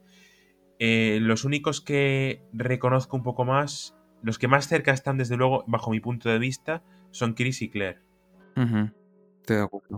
Eh, 0.78 1.18
los 1.20 1.44
únicos 1.44 1.82
que 1.82 2.42
reconozco 2.52 3.16
un 3.16 3.22
poco 3.22 3.44
más, 3.44 3.94
los 4.22 4.38
que 4.38 4.48
más 4.48 4.66
cerca 4.66 4.92
están 4.92 5.18
desde 5.18 5.36
luego, 5.36 5.64
bajo 5.66 5.90
mi 5.90 6.00
punto 6.00 6.30
de 6.30 6.38
vista, 6.38 6.82
son 7.10 7.34
Chris 7.34 7.60
y 7.60 7.68
Claire. 7.68 8.00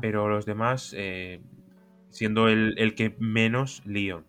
Pero 0.01 0.29
los 0.29 0.47
demás, 0.47 0.95
siendo 2.11 2.49
el, 2.49 2.75
el 2.77 2.95
que 2.97 3.15
menos, 3.21 3.83
Leon. 3.87 4.27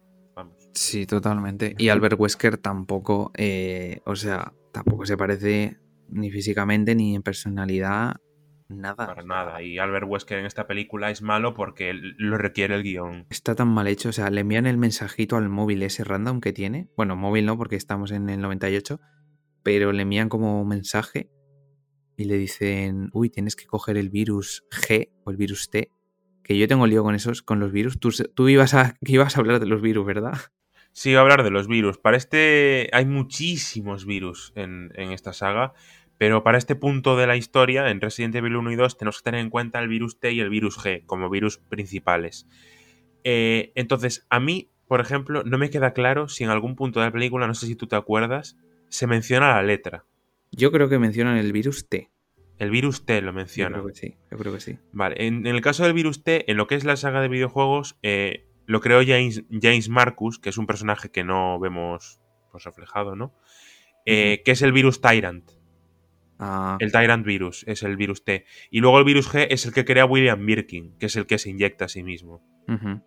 Sí, 0.73 1.05
totalmente. 1.05 1.75
Y 1.77 1.89
Albert 1.89 2.19
Wesker 2.19 2.57
tampoco, 2.57 3.31
eh, 3.35 4.01
o 4.05 4.15
sea, 4.15 4.53
tampoco 4.71 5.05
se 5.05 5.17
parece 5.17 5.79
ni 6.09 6.31
físicamente 6.31 6.95
ni 6.95 7.15
en 7.15 7.23
personalidad 7.23 8.17
nada. 8.69 9.07
Para 9.07 9.23
nada. 9.23 9.61
Y 9.61 9.77
Albert 9.77 10.07
Wesker 10.07 10.39
en 10.39 10.45
esta 10.45 10.67
película 10.67 11.09
es 11.09 11.21
malo 11.21 11.53
porque 11.53 11.93
lo 11.93 12.37
requiere 12.37 12.75
el 12.75 12.83
guion. 12.83 13.25
Está 13.29 13.55
tan 13.55 13.69
mal 13.69 13.87
hecho. 13.87 14.09
O 14.09 14.13
sea, 14.13 14.29
le 14.29 14.41
envían 14.41 14.65
el 14.65 14.77
mensajito 14.77 15.37
al 15.37 15.49
móvil 15.49 15.83
ese 15.83 16.03
random 16.03 16.41
que 16.41 16.53
tiene. 16.53 16.89
Bueno, 16.95 17.15
móvil 17.15 17.45
no, 17.45 17.57
porque 17.57 17.75
estamos 17.75 18.11
en 18.11 18.29
el 18.29 18.41
98. 18.41 18.99
Pero 19.63 19.91
le 19.91 20.03
envían 20.03 20.29
como 20.29 20.61
un 20.61 20.67
mensaje 20.67 21.29
y 22.15 22.25
le 22.25 22.37
dicen, 22.37 23.09
uy, 23.13 23.29
tienes 23.29 23.55
que 23.55 23.65
coger 23.65 23.97
el 23.97 24.09
virus 24.09 24.63
G 24.71 25.11
o 25.23 25.31
el 25.31 25.37
virus 25.37 25.69
T. 25.69 25.91
Que 26.47 26.57
yo 26.57 26.67
tengo 26.67 26.87
lío 26.87 27.03
con 27.03 27.13
esos, 27.13 27.41
con 27.41 27.59
los 27.59 27.73
virus. 27.73 27.99
Tú, 27.99 28.09
tú 28.33 28.47
ibas, 28.47 28.73
a, 28.73 28.95
ibas 29.01 29.35
a 29.35 29.41
hablar 29.41 29.59
de 29.59 29.65
los 29.65 29.81
virus, 29.81 30.05
¿verdad? 30.05 30.39
Sí, 30.93 31.09
voy 31.09 31.17
a 31.17 31.21
hablar 31.21 31.43
de 31.43 31.51
los 31.51 31.67
virus. 31.67 31.99
Para 31.99 32.17
este 32.17 32.89
hay 32.91 33.05
muchísimos 33.05 34.07
virus 34.07 34.51
en, 34.55 34.91
esta 34.95 35.31
saga, 35.31 35.73
pero 36.17 36.43
para 36.43 36.57
este 36.57 36.75
punto 36.75 37.15
de 37.17 37.27
la 37.27 37.35
historia, 37.35 37.91
en 37.91 38.01
Resident 38.01 38.33
Evil 38.33 38.55
1 38.55 38.71
y 38.71 38.75
2, 38.77 38.97
tenemos 38.97 39.17
que 39.17 39.25
tener 39.25 39.41
en 39.41 39.51
cuenta 39.51 39.77
el 39.77 39.89
virus 39.89 40.19
T 40.19 40.31
y 40.31 40.39
el 40.39 40.49
virus 40.49 40.79
G 40.79 41.05
como 41.05 41.29
virus 41.29 41.59
principales. 41.59 42.47
Eh, 43.23 43.73
entonces, 43.75 44.25
a 44.31 44.39
mí, 44.39 44.71
por 44.87 44.99
ejemplo, 44.99 45.43
no 45.43 45.59
me 45.59 45.69
queda 45.69 45.93
claro 45.93 46.29
si 46.29 46.45
en 46.45 46.49
algún 46.49 46.75
punto 46.75 46.99
de 46.99 47.05
la 47.05 47.11
película, 47.11 47.45
no 47.45 47.53
sé 47.53 47.67
si 47.67 47.75
tú 47.75 47.85
te 47.85 47.95
acuerdas, 47.95 48.57
se 48.89 49.05
menciona 49.05 49.53
la 49.53 49.61
letra. 49.61 50.05
Yo 50.51 50.71
creo 50.71 50.89
que 50.89 50.97
mencionan 50.97 51.37
el 51.37 51.51
virus 51.51 51.87
T. 51.87 52.09
El 52.57 52.71
virus 52.71 53.05
T 53.05 53.21
lo 53.21 53.33
menciona. 53.33 53.77
Yo 53.77 53.83
creo 53.83 53.93
que 53.93 53.99
sí, 53.99 54.17
yo 54.31 54.37
creo 54.37 54.53
que 54.53 54.59
sí. 54.59 54.79
Vale, 54.91 55.27
en, 55.27 55.45
el 55.45 55.61
caso 55.61 55.83
del 55.83 55.93
virus 55.93 56.23
T, 56.23 56.49
en 56.49 56.57
lo 56.57 56.67
que 56.67 56.75
es 56.75 56.83
la 56.85 56.95
saga 56.95 57.21
de 57.21 57.27
videojuegos, 57.27 57.97
eh, 58.01 58.47
lo 58.65 58.81
creó 58.81 59.01
James, 59.05 59.43
James 59.49 59.89
Marcus, 59.89 60.39
que 60.39 60.49
es 60.49 60.57
un 60.57 60.65
personaje 60.65 61.09
que 61.09 61.23
no 61.23 61.59
vemos 61.59 62.19
pues, 62.51 62.63
reflejado, 62.63 63.15
¿no? 63.15 63.33
Eh, 64.05 64.41
que 64.43 64.51
es 64.51 64.61
el 64.61 64.71
virus 64.71 65.01
Tyrant. 65.01 65.51
Ah. 66.39 66.77
El 66.79 66.91
Tyrant 66.91 67.25
virus 67.25 67.63
es 67.67 67.83
el 67.83 67.97
virus 67.97 68.23
T. 68.23 68.45
Y 68.69 68.79
luego 68.79 68.99
el 68.99 69.05
virus 69.05 69.31
G 69.31 69.47
es 69.49 69.65
el 69.65 69.73
que 69.73 69.85
crea 69.85 70.05
William 70.05 70.45
Birkin, 70.45 70.97
que 70.99 71.07
es 71.07 71.15
el 71.15 71.25
que 71.25 71.37
se 71.37 71.49
inyecta 71.49 71.85
a 71.85 71.87
sí 71.87 72.03
mismo. 72.03 72.43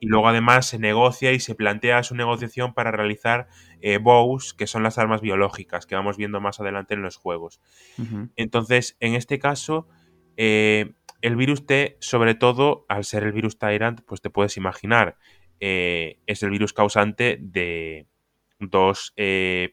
Y 0.00 0.06
luego 0.06 0.26
además 0.26 0.64
se 0.64 0.78
negocia 0.78 1.32
y 1.32 1.38
se 1.38 1.54
plantea 1.54 2.02
su 2.02 2.14
negociación 2.14 2.72
para 2.72 2.92
realizar 2.92 3.48
eh, 3.82 3.98
bows, 3.98 4.54
que 4.54 4.66
son 4.66 4.82
las 4.82 4.96
armas 4.96 5.20
biológicas, 5.20 5.84
que 5.84 5.94
vamos 5.94 6.16
viendo 6.16 6.40
más 6.40 6.60
adelante 6.60 6.94
en 6.94 7.02
los 7.02 7.16
juegos. 7.16 7.60
Entonces, 8.36 8.96
en 9.00 9.14
este 9.14 9.38
caso, 9.38 9.86
eh, 10.38 10.92
el 11.20 11.36
virus 11.36 11.66
T, 11.66 11.98
sobre 12.00 12.34
todo, 12.34 12.86
al 12.88 13.04
ser 13.04 13.22
el 13.22 13.32
virus 13.32 13.58
Tyrant, 13.58 14.00
pues 14.06 14.22
te 14.22 14.30
puedes 14.30 14.56
imaginar, 14.56 15.18
eh, 15.60 16.20
es 16.26 16.42
el 16.42 16.48
virus 16.48 16.72
causante 16.72 17.36
de 17.38 18.06
dos 18.60 19.12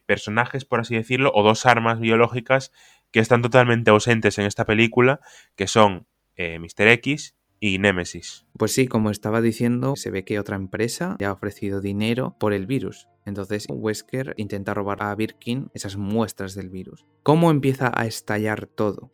personajes, 0.06 0.66
por 0.66 0.80
así 0.80 0.96
decirlo, 0.96 1.32
o 1.34 1.42
dos 1.42 1.64
armas 1.64 1.98
biológicas 1.98 2.72
que 3.18 3.22
están 3.22 3.42
totalmente 3.42 3.90
ausentes 3.90 4.38
en 4.38 4.46
esta 4.46 4.64
película, 4.64 5.18
que 5.56 5.66
son 5.66 6.06
eh, 6.36 6.60
Mr. 6.60 6.86
X 6.86 7.34
y 7.58 7.80
Nemesis. 7.80 8.46
Pues 8.56 8.70
sí, 8.70 8.86
como 8.86 9.10
estaba 9.10 9.40
diciendo, 9.40 9.96
se 9.96 10.12
ve 10.12 10.24
que 10.24 10.38
otra 10.38 10.54
empresa 10.54 11.16
le 11.18 11.26
ha 11.26 11.32
ofrecido 11.32 11.80
dinero 11.80 12.36
por 12.38 12.52
el 12.52 12.68
virus. 12.68 13.08
Entonces 13.26 13.66
Wesker 13.68 14.34
intenta 14.36 14.72
robar 14.72 15.02
a 15.02 15.12
Birkin 15.16 15.68
esas 15.74 15.96
muestras 15.96 16.54
del 16.54 16.70
virus. 16.70 17.06
¿Cómo 17.24 17.50
empieza 17.50 17.90
a 17.92 18.06
estallar 18.06 18.68
todo? 18.68 19.10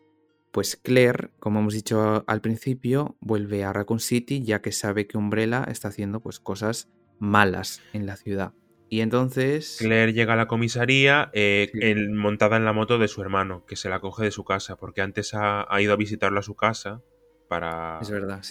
Pues 0.53 0.77
Claire, 0.77 1.31
como 1.41 1.61
hemos 1.61 1.73
dicho 1.73 2.25
al 2.27 2.43
principio, 2.43 3.17
vuelve 3.23 3.65
a 3.65 3.73
Raccoon 3.73 4.01
City 4.01 4.43
ya 4.43 4.61
que 4.61 4.73
sabe 4.73 5.07
que 5.07 5.17
Umbrella 5.17 5.65
está 5.67 5.89
haciendo 5.89 6.21
pues 6.21 6.41
cosas 6.41 6.91
malas 7.19 7.81
en 7.95 8.05
la 8.05 8.17
ciudad. 8.17 8.53
Y 8.89 9.01
entonces... 9.01 9.77
Claire 9.79 10.13
llega 10.13 10.35
a 10.35 10.37
la 10.37 10.47
comisaría 10.47 11.31
eh, 11.33 11.71
montada 12.13 12.57
en 12.57 12.65
la 12.65 12.73
moto 12.73 12.99
de 12.99 13.09
su 13.09 13.23
hermano, 13.23 13.65
que 13.67 13.77
se 13.77 13.89
la 13.89 14.01
coge 14.01 14.25
de 14.25 14.31
su 14.31 14.45
casa, 14.45 14.77
porque 14.77 15.01
antes 15.01 15.33
ha, 15.35 15.67
ido 15.81 15.93
a 15.93 15.97
visitarlo 15.97 16.39
a 16.39 16.43
su 16.43 16.55
casa 16.55 17.03
para, 17.49 18.01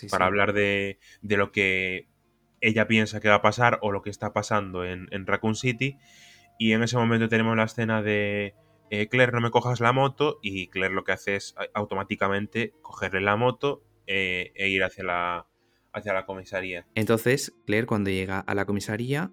para 0.09 0.25
hablar 0.25 0.53
de, 0.53 0.99
de, 1.21 1.37
lo 1.37 1.51
que 1.51 2.07
ella 2.61 2.87
piensa 2.87 3.19
que 3.19 3.29
va 3.29 3.35
a 3.35 3.41
pasar 3.41 3.79
o 3.81 3.91
lo 3.91 4.01
que 4.01 4.09
está 4.09 4.33
pasando 4.33 4.85
en, 4.85 5.07
en 5.11 5.25
Raccoon 5.25 5.55
City. 5.55 5.97
Y 6.57 6.73
en 6.73 6.83
ese 6.83 6.97
momento 6.97 7.27
tenemos 7.29 7.55
la 7.57 7.63
escena 7.63 8.01
de 8.01 8.55
eh, 8.89 9.07
Claire, 9.07 9.31
no 9.31 9.41
me 9.41 9.51
cojas 9.51 9.79
la 9.79 9.91
moto. 9.91 10.39
Y 10.41 10.67
Claire 10.67 10.93
lo 10.93 11.03
que 11.03 11.13
hace 11.13 11.35
es 11.35 11.55
automáticamente 11.73 12.73
cogerle 12.81 13.21
la 13.21 13.35
moto 13.35 13.83
eh, 14.07 14.51
e 14.55 14.69
ir 14.69 14.83
hacia 14.83 15.03
la, 15.03 15.47
hacia 15.91 16.13
la 16.13 16.25
comisaría. 16.25 16.85
Entonces, 16.95 17.55
Claire, 17.65 17.87
cuando 17.87 18.11
llega 18.11 18.39
a 18.39 18.55
la 18.55 18.65
comisaría, 18.65 19.31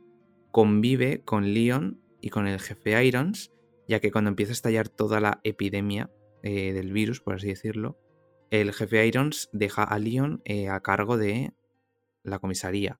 convive 0.50 1.22
con 1.24 1.52
Leon 1.54 2.00
y 2.20 2.30
con 2.30 2.46
el 2.46 2.60
jefe 2.60 3.04
Irons, 3.04 3.52
ya 3.88 4.00
que 4.00 4.10
cuando 4.10 4.28
empieza 4.28 4.52
a 4.52 4.54
estallar 4.54 4.88
toda 4.88 5.20
la 5.20 5.40
epidemia 5.44 6.10
eh, 6.42 6.72
del 6.72 6.92
virus, 6.92 7.20
por 7.20 7.34
así 7.34 7.48
decirlo, 7.48 7.98
el 8.50 8.72
jefe 8.72 9.06
Irons 9.06 9.48
deja 9.52 9.84
a 9.84 9.98
Leon 9.98 10.42
a 10.68 10.80
cargo 10.80 11.16
de 11.16 11.52
la 12.22 12.38
comisaría. 12.38 12.98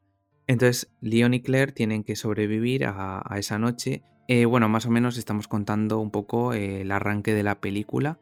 Entonces, 0.51 0.92
Leon 1.01 1.34
y 1.34 1.42
Claire 1.42 1.70
tienen 1.70 2.03
que 2.03 2.16
sobrevivir 2.16 2.84
a, 2.84 3.22
esa 3.36 3.61
noche. 3.61 4.03
Eh, 4.26 4.46
bueno, 4.46 4.68
más 4.68 4.84
o 4.84 4.90
menos 4.90 5.16
estamos 5.16 5.46
contando 5.46 6.01
un 6.01 6.11
poco 6.11 6.55
eh, 6.55 6.80
el 6.80 6.90
arranque 6.90 7.34
de 7.34 7.44
la 7.44 7.61
película. 7.61 8.18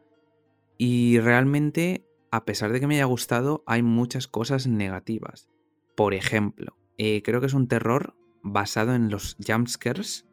Y 0.77 1.19
realmente, 1.19 2.05
a 2.29 2.45
pesar 2.45 2.71
de 2.71 2.79
que 2.79 2.85
me 2.85 2.95
haya 2.95 3.05
gustado, 3.05 3.63
hay 3.65 3.81
muchas 3.81 4.27
cosas 4.27 4.67
negativas. 4.67 5.49
Por 5.95 6.13
ejemplo, 6.13 6.77
eh, 6.99 7.23
creo 7.23 7.39
que 7.39 7.47
es 7.47 7.55
un 7.55 7.67
terror 7.67 8.15
basado 8.43 8.95
en 8.95 9.09
los 9.09 9.37
jumpscares, 9.45 10.27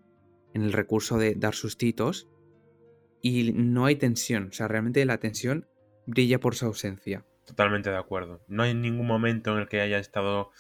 en 0.55 0.63
el 0.63 0.73
recurso 0.73 1.19
de 1.19 1.35
dar 1.35 1.55
sustitos. 1.55 2.29
Y 3.23 3.53
no 3.53 3.87
hay 3.87 3.97
tensión. 3.97 4.49
O 4.49 4.53
sea, 4.53 4.69
realmente 4.69 5.05
la 5.05 5.19
tensión 5.19 5.69
brilla 6.07 6.39
por 6.39 6.55
su 6.55 6.67
ausencia. 6.67 7.25
Totalmente 7.47 7.91
de 7.91 7.97
acuerdo. 7.97 8.45
No 8.49 8.63
hay 8.63 8.75
ningún 8.75 9.07
momento 9.07 9.53
en 9.53 9.63
el 9.63 9.69
que 9.69 9.81
haya 9.81 9.99
estado 9.99 10.51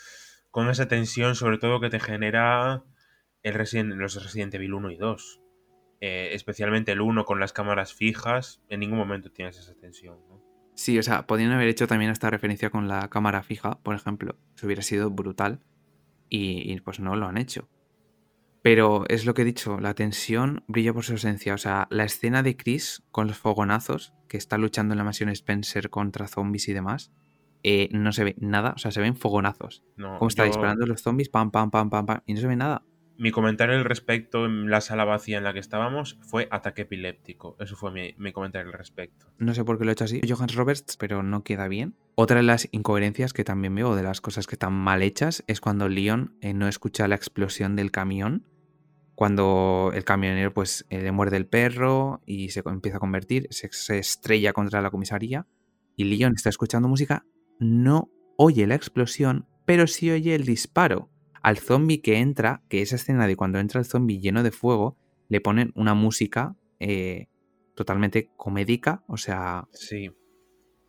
con 0.50 0.70
esa 0.70 0.88
tensión, 0.88 1.34
sobre 1.34 1.58
todo 1.58 1.80
que 1.80 1.90
te 1.90 2.00
genera 2.00 2.84
el 3.42 3.54
los 3.98 4.22
Resident 4.22 4.54
Evil 4.54 4.74
1 4.74 4.90
y 4.90 4.96
2. 4.96 5.40
Eh, 6.00 6.30
especialmente 6.32 6.92
el 6.92 7.00
1 7.00 7.24
con 7.24 7.40
las 7.40 7.52
cámaras 7.52 7.94
fijas, 7.94 8.62
en 8.68 8.80
ningún 8.80 8.98
momento 8.98 9.30
tienes 9.30 9.58
esa 9.58 9.74
tensión. 9.74 10.18
Sí, 10.74 10.98
o 10.98 11.02
sea, 11.02 11.26
podrían 11.26 11.52
haber 11.52 11.68
hecho 11.68 11.86
también 11.86 12.10
esta 12.10 12.28
referencia 12.28 12.70
con 12.70 12.86
la 12.86 13.08
cámara 13.08 13.42
fija, 13.42 13.78
por 13.82 13.94
ejemplo. 13.94 14.36
Eso 14.54 14.66
hubiera 14.66 14.82
sido 14.82 15.10
brutal. 15.10 15.60
Y, 16.28 16.78
pues 16.80 17.00
no 17.00 17.16
lo 17.16 17.26
han 17.26 17.38
hecho. 17.38 17.68
Pero 18.62 19.04
es 19.08 19.26
lo 19.26 19.34
que 19.34 19.42
he 19.42 19.44
dicho, 19.44 19.78
la 19.78 19.94
tensión 19.94 20.64
brilla 20.66 20.92
por 20.92 21.04
su 21.04 21.14
esencia. 21.14 21.54
O 21.54 21.58
sea, 21.58 21.86
la 21.90 22.04
escena 22.04 22.42
de 22.42 22.56
Chris 22.56 23.04
con 23.12 23.28
los 23.28 23.38
fogonazos, 23.38 24.12
que 24.28 24.36
está 24.36 24.58
luchando 24.58 24.94
en 24.94 24.98
la 24.98 25.04
mansión 25.04 25.28
Spencer 25.28 25.88
contra 25.88 26.26
zombies 26.26 26.68
y 26.68 26.72
demás, 26.72 27.12
eh, 27.62 27.88
no 27.92 28.12
se 28.12 28.24
ve 28.24 28.36
nada, 28.38 28.74
o 28.74 28.78
sea, 28.78 28.90
se 28.90 29.00
ven 29.00 29.16
fogonazos. 29.16 29.84
como 29.96 30.28
está 30.28 30.44
disparando 30.44 30.86
los 30.86 31.02
zombies, 31.02 31.28
pam, 31.28 31.50
pam, 31.50 31.70
pam, 31.70 31.90
pam, 31.90 32.06
pam, 32.06 32.20
y 32.26 32.34
no 32.34 32.40
se 32.40 32.46
ve 32.46 32.56
nada. 32.56 32.84
Mi 33.18 33.30
comentario 33.30 33.76
al 33.76 33.84
respecto 33.84 34.44
en 34.44 34.70
la 34.70 34.80
sala 34.80 35.04
vacía 35.04 35.38
en 35.38 35.44
la 35.44 35.52
que 35.52 35.58
estábamos 35.58 36.18
fue 36.20 36.48
ataque 36.50 36.82
epiléptico. 36.82 37.56
Eso 37.58 37.76
fue 37.76 37.90
mi, 37.92 38.32
comentario 38.32 38.68
al 38.68 38.78
respecto. 38.78 39.26
No 39.38 39.54
sé 39.54 39.64
por 39.64 39.78
qué 39.78 39.84
lo 39.84 39.90
he 39.90 39.92
hecho 39.92 40.04
así, 40.04 40.20
Johannes 40.28 40.54
Roberts, 40.54 40.96
pero 40.96 41.22
no 41.22 41.42
queda 41.42 41.68
bien. 41.68 41.94
Otra 42.14 42.38
de 42.38 42.42
las 42.42 42.68
incoherencias 42.72 43.32
que 43.32 43.44
también 43.44 43.74
veo, 43.74 43.96
de 43.96 44.02
las 44.02 44.20
cosas 44.20 44.46
que 44.46 44.54
están 44.54 44.72
mal 44.72 45.02
hechas, 45.02 45.44
es 45.46 45.60
cuando 45.60 45.88
Leon 45.88 46.36
eh, 46.40 46.52
no 46.52 46.68
escucha 46.68 47.08
la 47.08 47.14
explosión 47.14 47.76
del 47.76 47.90
camión. 47.90 48.46
Cuando 49.14 49.92
el 49.94 50.04
camionero 50.04 50.52
pues 50.52 50.84
eh, 50.90 51.00
le 51.00 51.10
muerde 51.10 51.38
el 51.38 51.46
perro 51.46 52.20
y 52.26 52.50
se 52.50 52.62
empieza 52.66 52.98
a 52.98 53.00
convertir, 53.00 53.46
se, 53.50 53.70
se 53.72 53.98
estrella 53.98 54.52
contra 54.52 54.82
la 54.82 54.90
comisaría 54.90 55.46
y 55.96 56.04
Leon 56.04 56.34
está 56.36 56.50
escuchando 56.50 56.86
música 56.86 57.24
no 57.58 58.10
oye 58.36 58.66
la 58.66 58.74
explosión, 58.74 59.46
pero 59.64 59.86
sí 59.86 60.10
oye 60.10 60.34
el 60.34 60.44
disparo. 60.44 61.10
Al 61.46 61.58
zombie 61.58 62.02
que 62.02 62.18
entra, 62.18 62.64
que 62.68 62.82
esa 62.82 62.96
escena 62.96 63.28
de 63.28 63.36
cuando 63.36 63.60
entra 63.60 63.78
el 63.78 63.86
zombie 63.86 64.18
lleno 64.18 64.42
de 64.42 64.50
fuego, 64.50 64.96
le 65.28 65.40
ponen 65.40 65.70
una 65.76 65.94
música 65.94 66.56
eh, 66.80 67.28
totalmente 67.76 68.32
comédica, 68.36 69.04
o 69.06 69.16
sea... 69.16 69.68
Sí. 69.70 70.10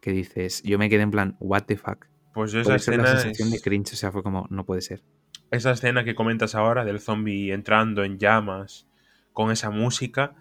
Que 0.02 0.12
dices, 0.12 0.64
yo 0.64 0.80
me 0.80 0.90
quedé 0.90 1.04
en 1.04 1.12
plan, 1.12 1.38
what 1.40 1.66
the 1.66 1.78
fuck. 1.78 2.08
Pues 2.34 2.56
esa 2.56 2.74
escena 2.74 3.04
la 3.04 3.20
sensación 3.20 3.52
de 3.52 3.60
cringe, 3.60 3.94
o 3.94 3.96
sea, 3.96 4.12
fue 4.12 4.24
como, 4.24 4.48
no 4.50 4.66
puede 4.66 4.82
ser. 4.82 5.04
Esa 5.52 5.70
escena 5.70 6.04
que 6.04 6.16
comentas 6.16 6.56
ahora 6.56 6.86
del 6.86 7.00
zombie 7.00 7.52
entrando 7.52 8.04
en 8.04 8.18
llamas 8.18 8.88
con 9.34 9.52
esa 9.52 9.70
música, 9.70 10.38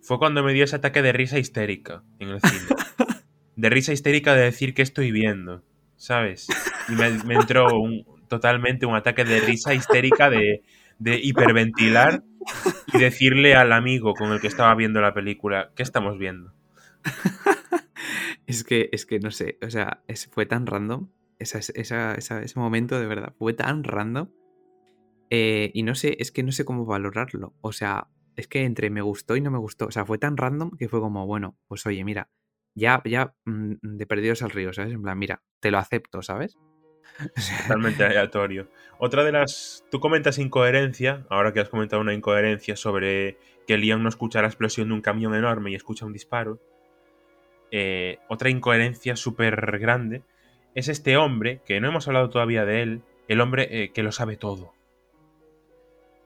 fue 0.00 0.18
cuando 0.18 0.42
me 0.42 0.54
dio 0.54 0.64
ese 0.64 0.76
ataque 0.76 1.02
de 1.02 1.12
risa 1.12 1.38
histérica 1.38 2.02
en 2.18 2.30
el 2.30 2.40
cine. 2.40 2.62
de 3.56 3.68
risa 3.68 3.92
histérica 3.92 4.34
de 4.34 4.44
decir 4.44 4.72
que 4.72 4.80
estoy 4.80 5.12
viendo, 5.12 5.62
¿sabes? 5.96 6.48
Y 6.88 6.92
me, 6.92 7.34
entró 7.34 7.68
totalmente 8.30 8.86
un 8.86 8.94
ataque 8.94 9.24
de 9.24 9.40
risa 9.40 9.74
histérica 9.74 10.30
de, 10.30 10.62
hiperventilar 11.22 12.22
y 12.94 12.98
decirle 12.98 13.54
al 13.54 13.72
amigo 13.72 14.14
con 14.14 14.32
el 14.32 14.40
que 14.40 14.46
estaba 14.46 14.74
viendo 14.74 15.02
la 15.02 15.12
película, 15.12 15.72
¿qué 15.76 15.82
estamos 15.82 16.16
viendo? 16.16 16.54
es 18.46 18.64
que, 18.64 18.88
es 18.92 19.04
que 19.04 19.18
no 19.18 19.30
sé, 19.30 19.58
o 19.62 19.68
sea, 19.68 20.02
fue 20.30 20.46
tan 20.46 20.66
random, 20.66 21.08
ese 21.38 22.52
momento 22.56 22.98
de 22.98 23.06
verdad, 23.06 23.34
fue 23.38 23.52
tan 23.52 23.84
random. 23.84 24.30
Eh, 25.32 25.70
y 25.74 25.84
no 25.84 25.94
sé, 25.94 26.16
es 26.18 26.32
que 26.32 26.42
no 26.42 26.50
sé 26.50 26.64
cómo 26.64 26.84
valorarlo. 26.84 27.54
O 27.60 27.72
sea, 27.72 28.08
es 28.36 28.48
que 28.48 28.64
entre 28.64 28.90
me 28.90 29.00
gustó 29.00 29.36
y 29.36 29.40
no 29.40 29.50
me 29.50 29.58
gustó. 29.58 29.86
O 29.86 29.90
sea, 29.92 30.04
fue 30.04 30.18
tan 30.18 30.36
random 30.36 30.72
que 30.76 30.88
fue 30.88 31.00
como, 31.00 31.24
bueno, 31.26 31.56
pues 31.68 31.86
oye, 31.86 32.04
mira, 32.04 32.28
ya, 32.74 33.00
ya 33.04 33.34
mm, 33.44 33.74
de 33.80 34.06
perdidos 34.06 34.42
al 34.42 34.50
río, 34.50 34.72
¿sabes? 34.72 34.92
En 34.92 35.02
plan, 35.02 35.18
mira, 35.18 35.42
te 35.60 35.70
lo 35.70 35.78
acepto, 35.78 36.20
¿sabes? 36.20 36.58
Totalmente 37.62 38.04
aleatorio. 38.04 38.68
Otra 38.98 39.24
de 39.24 39.32
las. 39.32 39.84
Tú 39.90 40.00
comentas 40.00 40.38
incoherencia, 40.38 41.24
ahora 41.28 41.52
que 41.52 41.60
has 41.60 41.68
comentado 41.68 42.02
una 42.02 42.14
incoherencia 42.14 42.76
sobre 42.76 43.38
que 43.66 43.78
Leon 43.78 44.02
no 44.02 44.08
escucha 44.08 44.42
la 44.42 44.48
explosión 44.48 44.88
de 44.88 44.94
un 44.94 45.00
camión 45.00 45.34
enorme 45.34 45.70
y 45.70 45.74
escucha 45.74 46.06
un 46.06 46.12
disparo. 46.12 46.60
Eh, 47.70 48.18
otra 48.28 48.50
incoherencia 48.50 49.16
súper 49.16 49.78
grande 49.78 50.22
es 50.74 50.88
este 50.88 51.16
hombre, 51.16 51.60
que 51.64 51.80
no 51.80 51.88
hemos 51.88 52.08
hablado 52.08 52.30
todavía 52.30 52.64
de 52.64 52.82
él, 52.82 53.02
el 53.28 53.40
hombre 53.40 53.68
eh, 53.70 53.92
que 53.92 54.02
lo 54.02 54.12
sabe 54.12 54.36
todo. 54.36 54.72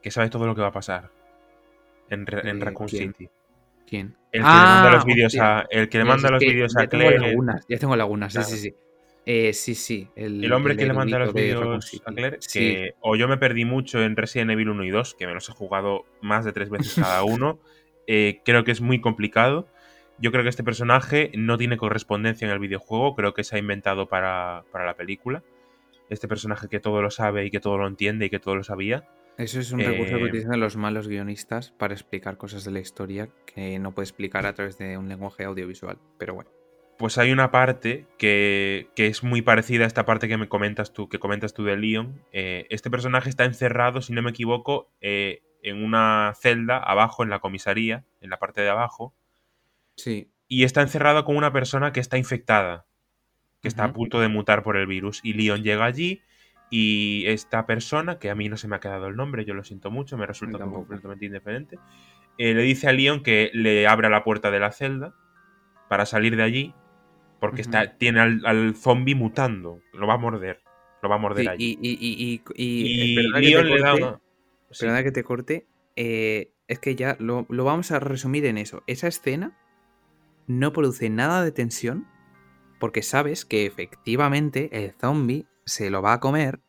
Que 0.03 0.11
sabe 0.11 0.31
todo 0.31 0.47
lo 0.47 0.55
que 0.55 0.63
va 0.63 0.69
a 0.69 0.73
pasar 0.73 1.11
en, 2.11 2.25
en 2.29 2.63
eh, 2.63 2.65
Raccoon 2.65 2.89
City. 2.89 3.29
¿Quién? 3.87 4.17
El 4.33 4.43
que 4.43 4.49
le 4.49 4.55
manda 4.55 4.91
los 4.91 5.03
ah, 5.03 5.07
vídeos 5.07 5.39
a, 5.39 5.67
el 5.71 5.89
que 5.89 5.99
le 5.99 6.05
manda 6.05 6.31
los 6.31 6.41
vídeos 6.41 6.77
a 6.77 6.87
Claire. 6.87 7.17
Tengo 7.17 7.27
lagunas, 7.27 7.67
ya 7.69 7.79
tengo 7.79 7.97
lagunas, 7.97 8.33
sí, 8.33 8.43
sí, 8.43 8.57
sí. 8.57 8.75
Eh, 9.27 9.53
sí, 9.55 9.75
sí. 9.75 10.09
El, 10.17 10.53
hombre 10.53 10.77
que 10.77 10.87
le 10.87 10.93
manda 10.93 11.19
los 11.19 11.33
vídeos 11.33 12.03
a 12.05 12.13
Claire, 12.13 12.39
que 12.53 12.95
o 13.01 13.17
yo 13.17 13.27
me 13.27 13.39
perdí 13.39 13.65
mucho 13.65 14.03
en 14.03 14.17
Resident 14.17 14.51
Evil 14.51 14.69
1 14.69 14.85
y 14.85 14.91
2, 14.91 15.15
que 15.15 15.27
me 15.27 15.35
los 15.35 15.49
he 15.49 15.53
jugado 15.53 16.05
más 16.21 16.45
de 16.45 16.53
tres 16.53 16.69
veces 16.69 16.95
cada 16.95 17.25
uno. 17.25 17.59
Eh, 18.07 18.41
creo 18.45 18.65
que 18.65 18.73
es 18.73 18.81
muy 18.81 19.01
complicado. 19.01 19.67
Yo 20.19 20.31
creo 20.31 20.43
que 20.43 20.51
este 20.51 20.63
personaje 20.63 21.33
no 21.35 21.59
tiene 21.59 21.77
correspondencia 21.77 22.47
en 22.47 22.53
el 22.53 22.59
videojuego, 22.59 23.17
creo 23.17 23.35
que 23.35 23.45
se 23.45 23.57
ha 23.57 23.59
inventado 23.59 24.09
para, 24.09 24.65
para 24.71 24.85
la 24.85 24.95
película. 24.95 25.43
Este 26.11 26.29
personaje 26.29 26.69
que 26.69 26.79
todo 26.79 27.01
lo 27.03 27.11
sabe 27.11 27.47
y 27.47 27.51
que 27.51 27.61
todo 27.61 27.79
lo 27.79 27.89
entiende 27.89 28.27
y 28.27 28.31
que 28.31 28.39
todo 28.39 28.55
lo 28.57 28.63
sabía. 28.63 29.09
Eso 29.39 29.59
es 29.59 29.73
un 29.73 29.81
recurso 29.81 30.17
que 30.17 30.23
eh, 30.23 30.27
utilizan 30.27 30.61
los 30.61 30.77
malos 30.77 31.09
guionistas 31.09 31.73
para 31.73 31.95
explicar 31.95 32.37
cosas 32.37 32.65
de 32.65 32.71
la 32.71 32.79
historia 32.79 33.31
que 33.47 33.79
no 33.81 33.93
puede 33.93 34.05
explicar 34.05 34.47
a 34.47 34.55
través 34.55 34.79
de 34.79 34.97
un 34.97 35.09
lenguaje 35.09 35.45
audiovisual. 35.45 35.99
Pero 36.19 36.35
bueno. 36.35 36.51
Pues 36.99 37.19
hay 37.19 37.33
una 37.33 37.51
parte 37.51 38.07
que, 38.19 38.89
es 38.97 39.25
muy 39.25 39.43
parecida 39.43 39.85
a 39.85 39.87
esta 39.87 40.05
parte 40.05 40.29
que 40.29 40.37
me 40.37 40.49
comentas 40.49 40.93
tú, 40.93 41.09
que 41.09 41.19
comentas 41.19 41.53
tú 41.53 41.65
de 41.65 41.77
Leon. 41.77 42.23
Eh, 42.33 42.67
este 42.71 42.91
personaje 42.91 43.29
está 43.29 43.45
encerrado, 43.45 44.01
si 44.01 44.13
no 44.13 44.23
me 44.23 44.31
equivoco, 44.31 44.91
eh, 45.01 45.43
en 45.63 45.83
una 45.83 46.33
celda 46.41 46.79
abajo 46.79 47.25
en 47.25 47.31
la 47.31 47.41
comisaría, 47.41 48.05
en 48.21 48.31
la 48.31 48.39
parte 48.39 48.61
de 48.61 48.71
abajo. 48.71 49.15
Sí. 49.97 50.31
Y 50.47 50.65
está 50.65 50.83
encerrado 50.83 51.25
con 51.25 51.37
una 51.37 51.53
persona 51.53 51.93
que 51.93 52.01
está 52.01 52.17
infectada, 52.17 52.87
que 53.61 53.69
está 53.69 53.85
a 53.85 53.93
punto 53.93 54.21
de 54.21 54.29
mutar 54.29 54.63
por 54.63 54.77
el 54.77 54.87
virus. 54.87 55.21
Y 55.25 55.33
Leon 55.33 55.63
llega 55.63 55.85
allí 55.85 56.23
y 56.71 57.25
esta 57.27 57.67
persona, 57.67 58.19
que 58.19 58.31
a 58.31 58.35
mí 58.35 58.49
no 58.49 58.57
se 58.57 58.69
me 58.69 58.77
ha 58.77 58.81
quedado 58.81 59.07
el 59.07 59.17
nombre, 59.17 59.45
yo 59.45 59.55
lo 59.55 59.65
siento 59.65 59.91
mucho, 59.91 60.17
me 60.17 60.27
resulta 60.27 60.59
completamente 60.59 61.27
indiferente, 61.27 61.79
eh, 62.37 62.55
le 62.55 62.63
dice 62.63 62.89
a 62.89 62.93
Leon 62.93 63.23
que 63.23 63.51
le 63.55 63.87
abra 63.87 64.09
la 64.09 64.25
puerta 64.25 64.51
de 64.51 64.59
la 64.59 64.73
celda 64.73 65.15
para 65.89 66.07
salir 66.07 66.37
de 66.37 66.43
allí, 66.43 66.75
porque 67.45 67.61
está, 67.61 67.99
tiene 67.99 68.21
al, 68.21 68.75
zombie 68.75 69.15
mutando, 69.15 69.83
lo 69.93 70.07
va 70.07 70.15
a 70.15 70.17
morder, 70.17 70.63
lo 71.03 71.11
va 71.11 71.17
a 71.17 71.19
morder 71.19 71.51
allí. 71.51 71.77
Y, 71.79 71.99
y, 72.01 72.43
y, 72.55 73.15
Leon 73.15 73.69
le 73.69 73.81
da 73.81 74.19
Perdona 74.81 75.03
que 75.03 75.13
te 75.13 75.25
corte, 75.25 75.67
eh, 75.95 76.55
es 76.69 76.79
que 76.79 76.97
ya 76.97 77.19
lo, 77.21 77.45
lo 77.51 77.65
vamos 77.65 77.91
a 77.91 78.01
resumir 78.01 78.47
en 78.47 78.57
eso. 78.57 78.83
Esa 78.87 79.09
escena 79.09 79.59
no 80.47 80.73
produce 80.73 81.11
nada 81.11 81.45
de 81.45 81.53
tensión, 81.53 82.09
porque 82.81 83.03
sabes 83.03 83.45
que 83.45 83.67
efectivamente 83.67 84.71
el 84.73 84.93
zombie 84.99 85.47
se 85.67 85.91
lo 85.91 86.01
va 86.01 86.15
a 86.15 86.21
comer 86.21 86.61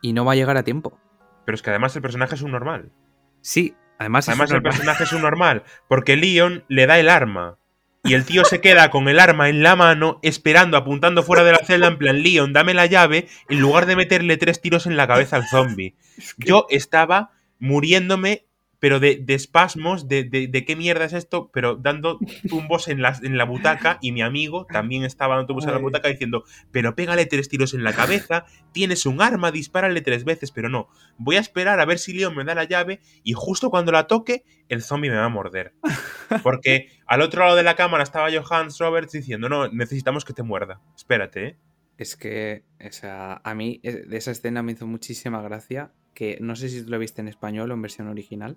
y 0.00 0.12
no 0.12 0.24
va 0.24 0.32
a 0.32 0.36
llegar 0.36 0.56
a 0.58 0.62
tiempo. 0.62 0.96
Pero 1.44 1.56
es 1.56 1.62
que 1.62 1.70
además 1.70 1.96
el 1.96 2.02
personaje 2.02 2.36
es 2.36 2.42
un 2.42 2.52
normal. 2.52 2.92
Sí, 3.40 3.74
además, 3.98 4.26
es 4.26 4.28
Además, 4.28 4.50
el 4.50 4.58
normal. 4.58 4.70
personaje 4.70 5.02
es 5.02 5.12
un 5.12 5.22
normal, 5.22 5.64
porque 5.88 6.16
Leon 6.16 6.62
le 6.68 6.86
da 6.86 7.00
el 7.00 7.08
arma. 7.08 7.58
Y 8.02 8.14
el 8.14 8.24
tío 8.24 8.44
se 8.44 8.60
queda 8.60 8.90
con 8.90 9.08
el 9.08 9.20
arma 9.20 9.48
en 9.48 9.62
la 9.62 9.76
mano, 9.76 10.18
esperando, 10.22 10.76
apuntando 10.76 11.22
fuera 11.22 11.44
de 11.44 11.52
la 11.52 11.64
celda, 11.64 11.88
en 11.88 11.98
plan, 11.98 12.22
Leon, 12.22 12.52
dame 12.52 12.72
la 12.72 12.86
llave, 12.86 13.28
en 13.48 13.60
lugar 13.60 13.86
de 13.86 13.96
meterle 13.96 14.38
tres 14.38 14.60
tiros 14.60 14.86
en 14.86 14.96
la 14.96 15.06
cabeza 15.06 15.36
al 15.36 15.46
zombie. 15.46 15.94
Yo 16.38 16.66
estaba 16.70 17.32
muriéndome, 17.58 18.46
pero 18.80 18.98
de, 18.98 19.16
de 19.22 19.34
espasmos, 19.34 20.08
de, 20.08 20.24
de- 20.24 20.48
de 20.48 20.64
qué 20.64 20.74
mierda 20.74 21.04
es 21.04 21.12
esto, 21.12 21.50
pero 21.52 21.76
dando 21.76 22.18
tumbos 22.48 22.88
en 22.88 23.00
la, 23.02 23.16
en 23.22 23.38
la 23.38 23.44
butaca, 23.44 23.98
y 24.00 24.10
mi 24.12 24.22
amigo 24.22 24.66
también 24.66 25.04
estaba 25.04 25.36
dando 25.36 25.46
tumbos 25.48 25.66
en 25.66 25.72
la 25.72 25.78
butaca 25.78 26.08
diciendo, 26.08 26.44
pero 26.72 26.96
pégale 26.96 27.26
tres 27.26 27.48
tiros 27.48 27.74
en 27.74 27.84
la 27.84 27.92
cabeza, 27.92 28.46
tienes 28.72 29.06
un 29.06 29.22
arma, 29.22 29.52
dispárale 29.52 30.00
tres 30.00 30.24
veces, 30.24 30.50
pero 30.50 30.68
no. 30.68 30.88
Voy 31.18 31.36
a 31.36 31.40
esperar 31.40 31.78
a 31.78 31.84
ver 31.84 31.98
si 31.98 32.12
Leon 32.14 32.34
me 32.34 32.42
da 32.44 32.54
la 32.56 32.64
llave, 32.64 33.00
y 33.22 33.34
justo 33.34 33.70
cuando 33.70 33.92
la 33.92 34.06
toque, 34.06 34.42
el 34.68 34.82
zombie 34.82 35.10
me 35.10 35.16
va 35.16 35.26
a 35.26 35.28
morder. 35.28 35.74
Porque 36.42 36.88
al 37.06 37.20
otro 37.22 37.44
lado 37.44 37.56
de 37.56 37.62
la 37.62 37.76
cámara 37.76 38.02
estaba 38.02 38.28
Johannes 38.32 38.78
Roberts 38.78 39.12
diciendo, 39.12 39.48
no, 39.48 39.68
necesitamos 39.68 40.24
que 40.24 40.32
te 40.32 40.42
muerda. 40.42 40.80
Espérate, 40.96 41.46
¿eh? 41.46 41.56
Es 41.98 42.16
que, 42.16 42.64
o 42.82 42.92
sea, 42.92 43.42
a 43.44 43.54
mí 43.54 43.78
eh, 43.82 44.04
de 44.08 44.16
esa 44.16 44.30
escena 44.30 44.62
me 44.62 44.72
hizo 44.72 44.86
muchísima 44.86 45.42
gracia, 45.42 45.92
que 46.14 46.38
no 46.40 46.56
sé 46.56 46.70
si 46.70 46.82
tú 46.82 46.90
lo 46.90 46.98
viste 46.98 47.20
en 47.20 47.28
español 47.28 47.70
o 47.70 47.74
en 47.74 47.82
versión 47.82 48.08
original, 48.08 48.56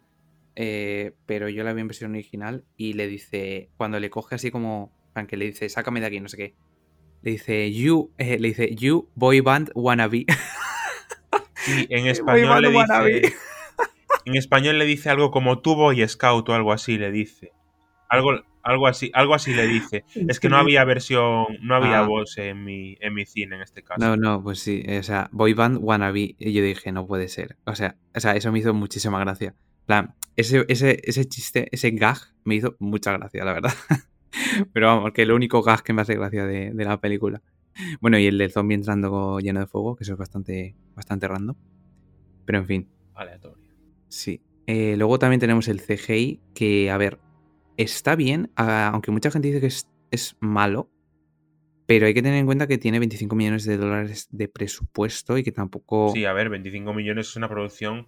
eh, 0.55 1.13
pero 1.25 1.49
yo 1.49 1.63
la 1.63 1.73
vi 1.73 1.81
en 1.81 1.87
versión 1.87 2.11
original 2.11 2.65
y 2.77 2.93
le 2.93 3.07
dice, 3.07 3.69
cuando 3.77 3.99
le 3.99 4.09
coge 4.09 4.35
así 4.35 4.51
como, 4.51 4.91
que 5.27 5.37
le 5.37 5.45
dice, 5.45 5.69
sácame 5.69 5.99
de 5.99 6.07
aquí, 6.07 6.19
no 6.19 6.29
sé 6.29 6.37
qué, 6.37 6.55
le 7.21 7.31
dice, 7.31 7.71
you, 7.71 8.11
eh, 8.17 8.37
le 8.39 8.49
dice, 8.49 8.75
you 8.75 9.09
boy 9.15 9.39
band 9.41 9.71
wannabe. 9.75 10.25
Y 11.65 11.95
en 11.95 12.07
español 12.07 12.61
le 12.61 12.69
dice... 12.71 13.33
En 14.25 14.35
español 14.35 14.79
le 14.79 14.85
dice 14.85 15.09
algo 15.09 15.31
como 15.31 15.59
tu 15.59 15.75
Boy 15.75 16.07
Scout 16.07 16.47
o 16.47 16.53
algo 16.53 16.71
así, 16.71 16.97
le 16.97 17.11
dice. 17.11 17.51
Algo, 18.07 18.31
algo 18.61 18.87
así, 18.87 19.11
algo 19.13 19.33
así 19.33 19.53
le 19.53 19.67
dice. 19.67 20.05
Es 20.29 20.39
que 20.39 20.49
no 20.49 20.57
había 20.57 20.85
versión, 20.85 21.45
no 21.61 21.75
había 21.75 21.99
Ah. 21.99 22.07
voz 22.07 22.37
en 22.37 22.63
mi, 22.63 22.97
en 23.01 23.13
mi 23.13 23.25
cine 23.25 23.55
en 23.57 23.61
este 23.61 23.83
caso. 23.83 23.99
No, 23.99 24.15
no, 24.15 24.41
pues 24.41 24.59
sí, 24.59 24.83
o 24.87 25.03
sea, 25.03 25.29
boy 25.31 25.53
band 25.53 25.79
wannabe, 25.81 26.35
y 26.39 26.53
yo 26.53 26.63
dije, 26.63 26.91
no 26.91 27.05
puede 27.05 27.27
ser. 27.27 27.57
O 27.65 27.75
sea, 27.75 27.97
o 28.15 28.19
sea 28.19 28.35
eso 28.35 28.51
me 28.51 28.59
hizo 28.59 28.73
muchísima 28.73 29.19
gracia. 29.19 29.55
Plan, 29.85 30.15
ese, 30.35 30.65
ese, 30.67 30.99
ese 31.03 31.25
chiste, 31.25 31.67
ese 31.71 31.91
gag 31.91 32.17
me 32.43 32.55
hizo 32.55 32.75
mucha 32.79 33.11
gracia, 33.13 33.43
la 33.45 33.53
verdad. 33.53 33.73
Pero 34.73 34.87
vamos, 34.87 35.11
que 35.13 35.23
el 35.23 35.31
único 35.31 35.61
gag 35.61 35.83
que 35.83 35.93
me 35.93 36.01
hace 36.01 36.15
gracia 36.15 36.45
de, 36.45 36.71
de 36.71 36.85
la 36.85 36.99
película. 36.99 37.41
Bueno, 38.01 38.17
y 38.19 38.27
el 38.27 38.37
del 38.37 38.51
zombie 38.51 38.75
entrando 38.75 39.39
lleno 39.39 39.59
de 39.59 39.67
fuego, 39.67 39.95
que 39.95 40.03
eso 40.03 40.13
es 40.13 40.19
bastante, 40.19 40.75
bastante 40.95 41.27
random. 41.27 41.55
Pero 42.45 42.59
en 42.59 42.65
fin, 42.65 42.89
Aleatorio. 43.13 43.63
sí. 44.07 44.41
Eh, 44.65 44.95
luego 44.95 45.19
también 45.19 45.41
tenemos 45.41 45.67
el 45.67 45.81
CGI, 45.81 46.39
que, 46.55 46.89
a 46.89 46.97
ver, 46.97 47.19
está 47.75 48.15
bien, 48.15 48.49
ah, 48.55 48.91
aunque 48.93 49.11
mucha 49.11 49.29
gente 49.29 49.49
dice 49.49 49.59
que 49.59 49.67
es, 49.67 49.89
es 50.09 50.37
malo, 50.39 50.89
pero 51.85 52.05
hay 52.05 52.13
que 52.13 52.21
tener 52.21 52.39
en 52.39 52.45
cuenta 52.45 52.65
que 52.65 52.77
tiene 52.77 52.99
25 52.99 53.35
millones 53.35 53.65
de 53.65 53.75
dólares 53.75 54.29
de 54.31 54.47
presupuesto 54.47 55.37
y 55.37 55.43
que 55.43 55.51
tampoco 55.51 56.11
Sí, 56.13 56.23
a 56.23 56.31
ver, 56.31 56.47
25 56.47 56.93
millones 56.93 57.27
es 57.27 57.35
una 57.35 57.49
producción, 57.49 58.05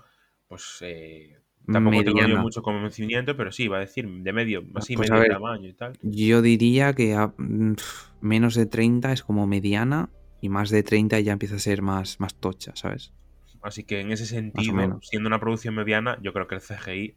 pues 0.47 0.78
eh, 0.80 1.41
tampoco 1.72 2.03
tengo 2.03 2.24
yo 2.24 2.38
mediana. 2.38 2.38
mucho 2.38 2.61
conocimiento, 2.61 3.36
pero 3.38 3.51
sí, 3.51 3.68
va 3.68 3.78
a 3.78 3.80
decir 3.82 4.07
de 4.09 4.34
medio, 4.34 4.63
así 4.76 4.95
Pues 4.95 4.97
medio 4.97 5.26
ver. 5.28 5.28
tamaño 5.28 5.68
y 5.70 5.74
tal. 5.74 5.97
Yo 6.03 6.41
diría 6.41 6.93
que 6.93 7.16
a- 7.16 7.34
mm, 7.38 7.76
menos 8.22 8.55
de 8.55 8.66
30 8.66 9.11
es 9.13 9.24
como 9.24 9.47
mediana 9.47 10.09
y 10.41 10.49
más 10.49 10.70
de 10.70 10.84
30 10.84 11.20
ya 11.20 11.34
empieza 11.34 11.55
a 11.55 11.59
ser 11.59 11.82
más, 11.82 12.20
más 12.20 12.36
tocha, 12.36 12.74
¿sabes? 12.76 13.13
Así 13.61 13.84
que 13.84 13.99
en 14.01 14.11
ese 14.11 14.26
sentido, 14.26 14.99
siendo 15.01 15.28
una 15.28 15.39
producción 15.39 15.76
mediana, 15.76 16.18
yo 16.22 16.34
creo 16.34 16.47
que 16.47 16.55
el 16.55 16.61
CGI 16.61 17.16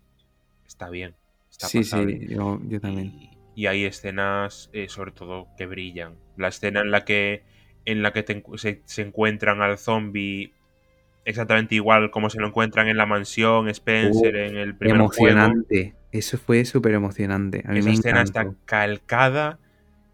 está 0.67 0.89
bien. 0.91 1.17
Está 1.51 1.69
sí, 1.69 1.79
pasable. 1.81 2.21
sí, 2.21 2.27
yo, 2.29 2.61
yo 2.65 2.81
también. 2.81 3.13
Y, 3.13 3.31
y 3.55 3.67
hay 3.67 3.85
escenas, 3.85 4.71
eh, 4.73 4.89
sobre 4.89 5.13
todo, 5.13 5.49
que 5.57 5.67
brillan. 5.67 6.19
La 6.37 6.49
escena 6.49 6.81
en 6.81 6.91
la 6.91 7.05
que, 7.05 7.45
en 7.85 8.03
la 8.03 8.13
que 8.13 8.23
te 8.23 8.43
se, 8.57 8.83
se 8.87 9.03
encuentran 9.03 9.61
al 9.63 9.79
zombie 9.79 10.55
exactamente 11.29 11.75
igual 11.75 12.11
como 12.11 12.31
se 12.31 12.41
lo 12.41 12.49
encuentran 12.49 12.89
en 12.89 12.97
la 12.97 13.07
mansión, 13.07 13.69
Spencer, 13.69 14.35
en 14.37 14.57
el 14.57 14.75
primer 14.77 14.97
juego. 14.99 15.13
Emocionante. 15.29 15.95
Eso 16.11 16.39
fue 16.39 16.65
súper 16.65 16.95
emocionante. 16.95 17.63
A 17.67 17.73
mí 17.73 17.81
Esa 17.81 17.89
me 17.89 17.95
escena 17.95 18.21
encantó. 18.23 18.41
está 18.51 18.57
calcada 18.65 19.59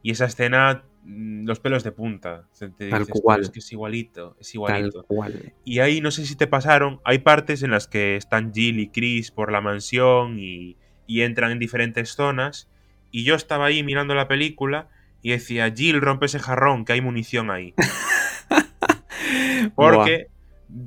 y 0.02 0.10
esa 0.10 0.24
escena, 0.26 0.82
mm, 1.04 1.46
los 1.46 1.60
pelos 1.60 1.84
de 1.84 1.92
punta. 1.92 2.48
Te 2.58 2.68
Tal 2.68 3.00
dices, 3.00 3.06
"Tío, 3.14 3.22
cual. 3.22 3.40
Es 3.42 3.50
que 3.50 3.60
es 3.60 3.72
igualito, 3.72 4.36
es 4.40 4.48
Tal 4.48 4.54
igualito. 4.56 5.04
cual. 5.04 5.52
Y 5.64 5.78
ahí 5.78 6.00
no 6.00 6.10
sé 6.10 6.26
si 6.26 6.34
te 6.36 6.46
pasaron, 6.48 7.00
hay 7.04 7.18
partes 7.18 7.62
en 7.62 7.70
las 7.70 7.86
que 7.86 8.16
están 8.16 8.52
Jill 8.52 8.80
y 8.80 8.88
Chris 8.88 9.30
por 9.30 9.52
la 9.52 9.60
mansión 9.60 10.38
y, 10.38 10.76
y 11.06 11.20
entran 11.22 11.52
en 11.52 11.58
diferentes 11.60 12.10
zonas. 12.10 12.68
Y 13.12 13.22
yo 13.24 13.36
estaba 13.36 13.66
ahí 13.66 13.82
mirando 13.84 14.14
la 14.16 14.26
película 14.26 14.88
y 15.22 15.30
decía, 15.30 15.72
Jill, 15.74 16.00
rompe 16.00 16.26
ese 16.26 16.40
jarrón, 16.40 16.84
que 16.84 16.92
hay 16.94 17.00
munición 17.00 17.50
ahí. 17.52 17.72
Porque 19.74 20.26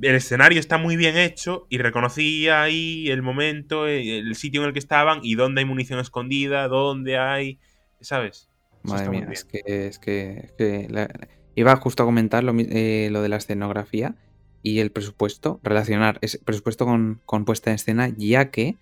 el 0.02 0.14
escenario 0.14 0.60
está 0.60 0.78
muy 0.78 0.96
bien 0.96 1.16
hecho 1.16 1.66
y 1.68 1.78
reconocía 1.78 2.62
ahí 2.62 3.08
el 3.10 3.22
momento, 3.22 3.86
eh, 3.86 4.18
el 4.18 4.34
sitio 4.34 4.62
en 4.62 4.68
el 4.68 4.72
que 4.72 4.78
estaban 4.78 5.20
y 5.22 5.34
dónde 5.34 5.60
hay 5.60 5.64
munición 5.64 6.00
escondida, 6.00 6.68
dónde 6.68 7.18
hay... 7.18 7.58
¿Sabes? 8.00 8.48
Eso 8.84 8.94
Madre 8.94 9.10
mía, 9.10 9.28
es 9.32 9.44
que, 9.44 9.60
es 9.66 9.98
que, 9.98 10.40
es 10.44 10.52
que 10.52 10.86
la- 10.88 11.08
iba 11.54 11.74
justo 11.76 12.02
a 12.02 12.06
comentar 12.06 12.44
lo, 12.44 12.54
eh, 12.56 13.08
lo 13.10 13.22
de 13.22 13.28
la 13.28 13.36
escenografía 13.36 14.14
y 14.62 14.78
el 14.80 14.92
presupuesto, 14.92 15.60
relacionar 15.62 16.18
ese 16.20 16.38
presupuesto 16.38 16.84
con, 16.84 17.20
con 17.24 17.44
puesta 17.44 17.70
en 17.70 17.76
escena, 17.76 18.12
ya 18.16 18.50
que 18.50 18.76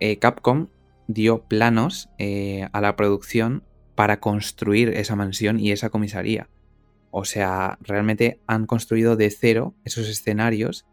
eh, 0.00 0.18
Capcom 0.18 0.68
dio 1.06 1.44
planos 1.44 2.08
eh, 2.18 2.68
a 2.72 2.80
la 2.80 2.96
producción 2.96 3.62
para 3.94 4.18
construir 4.20 4.88
esa 4.90 5.16
mansión 5.16 5.60
y 5.60 5.70
esa 5.72 5.90
comisaría. 5.90 6.48
O 7.18 7.24
sea, 7.24 7.78
realmente 7.80 8.42
han 8.46 8.66
construido 8.66 9.16
de 9.16 9.30
cero 9.30 9.74
esos 9.84 10.06
escenarios 10.06 10.86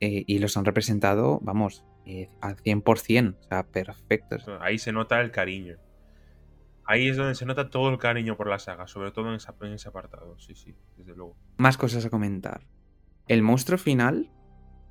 eh, 0.00 0.24
y 0.26 0.40
los 0.40 0.56
han 0.56 0.64
representado, 0.64 1.38
vamos, 1.42 1.84
eh, 2.06 2.28
al 2.40 2.56
100%, 2.56 3.36
o 3.38 3.42
sea, 3.44 3.62
perfectos. 3.68 4.44
Ahí 4.60 4.78
se 4.78 4.90
nota 4.90 5.20
el 5.20 5.30
cariño. 5.30 5.76
Ahí 6.84 7.08
es 7.08 7.16
donde 7.16 7.36
se 7.36 7.46
nota 7.46 7.70
todo 7.70 7.88
el 7.90 7.98
cariño 7.98 8.36
por 8.36 8.48
la 8.48 8.58
saga, 8.58 8.88
sobre 8.88 9.12
todo 9.12 9.28
en, 9.28 9.36
esa- 9.36 9.54
en 9.60 9.74
ese 9.74 9.88
apartado. 9.88 10.36
Sí, 10.40 10.56
sí, 10.56 10.74
desde 10.96 11.14
luego. 11.14 11.36
Más 11.56 11.76
cosas 11.76 12.04
a 12.04 12.10
comentar. 12.10 12.66
El 13.28 13.42
monstruo 13.42 13.78
final, 13.78 14.28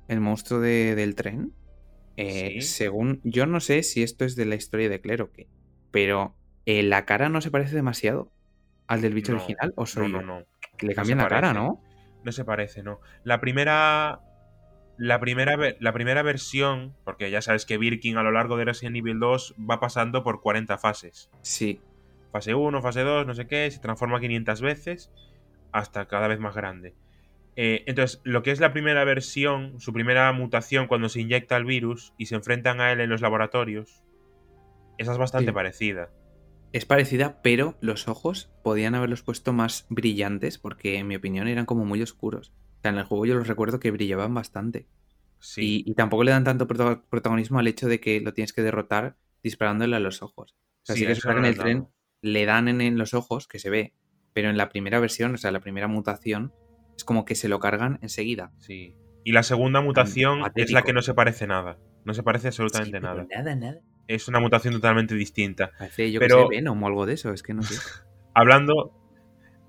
el 0.08 0.20
monstruo 0.20 0.60
de- 0.60 0.94
del 0.94 1.14
tren, 1.14 1.52
eh, 2.16 2.52
Sí. 2.54 2.62
según. 2.62 3.20
Yo 3.22 3.44
no 3.44 3.60
sé 3.60 3.82
si 3.82 4.02
esto 4.02 4.24
es 4.24 4.34
de 4.34 4.46
la 4.46 4.54
historia 4.54 4.88
de 4.88 5.02
Claire 5.02 5.24
o 5.24 5.30
qué, 5.30 5.50
pero 5.90 6.36
eh, 6.64 6.82
la 6.82 7.04
cara 7.04 7.28
no 7.28 7.42
se 7.42 7.50
parece 7.50 7.74
demasiado 7.76 8.32
al 8.86 9.02
del 9.02 9.12
bicho 9.12 9.32
No, 9.32 9.38
original, 9.38 9.74
o 9.76 9.84
soy 9.84 10.10
no, 10.10 10.22
no, 10.22 10.38
no. 10.40 10.46
Le 10.80 10.94
cambian 10.94 11.18
la 11.18 11.28
cara. 11.28 11.52
¿no? 11.52 11.80
No 12.24 12.32
se 12.32 12.44
parece, 12.44 12.82
no. 12.82 13.00
La 13.24 13.40
primera. 13.40 14.20
La 15.02 15.18
primera, 15.18 15.56
la 15.78 15.92
primera 15.94 16.22
versión, 16.22 16.94
porque 17.04 17.30
ya 17.30 17.40
sabes 17.40 17.64
que 17.64 17.78
Birkin 17.78 18.18
a 18.18 18.22
lo 18.22 18.32
largo 18.32 18.58
de 18.58 18.66
Resident 18.66 18.96
Evil 18.96 19.18
2 19.18 19.54
va 19.58 19.80
pasando 19.80 20.22
por 20.22 20.42
40 20.42 20.76
fases. 20.76 21.30
Sí. 21.40 21.80
Fase 22.32 22.54
1, 22.54 22.82
fase 22.82 23.00
2, 23.00 23.26
no 23.26 23.32
sé 23.34 23.46
qué, 23.46 23.70
se 23.70 23.78
transforma 23.80 24.20
500 24.20 24.60
veces 24.60 25.10
hasta 25.72 26.06
cada 26.06 26.28
vez 26.28 26.38
más 26.38 26.54
grande. 26.54 26.94
Eh, 27.56 27.82
entonces, 27.86 28.20
lo 28.24 28.42
que 28.42 28.50
es 28.50 28.60
la 28.60 28.72
primera 28.74 29.02
versión, 29.04 29.80
su 29.80 29.94
primera 29.94 30.30
mutación 30.32 30.86
cuando 30.86 31.08
se 31.08 31.22
inyecta 31.22 31.56
el 31.56 31.64
virus 31.64 32.12
y 32.18 32.26
se 32.26 32.34
enfrentan 32.34 32.82
a 32.82 32.92
él 32.92 33.00
en 33.00 33.08
los 33.08 33.22
laboratorios, 33.22 34.02
esa 34.98 35.12
es 35.12 35.18
bastante 35.18 35.46
Sí. 35.50 35.54
parecida. 35.54 36.10
Es 36.72 36.86
parecida, 36.86 37.40
pero 37.42 37.76
los 37.80 38.06
ojos 38.08 38.50
podían 38.62 38.94
haberlos 38.94 39.22
puesto 39.22 39.52
más 39.52 39.86
brillantes 39.88 40.58
porque, 40.58 40.98
en 40.98 41.08
mi 41.08 41.16
opinión, 41.16 41.48
eran 41.48 41.66
como 41.66 41.84
muy 41.84 42.00
oscuros. 42.02 42.52
O 42.78 42.80
sea, 42.82 42.92
en 42.92 42.98
el 42.98 43.04
juego 43.04 43.26
yo 43.26 43.34
los 43.34 43.48
recuerdo 43.48 43.80
que 43.80 43.90
brillaban 43.90 44.34
bastante. 44.34 44.88
Sí. 45.40 45.82
Y, 45.86 45.90
y 45.90 45.94
tampoco 45.94 46.22
le 46.22 46.30
dan 46.30 46.44
tanto 46.44 46.66
prota- 46.68 47.02
protagonismo 47.08 47.58
al 47.58 47.66
hecho 47.66 47.88
de 47.88 47.98
que 47.98 48.20
lo 48.20 48.34
tienes 48.34 48.52
que 48.52 48.62
derrotar 48.62 49.16
disparándole 49.42 49.96
a 49.96 50.00
los 50.00 50.22
ojos. 50.22 50.56
O 50.82 50.86
sea, 50.86 50.96
sí, 50.96 51.04
que 51.06 51.12
en 51.12 51.44
el 51.44 51.58
tren 51.58 51.88
le 52.22 52.46
dan 52.46 52.68
en, 52.68 52.80
en 52.80 52.98
los 52.98 53.14
ojos, 53.14 53.48
que 53.48 53.58
se 53.58 53.70
ve, 53.70 53.94
pero 54.32 54.48
en 54.50 54.56
la 54.56 54.68
primera 54.68 55.00
versión, 55.00 55.34
o 55.34 55.38
sea, 55.38 55.50
la 55.50 55.60
primera 55.60 55.88
mutación, 55.88 56.52
es 56.96 57.04
como 57.04 57.24
que 57.24 57.34
se 57.34 57.48
lo 57.48 57.58
cargan 57.58 57.98
enseguida. 58.02 58.52
Sí. 58.58 58.94
Y 59.24 59.32
la 59.32 59.42
segunda 59.42 59.80
mutación 59.80 60.40
es 60.54 60.70
la 60.70 60.82
que 60.82 60.92
no 60.92 61.02
se 61.02 61.14
parece 61.14 61.46
nada. 61.46 61.78
No 62.04 62.14
se 62.14 62.22
parece 62.22 62.48
absolutamente 62.48 62.98
Sí, 62.98 63.02
nada. 63.02 63.26
Nada, 63.28 63.54
nada. 63.56 63.80
Es 64.14 64.26
una 64.28 64.40
mutación 64.40 64.74
totalmente 64.74 65.14
distinta. 65.14 65.70
Parece, 65.78 66.10
yo 66.10 66.18
Pero- 66.20 66.48
que 66.48 66.56
sé, 66.56 66.60
Venom 66.60 66.82
o 66.82 66.86
algo 66.86 67.06
de 67.06 67.14
eso, 67.14 67.32
es 67.32 67.42
que 67.42 67.54
no 67.54 67.62
sé. 67.62 67.74
Hablando, 68.34 68.92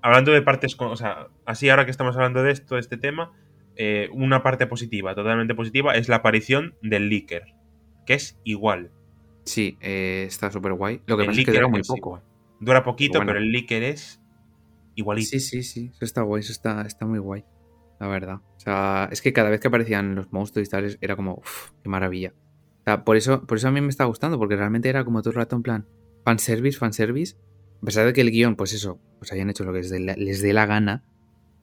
hablando 0.02 0.32
de 0.32 0.42
partes, 0.42 0.76
con- 0.76 0.88
o 0.92 0.96
sea, 0.96 1.28
así 1.46 1.68
ahora 1.68 1.84
que 1.84 1.90
estamos 1.90 2.16
hablando 2.16 2.42
de 2.42 2.52
esto, 2.52 2.74
de 2.76 2.80
este 2.80 2.96
tema, 2.96 3.32
eh, 3.76 4.08
una 4.12 4.42
parte 4.42 4.66
positiva, 4.66 5.14
totalmente 5.14 5.54
positiva, 5.54 5.94
es 5.94 6.08
la 6.08 6.16
aparición 6.16 6.74
del 6.82 7.08
Licker, 7.08 7.42
que 8.06 8.14
es 8.14 8.38
igual. 8.44 8.90
Sí, 9.44 9.78
eh, 9.80 10.24
está 10.26 10.50
súper 10.50 10.72
guay. 10.74 11.02
Lo 11.06 11.16
que 11.16 11.22
El 11.24 11.28
pasa 11.28 11.40
es 11.40 11.46
que 11.46 11.52
dura 11.52 11.68
muy 11.68 11.82
poco. 11.82 11.96
igual. 11.98 12.22
Dura 12.60 12.82
poquito, 12.84 13.18
Bueno. 13.18 13.30
pero 13.32 13.38
el 13.40 13.50
Licker 13.50 13.82
es 13.82 14.20
igualito. 14.94 15.28
Sí, 15.30 15.40
sí, 15.40 15.62
sí, 15.62 15.90
eso 15.92 16.04
está 16.04 16.22
guay, 16.22 16.40
eso 16.40 16.52
está, 16.52 16.82
está 16.82 17.06
muy 17.06 17.18
guay, 17.18 17.44
la 17.98 18.06
verdad. 18.08 18.36
O 18.56 18.60
sea, 18.60 19.08
es 19.10 19.20
que 19.22 19.32
cada 19.32 19.50
vez 19.50 19.60
que 19.60 19.68
aparecían 19.68 20.14
los 20.14 20.32
monstruos 20.32 20.66
y 20.68 20.70
tal, 20.70 20.98
era 21.00 21.16
como, 21.16 21.34
uff, 21.36 21.70
qué 21.82 21.88
maravilla. 21.88 22.32
O 22.82 22.84
sea, 22.84 23.04
por 23.04 23.16
eso, 23.16 23.46
por 23.46 23.58
eso 23.58 23.68
a 23.68 23.70
mí 23.70 23.80
me 23.80 23.88
está 23.88 24.04
gustando, 24.04 24.38
porque 24.38 24.56
realmente 24.56 24.88
era 24.88 25.04
como 25.04 25.20
todo 25.22 25.30
el 25.30 25.36
rato 25.36 25.56
en 25.56 25.62
plan 25.62 25.86
fanservice, 26.24 26.78
fanservice. 26.78 27.36
A 27.82 27.84
pesar 27.86 28.06
de 28.06 28.12
que 28.12 28.20
el 28.20 28.30
guion, 28.30 28.54
pues 28.56 28.72
eso, 28.72 29.00
pues 29.18 29.32
hayan 29.32 29.50
hecho 29.50 29.64
lo 29.64 29.72
que 29.72 29.78
les 29.78 29.90
dé 29.90 30.00
la, 30.00 30.14
les 30.14 30.40
dé 30.42 30.52
la 30.52 30.66
gana, 30.66 31.04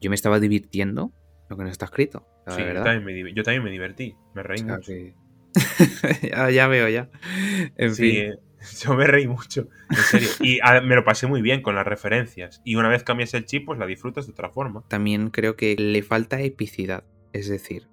yo 0.00 0.10
me 0.10 0.14
estaba 0.16 0.38
divirtiendo 0.40 1.12
lo 1.48 1.56
que 1.56 1.62
no 1.64 1.68
está 1.70 1.86
escrito. 1.86 2.26
la 2.46 2.52
Sí, 2.54 2.60
yo 2.62 2.66
verdad. 2.68 2.84
también, 2.84 3.24
me, 3.24 3.34
yo 3.34 3.42
también 3.42 3.62
me 3.64 3.70
divertí, 3.70 4.14
me 4.34 4.42
reí 4.42 4.60
O 4.60 4.64
sea, 4.64 4.76
mucho. 4.76 4.92
que- 4.92 5.14
ya, 6.30 6.50
ya 6.50 6.68
veo, 6.68 6.88
ya. 6.88 7.08
En 7.76 7.94
Sí, 7.94 8.02
fin. 8.12 8.16
eh, 8.20 8.34
yo 8.84 8.94
me 8.94 9.06
reí 9.06 9.26
mucho, 9.26 9.68
en 9.90 9.96
serio. 9.96 10.28
Y 10.40 10.58
ah, 10.62 10.80
me 10.82 10.94
lo 10.94 11.04
pasé 11.04 11.26
muy 11.26 11.42
bien 11.42 11.62
con 11.62 11.74
las 11.74 11.86
referencias. 11.86 12.60
Y 12.64 12.76
una 12.76 12.88
vez 12.88 13.02
cambias 13.04 13.32
el 13.34 13.46
chip, 13.46 13.64
pues 13.66 13.78
la 13.78 13.86
disfrutas 13.86 14.26
de 14.26 14.32
otra 14.32 14.50
forma. 14.50 14.84
También 14.88 15.30
creo 15.30 15.56
que 15.56 15.74
le 15.76 16.02
falta 16.02 16.40
epicidad. 16.40 17.04
Es 17.32 17.48
decir, 17.48 17.88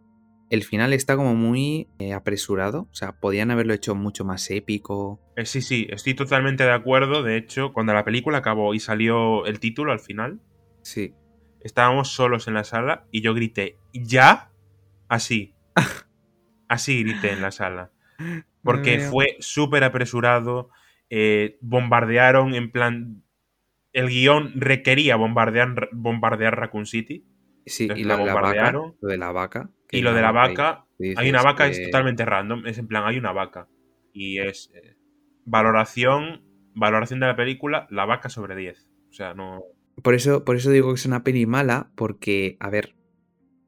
el 0.49 0.63
final 0.63 0.93
está 0.93 1.15
como 1.15 1.35
muy 1.35 1.87
eh, 1.99 2.13
apresurado. 2.13 2.87
O 2.91 2.95
sea, 2.95 3.19
podían 3.19 3.51
haberlo 3.51 3.73
hecho 3.73 3.95
mucho 3.95 4.23
más 4.25 4.49
épico. 4.49 5.19
Eh, 5.35 5.45
sí, 5.45 5.61
sí, 5.61 5.87
estoy 5.89 6.13
totalmente 6.13 6.63
de 6.63 6.71
acuerdo. 6.73 7.23
De 7.23 7.37
hecho, 7.37 7.73
cuando 7.73 7.93
la 7.93 8.05
película 8.05 8.37
acabó 8.39 8.73
y 8.73 8.79
salió 8.79 9.45
el 9.45 9.59
título 9.59 9.91
al 9.91 9.99
final, 9.99 10.39
Sí. 10.81 11.13
estábamos 11.61 12.09
solos 12.09 12.47
en 12.47 12.53
la 12.53 12.63
sala 12.63 13.05
y 13.11 13.21
yo 13.21 13.33
grité, 13.33 13.77
¿ya? 13.93 14.51
Así. 15.09 15.53
Así 16.67 17.03
grité 17.03 17.31
en 17.33 17.41
la 17.41 17.51
sala. 17.51 17.91
Porque 18.63 18.99
fue 18.99 19.37
súper 19.39 19.83
apresurado. 19.83 20.69
eh, 21.09 21.57
bombardearon 21.61 22.53
en 22.55 22.71
plan. 22.71 23.23
El 23.93 24.09
guion 24.09 24.51
requería 24.55 25.15
bombardear, 25.15 25.89
bombardear 25.93 26.57
Raccoon 26.59 26.85
City. 26.85 27.25
Sí, 27.65 27.83
Entonces 27.83 28.05
y 28.05 28.07
la 28.07 28.15
vaca. 28.17 28.33
bombardearon. 28.33 28.95
Lo 29.01 29.09
de 29.09 29.17
la 29.17 29.31
vaca. 29.31 29.69
Y 29.91 30.01
lo 30.01 30.13
de 30.13 30.21
la 30.21 30.31
vaca. 30.31 30.85
Hay 31.15 31.29
una 31.29 31.43
vaca, 31.43 31.67
es 31.67 31.81
totalmente 31.83 32.25
random. 32.25 32.65
Es 32.67 32.77
en 32.77 32.87
plan, 32.87 33.03
hay 33.05 33.17
una 33.17 33.31
vaca. 33.31 33.67
Y 34.13 34.39
es. 34.39 34.71
eh, 34.73 34.95
valoración. 35.45 36.43
Valoración 36.75 37.19
de 37.19 37.25
la 37.27 37.35
película, 37.35 37.87
la 37.89 38.05
vaca 38.05 38.29
sobre 38.29 38.55
10. 38.55 38.87
O 39.09 39.13
sea, 39.13 39.33
no. 39.33 39.63
Por 40.03 40.13
eso, 40.13 40.45
por 40.45 40.55
eso 40.55 40.69
digo 40.69 40.89
que 40.89 40.95
es 40.95 41.05
una 41.07 41.23
peli 41.23 41.47
mala, 41.47 41.89
porque, 41.95 42.55
a 42.59 42.69
ver, 42.69 42.95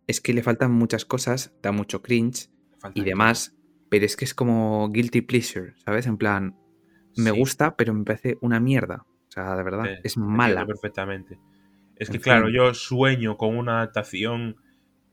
es 0.06 0.22
que 0.22 0.34
le 0.34 0.44
faltan 0.44 0.72
muchas 0.72 1.06
cosas, 1.06 1.56
da 1.64 1.72
mucho 1.72 2.04
cringe 2.04 2.50
y 2.94 3.02
de 3.02 3.06
demás, 3.10 3.56
pero 3.90 4.06
es 4.06 4.16
que 4.16 4.26
es 4.26 4.36
como 4.36 4.90
guilty 4.92 5.22
pleasure, 5.22 5.74
¿sabes? 5.78 6.06
En 6.06 6.18
plan, 6.18 6.56
me 7.18 7.32
Sí, 7.32 7.40
gusta, 7.40 7.76
pero 7.76 7.96
me 7.96 8.04
parece 8.04 8.38
una 8.42 8.60
mierda. 8.60 9.06
O 9.28 9.32
sea, 9.32 9.56
de 9.56 9.64
verdad, 9.64 9.86
es 10.04 10.18
mala. 10.18 10.66
perfectamente. 10.68 11.40
Es 11.96 12.10
que, 12.12 12.20
claro, 12.20 12.50
yo 12.50 12.74
sueño 12.76 13.38
con 13.38 13.58
una 13.58 13.78
adaptación 13.78 14.58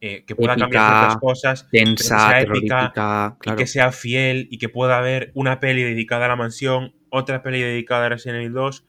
eh, 0.01 0.25
que 0.27 0.35
pueda 0.37 0.57
cambiar 0.57 0.89
ciertas 0.99 1.17
cosas, 1.19 1.69
Tensa, 1.71 2.29
sea 2.29 2.41
épica 2.43 3.37
y 3.45 3.55
que 3.57 3.67
sea 3.67 3.93
fiel 3.93 4.47
y 4.51 4.59
que 4.59 4.69
pueda 4.69 4.99
haber 4.99 5.31
una 5.35 5.59
peli 5.61 5.83
dedicada 5.83 6.27
a 6.27 6.29
la 6.29 6.37
mansión, 6.37 6.95
otra 7.09 7.43
peli 7.43 7.61
dedicada 7.63 8.07
a 8.07 8.09
Resident 8.11 8.41
Evil 8.41 8.53
2 8.53 8.85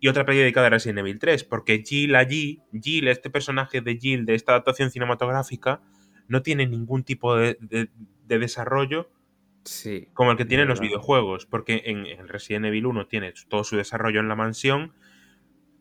y 0.00 0.08
otra 0.08 0.24
peli 0.24 0.38
dedicada 0.38 0.68
a 0.68 0.70
Resident 0.70 1.00
Evil 1.00 1.18
3. 1.18 1.44
Porque 1.44 1.82
Jill 1.84 2.14
allí, 2.14 2.60
Jill, 2.80 3.08
este 3.08 3.28
personaje 3.30 3.80
de 3.80 3.96
Jill 3.98 4.24
de 4.24 4.34
esta 4.34 4.52
adaptación 4.52 4.90
cinematográfica, 4.90 5.80
no 6.28 6.42
tiene 6.42 6.66
ningún 6.66 7.02
tipo 7.04 7.36
de, 7.36 7.56
de- 7.60 7.90
de 8.26 8.38
desarrollo 8.38 9.10
Sí. 9.64 10.08
como 10.14 10.30
el 10.32 10.36
que 10.36 10.44
tienen 10.44 10.66
los 10.68 10.80
videojuegos. 10.80 11.46
Porque 11.46 11.82
en, 11.86 12.06
en 12.06 12.26
Resident 12.28 12.66
Evil 12.66 12.86
1 12.86 13.06
tiene 13.08 13.32
todo 13.48 13.62
su 13.64 13.76
desarrollo 13.76 14.20
en 14.20 14.28
la 14.28 14.34
mansión. 14.36 14.92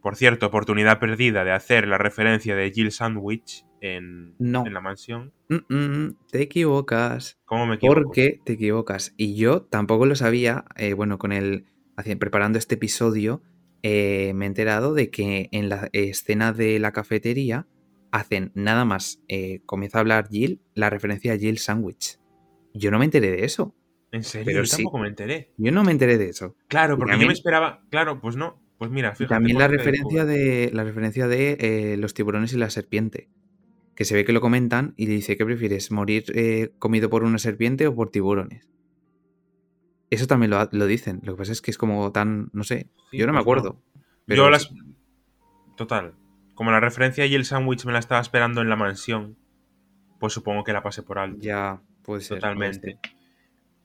Por 0.02 0.16
cierto, 0.16 0.48
oportunidad 0.48 1.00
perdida 1.00 1.44
de 1.44 1.52
hacer 1.52 1.88
la 1.88 1.98
referencia 2.00 2.56
de 2.56 2.72
Jill 2.72 2.92
Sandwich 2.92 3.66
en, 3.82 4.36
No. 4.40 4.66
en 4.66 4.74
la 4.74 4.80
mansión. 4.82 5.34
Mm, 5.50 5.74
mm, 5.76 6.16
te 6.32 6.42
equivocas. 6.42 7.40
¿Cómo 7.46 7.66
me 7.68 7.76
equivoco? 7.76 8.02
Porque 8.04 8.40
te 8.46 8.54
equivocas. 8.54 9.14
Y 9.18 9.36
yo 9.36 9.64
tampoco 9.64 10.06
lo 10.06 10.16
sabía. 10.16 10.64
eh, 10.78 10.94
bueno, 10.94 11.18
con 11.18 11.32
el. 11.34 11.66
Preparando 12.20 12.58
este 12.58 12.76
episodio, 12.76 13.44
eh, 13.84 14.32
me 14.34 14.46
he 14.46 14.48
enterado 14.48 14.94
de 14.96 15.12
que 15.12 15.50
en 15.52 15.70
la 15.70 15.90
escena 15.94 16.52
de 16.54 16.80
la 16.80 16.92
cafetería 16.94 17.68
hacen 18.12 18.52
nada 18.56 18.86
más. 18.86 19.22
eh, 19.28 19.62
comienza 19.66 19.98
a 19.98 20.02
hablar 20.02 20.28
Jill, 20.30 20.62
la 20.74 20.90
referencia 20.90 21.34
a 21.34 21.38
Jill 21.38 21.58
Sandwich. 21.60 22.18
Yo 22.74 22.90
no 22.92 22.98
me 23.00 23.06
enteré 23.06 23.30
de 23.32 23.46
eso. 23.46 23.76
En 24.12 24.24
serio, 24.24 24.46
Pero 24.46 24.60
yo 24.62 24.66
sí. 24.66 24.78
tampoco 24.78 24.98
me 25.00 25.08
enteré. 25.10 25.52
Yo 25.58 25.72
no 25.72 25.84
me 25.84 25.92
enteré 25.92 26.18
de 26.18 26.30
eso. 26.30 26.56
Claro, 26.68 26.98
porque 26.98 27.20
yo 27.20 27.28
me 27.28 27.34
esperaba. 27.34 27.84
Claro, 27.90 28.20
pues 28.20 28.36
no. 28.36 28.62
Pues 28.78 28.90
mira, 28.90 29.14
fíjate. 29.14 29.36
también 29.36 29.58
la 29.60 29.68
referencia 29.68 30.26
de. 30.26 30.72
La 30.74 30.84
referencia 30.84 31.28
de 31.28 31.58
eh, 31.60 31.98
los 31.98 32.14
tiburones 32.14 32.52
y 32.54 32.58
la 32.58 32.70
serpiente. 32.70 33.30
Que 33.96 34.06
se 34.06 34.16
ve 34.16 34.26
que 34.26 34.34
lo 34.34 34.42
comentan 34.42 34.94
y 34.98 35.08
le 35.08 35.14
dice: 35.14 35.38
¿Qué 35.38 35.46
prefieres? 35.46 35.92
¿Morir 35.92 36.26
eh, 36.34 36.74
comido 36.80 37.10
por 37.10 37.24
una 37.24 37.38
serpiente 37.38 37.88
o 37.88 37.96
por 37.96 38.10
tiburones? 38.10 38.70
Eso 40.10 40.28
también 40.28 40.50
lo, 40.52 40.68
lo 40.72 40.86
dicen. 40.88 41.22
Lo 41.24 41.34
que 41.34 41.38
pasa 41.40 41.52
es 41.52 41.62
que 41.62 41.72
es 41.72 41.78
como 41.78 42.12
tan. 42.12 42.50
No 42.54 42.64
sé. 42.64 42.90
Sí, 43.12 43.18
yo 43.18 43.28
no 43.28 43.34
me 43.34 43.38
pues 43.38 43.44
acuerdo. 43.44 43.82
pero 44.26 44.44
Yo 44.46 44.50
las. 44.50 44.64
sí. 44.64 44.76
Total. 45.78 46.14
Como 46.54 46.72
la 46.72 46.80
referencia 46.80 47.26
y 47.26 47.34
el 47.36 47.46
sándwich 47.46 47.86
me 47.86 47.94
la 47.94 48.00
estaba 48.00 48.22
esperando 48.22 48.62
en 48.62 48.70
la 48.70 48.76
mansión, 48.76 49.38
pues 50.20 50.34
supongo 50.34 50.64
que 50.64 50.74
la 50.74 50.84
pasé 50.84 51.02
por 51.02 51.18
alto. 51.18 51.40
Ya, 51.42 51.82
puede 52.04 52.22
ser. 52.22 52.30
puede 52.30 52.42
Totalmente. 52.42 53.00
ser. 53.02 53.12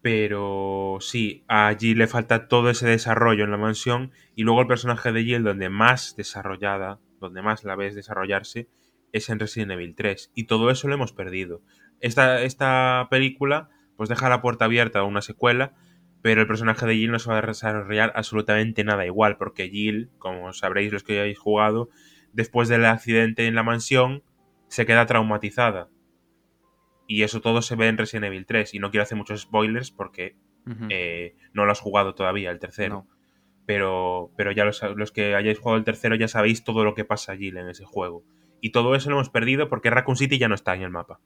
Pero 0.02 0.98
sí, 1.00 1.44
a 1.48 1.74
Jill 1.78 1.98
le 1.98 2.06
falta 2.06 2.48
todo 2.48 2.70
ese 2.70 2.86
desarrollo 2.86 3.44
en 3.44 3.50
la 3.50 3.56
mansión. 3.56 4.12
Y 4.34 4.42
luego 4.44 4.60
el 4.60 4.66
personaje 4.66 5.10
de 5.12 5.24
Jill, 5.24 5.42
donde 5.42 5.68
más 5.68 6.14
desarrollada, 6.16 7.00
donde 7.20 7.42
más 7.42 7.64
la 7.64 7.76
ves 7.76 7.94
desarrollarse, 7.94 8.68
es 9.12 9.28
en 9.28 9.38
Resident 9.38 9.72
Evil 9.72 9.94
3. 9.94 10.32
Y 10.34 10.44
todo 10.44 10.70
eso 10.70 10.88
lo 10.88 10.94
hemos 10.94 11.12
perdido. 11.12 11.62
Esta, 12.00 12.42
esta 12.42 13.08
película, 13.10 13.70
pues 13.96 14.08
deja 14.08 14.28
la 14.28 14.42
puerta 14.42 14.66
abierta 14.66 15.00
a 15.00 15.04
una 15.04 15.22
secuela. 15.22 15.74
Pero 16.22 16.40
el 16.40 16.46
personaje 16.46 16.86
de 16.86 16.96
Jill 16.96 17.12
no 17.12 17.18
se 17.18 17.30
va 17.30 17.38
a 17.38 17.42
desarrollar 17.42 18.12
absolutamente 18.16 18.84
nada 18.84 19.06
igual. 19.06 19.36
Porque 19.36 19.68
Jill, 19.68 20.10
como 20.18 20.52
sabréis 20.52 20.92
los 20.92 21.04
que 21.04 21.20
hayáis 21.20 21.38
jugado, 21.38 21.88
después 22.32 22.68
del 22.68 22.84
accidente 22.84 23.46
en 23.46 23.54
la 23.54 23.62
mansión, 23.62 24.22
se 24.68 24.86
queda 24.86 25.06
traumatizada. 25.06 25.88
Y 27.06 27.22
eso 27.22 27.40
todo 27.40 27.62
se 27.62 27.76
ve 27.76 27.86
en 27.88 27.98
Resident 27.98 28.26
Evil 28.26 28.46
3. 28.46 28.74
Y 28.74 28.78
no 28.78 28.90
quiero 28.90 29.04
hacer 29.04 29.16
muchos 29.16 29.42
spoilers 29.42 29.90
porque 29.90 30.36
eh, 30.90 31.36
no 31.52 31.64
lo 31.64 31.72
has 31.72 31.80
jugado 31.80 32.14
todavía, 32.14 32.50
el 32.50 32.58
tercero. 32.58 33.06
No. 33.06 33.16
Pero, 33.66 34.30
pero 34.36 34.52
ya 34.52 34.64
los, 34.64 34.80
los 34.96 35.12
que 35.12 35.34
hayáis 35.34 35.58
jugado 35.58 35.78
el 35.78 35.84
tercero 35.84 36.14
ya 36.14 36.28
sabéis 36.28 36.64
todo 36.64 36.84
lo 36.84 36.94
que 36.94 37.04
pasa 37.04 37.32
allí 37.32 37.48
en 37.48 37.68
ese 37.68 37.84
juego. 37.84 38.24
Y 38.60 38.72
todo 38.72 38.94
eso 38.94 39.10
lo 39.10 39.16
hemos 39.16 39.30
perdido 39.30 39.68
porque 39.68 39.90
Raccoon 39.90 40.16
City 40.16 40.38
ya 40.38 40.48
no 40.48 40.54
está 40.54 40.74
en 40.74 40.82
el 40.82 40.90
mapa. 40.90 41.20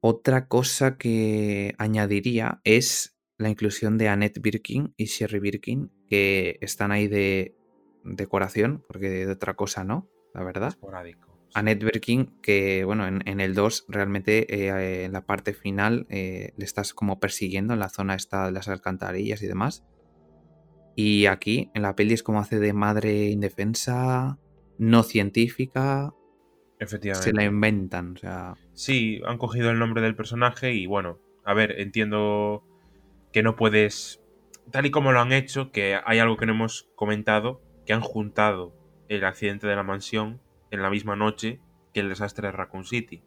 Otra 0.00 0.48
cosa 0.48 0.96
que 0.98 1.74
añadiría 1.78 2.60
es 2.64 3.16
la 3.38 3.50
inclusión 3.50 3.98
de 3.98 4.08
Annette 4.08 4.40
Birkin 4.40 4.94
y 4.96 5.04
Sherry 5.04 5.38
Birkin, 5.38 5.92
que 6.08 6.58
están 6.60 6.90
ahí 6.92 7.08
de 7.08 7.56
decoración, 8.04 8.84
porque 8.88 9.08
de 9.08 9.32
otra 9.32 9.54
cosa 9.54 9.84
no, 9.84 10.08
la 10.34 10.42
verdad. 10.42 10.68
Esporádico. 10.68 11.32
Annette 11.54 11.84
Birkin, 11.84 12.40
que 12.40 12.84
bueno, 12.84 13.06
en, 13.06 13.22
en 13.26 13.40
el 13.40 13.54
2 13.54 13.86
realmente 13.88 14.46
eh, 14.54 15.04
en 15.04 15.12
la 15.12 15.26
parte 15.26 15.52
final 15.52 16.06
eh, 16.08 16.52
le 16.56 16.64
estás 16.64 16.94
como 16.94 17.20
persiguiendo 17.20 17.74
en 17.74 17.80
la 17.80 17.90
zona 17.90 18.14
esta 18.14 18.46
de 18.46 18.52
las 18.52 18.68
alcantarillas 18.68 19.42
y 19.42 19.46
demás. 19.46 19.84
Y 20.96 21.26
aquí 21.26 21.70
en 21.74 21.82
la 21.82 21.94
peli 21.94 22.14
es 22.14 22.22
como 22.22 22.40
hace 22.40 22.58
de 22.58 22.72
madre 22.72 23.28
indefensa, 23.28 24.38
no 24.78 25.02
científica, 25.02 26.14
Efectivamente. 26.82 27.30
se 27.30 27.34
la 27.34 27.44
inventan, 27.44 28.14
o 28.14 28.16
sea, 28.16 28.54
Sí, 28.74 29.20
han 29.26 29.38
cogido 29.38 29.70
el 29.70 29.78
nombre 29.78 30.02
del 30.02 30.16
personaje 30.16 30.72
y 30.72 30.86
bueno, 30.86 31.18
a 31.44 31.54
ver, 31.54 31.80
entiendo 31.80 32.64
que 33.32 33.42
no 33.42 33.56
puedes, 33.56 34.22
tal 34.70 34.86
y 34.86 34.90
como 34.90 35.12
lo 35.12 35.20
han 35.20 35.32
hecho, 35.32 35.70
que 35.70 35.98
hay 36.04 36.18
algo 36.18 36.36
que 36.36 36.46
no 36.46 36.52
hemos 36.52 36.90
comentado, 36.94 37.62
que 37.86 37.92
han 37.92 38.00
juntado 38.00 38.74
el 39.08 39.24
accidente 39.24 39.66
de 39.66 39.76
la 39.76 39.82
mansión 39.82 40.40
en 40.70 40.82
la 40.82 40.90
misma 40.90 41.16
noche 41.16 41.60
que 41.94 42.00
el 42.00 42.08
desastre 42.08 42.48
de 42.48 42.52
Raccoon 42.52 42.84
City. 42.84 43.22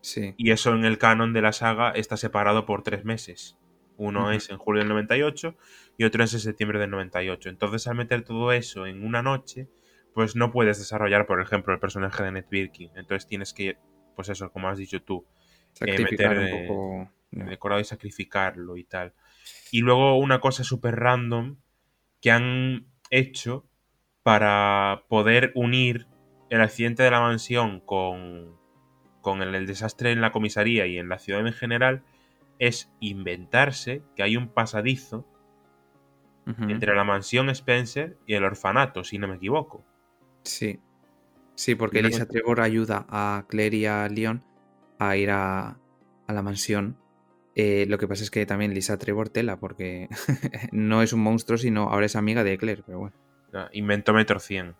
sí. 0.00 0.34
Y 0.36 0.50
eso 0.50 0.74
en 0.74 0.84
el 0.84 0.98
canon 0.98 1.32
de 1.32 1.42
la 1.42 1.52
saga 1.52 1.90
está 1.92 2.16
separado 2.16 2.66
por 2.66 2.82
tres 2.82 3.04
meses. 3.04 3.56
Uno 3.96 4.32
es 4.32 4.48
en 4.48 4.56
julio 4.56 4.80
del 4.80 4.88
98 4.88 5.54
y 5.98 6.04
otro 6.04 6.24
es 6.24 6.32
en 6.32 6.40
septiembre 6.40 6.78
del 6.78 6.88
98. 6.88 7.50
Entonces, 7.50 7.86
al 7.86 7.96
meter 7.96 8.22
todo 8.22 8.50
eso 8.50 8.86
en 8.86 9.04
una 9.04 9.22
noche, 9.22 9.68
pues 10.14 10.36
no 10.36 10.50
puedes 10.50 10.78
desarrollar, 10.78 11.26
por 11.26 11.40
ejemplo, 11.40 11.72
el 11.72 11.80
personaje 11.80 12.22
de 12.22 12.32
Ned 12.32 12.46
Birkin. 12.50 12.90
Entonces 12.96 13.26
tienes 13.26 13.52
que, 13.52 13.78
pues 14.16 14.28
eso, 14.28 14.50
como 14.52 14.68
has 14.68 14.78
dicho 14.78 15.02
tú, 15.02 15.26
Sacrificar 15.72 16.36
meter, 16.36 16.38
un 16.38 16.46
eh, 16.46 16.66
poco. 16.66 17.10
no. 17.30 17.44
decorado 17.46 17.80
y 17.80 17.84
sacrificarlo 17.84 18.76
y 18.76 18.84
tal. 18.84 19.14
Y 19.70 19.80
luego 19.80 20.18
una 20.18 20.40
cosa 20.40 20.64
súper 20.64 20.96
random 20.96 21.56
que 22.20 22.30
han 22.30 22.86
hecho 23.10 23.66
para 24.22 25.04
poder 25.08 25.52
unir 25.54 26.06
el 26.50 26.60
accidente 26.60 27.02
de 27.02 27.10
la 27.10 27.20
mansión 27.20 27.80
con, 27.80 28.56
con 29.20 29.42
el, 29.42 29.54
el 29.54 29.66
desastre 29.66 30.12
en 30.12 30.20
la 30.20 30.32
comisaría 30.32 30.86
y 30.86 30.98
en 30.98 31.08
la 31.08 31.18
ciudad 31.18 31.46
en 31.46 31.52
general 31.52 32.02
es 32.58 32.92
inventarse 33.00 34.02
que 34.14 34.22
hay 34.22 34.36
un 34.36 34.48
pasadizo 34.48 35.26
entre 36.68 36.96
la 36.96 37.04
mansión 37.04 37.48
Spencer 37.50 38.18
y 38.26 38.34
el 38.34 38.44
orfanato, 38.44 39.04
si 39.04 39.18
no 39.18 39.28
me 39.28 39.36
equivoco. 39.36 39.84
Sí. 40.44 40.80
Sí, 41.54 41.74
porque 41.74 42.00
Elisa 42.00 42.26
Trevor 42.26 42.60
ayuda 42.60 43.06
a 43.08 43.44
Claire 43.48 43.76
y 43.76 43.86
a 43.86 44.08
Leon 44.08 44.42
a 44.98 45.16
ir 45.16 45.30
a, 45.30 45.78
a 46.26 46.32
la 46.32 46.42
mansión 46.42 46.96
Eh, 47.56 47.86
lo 47.88 47.98
que 47.98 48.08
pasa 48.08 48.22
es 48.22 48.30
que 48.30 48.46
también 48.46 48.74
Lisa 48.74 48.98
Trevor 48.98 49.28
tela, 49.28 49.58
porque 49.58 50.08
no 50.72 51.02
es 51.02 51.12
un 51.12 51.20
monstruo, 51.22 51.58
sino 51.58 51.90
ahora 51.90 52.06
es 52.06 52.16
amiga 52.16 52.44
de 52.44 52.56
Claire, 52.58 52.82
pero 52.86 52.98
bueno. 53.00 53.16
Inventó 53.72 54.12
Metro 54.14 54.40
100 54.40 54.76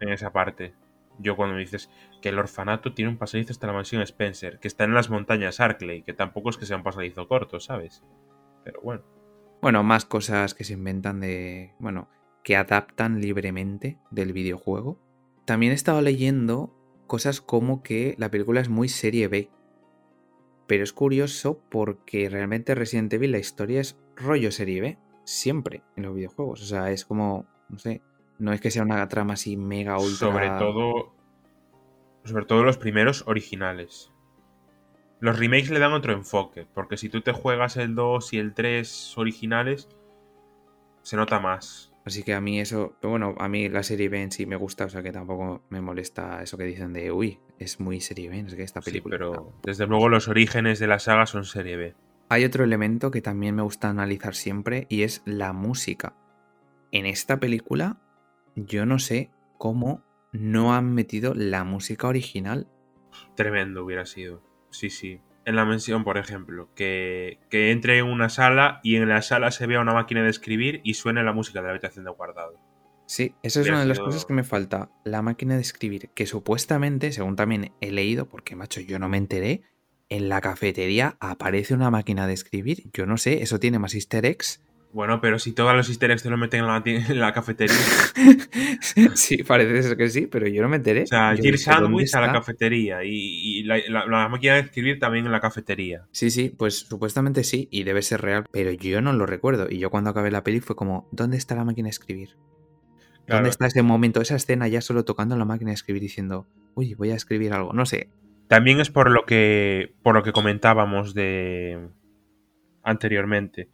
en 0.00 0.08
esa 0.10 0.32
parte. 0.32 0.74
Yo 1.18 1.36
cuando 1.36 1.54
me 1.56 1.60
dices 1.62 1.90
que 2.22 2.28
el 2.30 2.38
orfanato 2.38 2.94
tiene 2.94 3.10
un 3.10 3.18
pasadizo 3.18 3.52
hasta 3.52 3.66
la 3.66 3.72
mansión 3.72 4.02
Spencer, 4.02 4.60
que 4.60 4.68
está 4.68 4.84
en 4.84 4.94
las 4.94 5.10
montañas 5.10 5.60
Arkley, 5.60 6.02
que 6.02 6.14
tampoco 6.14 6.50
es 6.50 6.56
que 6.56 6.66
sea 6.66 6.76
un 6.76 6.84
pasadizo 6.84 7.26
corto, 7.28 7.58
¿sabes? 7.60 8.04
Pero 8.64 8.80
bueno. 8.82 9.02
Bueno, 9.60 9.82
más 9.82 10.04
cosas 10.04 10.54
que 10.54 10.64
se 10.64 10.74
inventan 10.74 11.20
de. 11.20 11.74
Bueno, 11.80 12.08
que 12.42 12.56
adaptan 12.56 13.20
libremente 13.20 13.98
del 14.10 14.32
videojuego. 14.32 14.98
También 15.44 15.72
he 15.72 15.74
estado 15.74 16.00
leyendo 16.00 16.74
cosas 17.06 17.40
como 17.40 17.82
que 17.82 18.14
la 18.18 18.30
película 18.30 18.60
es 18.60 18.68
muy 18.68 18.88
serie 18.88 19.28
B. 19.28 19.50
Pero 20.66 20.84
es 20.84 20.92
curioso 20.92 21.60
porque 21.70 22.28
realmente 22.28 22.74
Resident 22.74 23.12
Evil 23.12 23.32
la 23.32 23.38
historia 23.38 23.80
es 23.80 23.98
rollo 24.16 24.52
serie 24.52 24.80
B. 24.80 24.98
Siempre 25.24 25.82
en 25.96 26.04
los 26.04 26.14
videojuegos. 26.14 26.62
O 26.62 26.64
sea, 26.66 26.90
es 26.90 27.04
como. 27.04 27.46
No 27.68 27.78
sé. 27.78 28.02
No 28.38 28.52
es 28.52 28.60
que 28.60 28.70
sea 28.70 28.82
una 28.82 29.08
trama 29.08 29.34
así 29.34 29.56
mega 29.56 29.98
ultra. 29.98 30.30
Sobre 30.30 30.50
todo. 30.50 31.14
Sobre 32.24 32.44
todo 32.44 32.62
los 32.62 32.76
primeros 32.76 33.24
originales. 33.26 34.12
Los 35.20 35.38
remakes 35.38 35.70
le 35.70 35.80
dan 35.80 35.92
otro 35.92 36.12
enfoque, 36.12 36.66
porque 36.72 36.96
si 36.96 37.08
tú 37.08 37.22
te 37.22 37.32
juegas 37.32 37.76
el 37.76 37.96
2 37.96 38.32
y 38.34 38.38
el 38.38 38.54
3 38.54 39.18
originales, 39.18 39.88
se 41.02 41.16
nota 41.16 41.40
más. 41.40 41.92
Así 42.04 42.22
que 42.22 42.32
a 42.32 42.40
mí 42.40 42.58
eso, 42.58 42.96
pero 43.00 43.10
bueno, 43.10 43.34
a 43.38 43.48
mí 43.48 43.68
la 43.68 43.82
serie 43.82 44.08
B 44.08 44.22
en 44.22 44.32
sí 44.32 44.46
me 44.46 44.56
gusta, 44.56 44.86
o 44.86 44.88
sea 44.88 45.02
que 45.02 45.12
tampoco 45.12 45.62
me 45.68 45.80
molesta 45.80 46.42
eso 46.42 46.56
que 46.56 46.64
dicen 46.64 46.92
de, 46.92 47.12
uy, 47.12 47.38
es 47.58 47.80
muy 47.80 48.00
serie 48.00 48.30
B, 48.30 48.40
es 48.40 48.54
que 48.54 48.62
esta 48.62 48.80
película. 48.80 49.16
Sí, 49.16 49.18
pero 49.18 49.52
desde 49.62 49.86
luego 49.86 50.08
los 50.08 50.28
orígenes 50.28 50.78
de 50.78 50.86
la 50.86 50.98
saga 50.98 51.26
son 51.26 51.44
serie 51.44 51.76
B. 51.76 51.94
Hay 52.30 52.44
otro 52.44 52.64
elemento 52.64 53.10
que 53.10 53.22
también 53.22 53.54
me 53.54 53.62
gusta 53.62 53.88
analizar 53.88 54.34
siempre 54.34 54.86
y 54.88 55.02
es 55.02 55.22
la 55.24 55.52
música. 55.52 56.14
En 56.92 57.04
esta 57.04 57.38
película, 57.38 58.00
yo 58.54 58.86
no 58.86 58.98
sé 58.98 59.30
cómo 59.58 60.02
no 60.32 60.74
han 60.74 60.94
metido 60.94 61.34
la 61.34 61.64
música 61.64 62.06
original. 62.08 62.68
Tremendo 63.34 63.84
hubiera 63.84 64.06
sido. 64.06 64.42
Sí, 64.70 64.90
sí. 64.90 65.20
En 65.48 65.56
la 65.56 65.64
mención, 65.64 66.04
por 66.04 66.18
ejemplo, 66.18 66.68
que, 66.74 67.38
que 67.48 67.70
entre 67.70 67.96
en 67.96 68.04
una 68.04 68.28
sala 68.28 68.80
y 68.82 68.96
en 68.96 69.08
la 69.08 69.22
sala 69.22 69.50
se 69.50 69.66
vea 69.66 69.80
una 69.80 69.94
máquina 69.94 70.22
de 70.22 70.28
escribir 70.28 70.82
y 70.84 70.92
suene 70.92 71.22
la 71.22 71.32
música 71.32 71.60
de 71.60 71.68
la 71.68 71.70
habitación 71.70 72.04
de 72.04 72.10
guardado. 72.10 72.60
Sí, 73.06 73.34
esa 73.42 73.60
es 73.60 73.64
Hubiera 73.64 73.76
una 73.76 73.82
de 73.84 73.88
las 73.88 73.98
cosas 73.98 74.26
que 74.26 74.34
me 74.34 74.44
falta. 74.44 74.90
La 75.04 75.22
máquina 75.22 75.54
de 75.54 75.62
escribir, 75.62 76.10
que 76.10 76.26
supuestamente, 76.26 77.12
según 77.12 77.34
también 77.34 77.72
he 77.80 77.90
leído, 77.90 78.28
porque 78.28 78.56
macho, 78.56 78.82
yo 78.82 78.98
no 78.98 79.08
me 79.08 79.16
enteré, 79.16 79.62
en 80.10 80.28
la 80.28 80.42
cafetería 80.42 81.16
aparece 81.18 81.72
una 81.72 81.90
máquina 81.90 82.26
de 82.26 82.34
escribir. 82.34 82.90
Yo 82.92 83.06
no 83.06 83.16
sé, 83.16 83.42
eso 83.42 83.58
tiene 83.58 83.78
más 83.78 83.94
easter 83.94 84.26
eggs. 84.26 84.62
Bueno, 84.90 85.20
pero 85.20 85.38
si 85.38 85.52
todos 85.52 85.74
los 85.76 85.88
easter 85.90 86.10
eggs 86.10 86.22
te 86.22 86.30
lo 86.30 86.38
meten 86.38 86.60
en 86.60 86.66
la, 86.66 86.82
en 86.84 87.20
la 87.20 87.32
cafetería. 87.34 87.76
sí, 89.14 89.42
parece 89.42 89.82
ser 89.82 89.96
que 89.96 90.08
sí, 90.08 90.26
pero 90.26 90.46
yo 90.48 90.62
no 90.62 90.68
me 90.68 90.76
enteré. 90.76 91.02
O 91.02 91.06
sea, 91.06 91.34
Yo 91.34 91.42
Gear 91.42 91.54
dije, 91.56 91.70
¿dónde 91.70 91.86
Sandwich 91.86 92.14
a 92.14 92.20
la 92.22 92.32
cafetería 92.32 93.04
y, 93.04 93.10
y 93.12 93.62
la, 93.64 93.78
la- 93.88 94.06
la 94.06 94.28
máquina 94.28 94.54
de 94.54 94.60
escribir 94.60 94.98
también 94.98 95.26
en 95.26 95.32
la 95.32 95.40
cafetería. 95.40 96.06
Sí, 96.10 96.30
sí, 96.30 96.48
pues 96.56 96.78
supuestamente 96.88 97.44
sí, 97.44 97.68
y 97.70 97.84
debe 97.84 98.00
ser 98.02 98.22
real, 98.22 98.44
pero 98.50 98.72
yo 98.72 99.00
no 99.02 99.12
lo 99.12 99.26
recuerdo. 99.26 99.68
Y 99.70 99.78
yo 99.78 99.90
cuando 99.90 100.10
acabé 100.10 100.30
la 100.30 100.42
peli 100.42 100.60
fue 100.60 100.74
como, 100.74 101.06
¿dónde 101.12 101.36
está 101.36 101.54
la 101.54 101.64
máquina 101.64 101.86
de 101.86 101.90
escribir? 101.90 102.30
Claro. 103.26 103.40
¿Dónde 103.40 103.50
está 103.50 103.66
ese 103.66 103.82
momento, 103.82 104.22
esa 104.22 104.36
escena 104.36 104.68
ya 104.68 104.80
solo 104.80 105.04
tocando 105.04 105.36
la 105.36 105.44
máquina 105.44 105.70
de 105.70 105.74
escribir 105.74 106.00
diciendo, 106.00 106.46
uy, 106.74 106.94
voy 106.94 107.10
a 107.10 107.14
escribir 107.14 107.52
algo? 107.52 107.74
No 107.74 107.84
sé. 107.84 108.08
También 108.48 108.80
es 108.80 108.88
por 108.88 109.10
lo 109.10 109.26
que 109.26 109.92
por 110.02 110.14
lo 110.14 110.22
que 110.22 110.32
comentábamos 110.32 111.12
de 111.12 111.88
anteriormente 112.82 113.68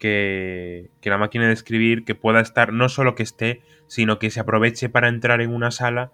que, 0.00 0.90
que 1.00 1.10
la 1.10 1.18
máquina 1.18 1.46
de 1.46 1.52
escribir 1.52 2.04
que 2.04 2.16
pueda 2.16 2.40
estar 2.40 2.72
no 2.72 2.88
solo 2.88 3.14
que 3.14 3.22
esté 3.22 3.62
sino 3.86 4.18
que 4.18 4.30
se 4.30 4.40
aproveche 4.40 4.88
para 4.88 5.08
entrar 5.08 5.40
en 5.40 5.54
una 5.54 5.70
sala 5.70 6.10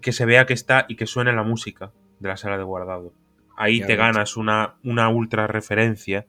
que 0.00 0.12
se 0.12 0.24
vea 0.24 0.46
que 0.46 0.54
está 0.54 0.86
y 0.88 0.94
que 0.94 1.06
suene 1.06 1.32
la 1.32 1.42
música 1.42 1.90
de 2.20 2.28
la 2.28 2.36
sala 2.36 2.58
de 2.58 2.62
guardado 2.64 3.12
ahí 3.56 3.80
Ya 3.80 3.86
te 3.86 3.96
ganas 3.96 4.36
una, 4.36 4.76
una 4.84 5.08
ultra 5.08 5.48
referencia 5.48 6.26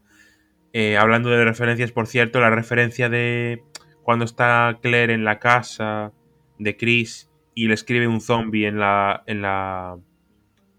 Eh, 0.75 0.97
hablando 0.97 1.29
de 1.29 1.45
referencias 1.45 1.91
por 1.91 2.07
cierto 2.07 2.39
la 2.39 2.49
referencia 2.49 3.07
de 3.07 3.61
cuando 4.01 4.25
está 4.25 4.79
Claire 4.81 5.13
en 5.13 5.23
la 5.23 5.37
casa 5.37 6.11
de 6.57 6.75
Chris 6.75 7.29
y 7.53 7.67
le 7.67 7.75
escribe 7.75 8.07
un 8.07 8.21
zombie 8.21 8.65
en 8.65 8.79
la 8.79 9.23
en 9.27 9.41
la 9.41 9.97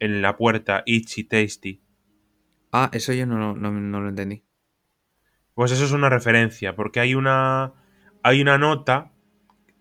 en 0.00 0.20
la 0.20 0.36
puerta 0.36 0.82
Itchy 0.86 1.24
Tasty. 1.24 1.80
Ah, 2.72 2.90
eso 2.92 3.12
yo 3.12 3.26
no, 3.26 3.54
no, 3.54 3.70
no 3.70 4.00
lo 4.00 4.08
entendí. 4.08 4.42
Pues 5.54 5.72
eso 5.72 5.84
es 5.84 5.92
una 5.92 6.08
referencia, 6.08 6.74
porque 6.74 7.00
hay 7.00 7.14
una 7.14 7.72
hay 8.22 8.40
una 8.40 8.58
nota, 8.58 9.12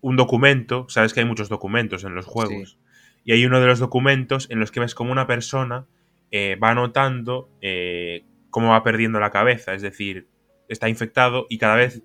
un 0.00 0.16
documento, 0.16 0.86
sabes 0.88 1.14
que 1.14 1.20
hay 1.20 1.26
muchos 1.26 1.48
documentos 1.48 2.04
en 2.04 2.14
los 2.14 2.26
juegos, 2.26 2.78
y 3.24 3.32
hay 3.32 3.46
uno 3.46 3.58
de 3.60 3.66
los 3.66 3.78
documentos 3.78 4.48
en 4.50 4.60
los 4.60 4.70
que 4.70 4.80
ves 4.80 4.94
como 4.94 5.12
una 5.12 5.26
persona 5.26 5.86
eh, 6.30 6.56
va 6.62 6.70
anotando 6.70 7.48
eh, 7.62 8.24
cómo 8.50 8.70
va 8.70 8.82
perdiendo 8.82 9.18
la 9.18 9.30
cabeza, 9.30 9.72
es 9.72 9.82
decir, 9.82 10.28
está 10.68 10.88
infectado 10.88 11.46
y 11.48 11.58
cada 11.58 11.76
vez 11.76 12.02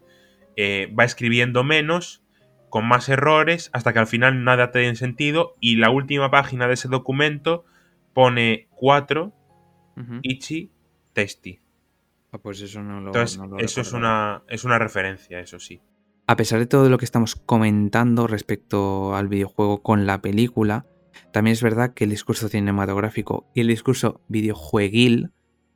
eh, 0.56 0.94
va 0.98 1.04
escribiendo 1.04 1.64
menos, 1.64 2.24
con 2.70 2.88
más 2.88 3.10
errores, 3.10 3.70
hasta 3.74 3.94
que 3.94 4.00
al 4.00 4.08
final 4.08 4.44
nada 4.44 4.72
tiene 4.72 4.96
sentido, 4.96 5.56
y 5.60 5.76
la 5.76 5.90
última 5.90 6.32
página 6.32 6.68
de 6.68 6.76
ese 6.76 6.88
documento 6.88 7.66
pone 8.14 8.68
4 8.72 9.34
Ujú. 9.98 10.20
Ichi 10.22 10.72
Tasty. 11.14 11.60
Ah, 12.32 12.38
pues 12.38 12.62
eso 12.62 12.82
no 12.82 13.02
lo. 13.02 13.08
Entonces, 13.08 13.38
no 13.38 13.48
lo 13.48 13.60
eso 13.60 13.82
es 13.82 13.94
una, 13.94 14.44
es 14.48 14.64
una 14.64 14.78
referencia, 14.78 15.40
eso 15.40 15.60
sí. 15.60 15.82
A 16.28 16.36
pesar 16.36 16.60
de 16.60 16.68
todo 16.68 16.90
lo 16.90 16.98
que 17.00 17.06
estamos 17.06 17.36
comentando 17.36 18.28
respecto 18.28 19.16
al 19.16 19.28
videojuego 19.28 19.82
con 19.82 20.06
la 20.06 20.22
película, 20.22 20.86
también 21.32 21.54
es 21.54 21.64
verdad 21.64 21.94
que 21.94 22.04
el 22.04 22.12
discurso 22.12 22.50
cinematográfico 22.50 23.50
y 23.56 23.62
el 23.62 23.68
discurso 23.68 24.22
videojueguil 24.28 25.32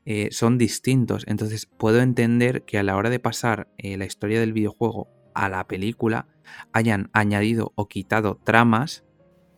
eh, 0.06 0.30
son 0.32 0.58
distintos. 0.58 1.24
Entonces 1.28 1.66
puedo 1.66 2.02
entender 2.02 2.64
que 2.66 2.78
a 2.78 2.84
la 2.84 2.96
hora 2.98 3.10
de 3.10 3.20
pasar 3.20 3.68
eh, 3.78 3.98
la 3.98 4.06
historia 4.06 4.40
del 4.40 4.54
videojuego 4.54 5.08
a 5.34 5.50
la 5.50 5.66
película 5.68 6.28
hayan 6.72 7.10
añadido 7.14 7.72
o 7.76 7.88
quitado 7.88 8.40
tramas. 8.44 9.04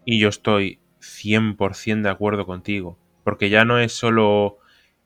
Y 0.05 0.19
yo 0.19 0.29
estoy 0.29 0.79
100% 1.01 2.03
de 2.03 2.09
acuerdo 2.09 2.45
contigo. 2.45 2.99
Porque 3.23 3.49
ya 3.49 3.65
no 3.65 3.79
es 3.79 3.91
solo 3.91 4.59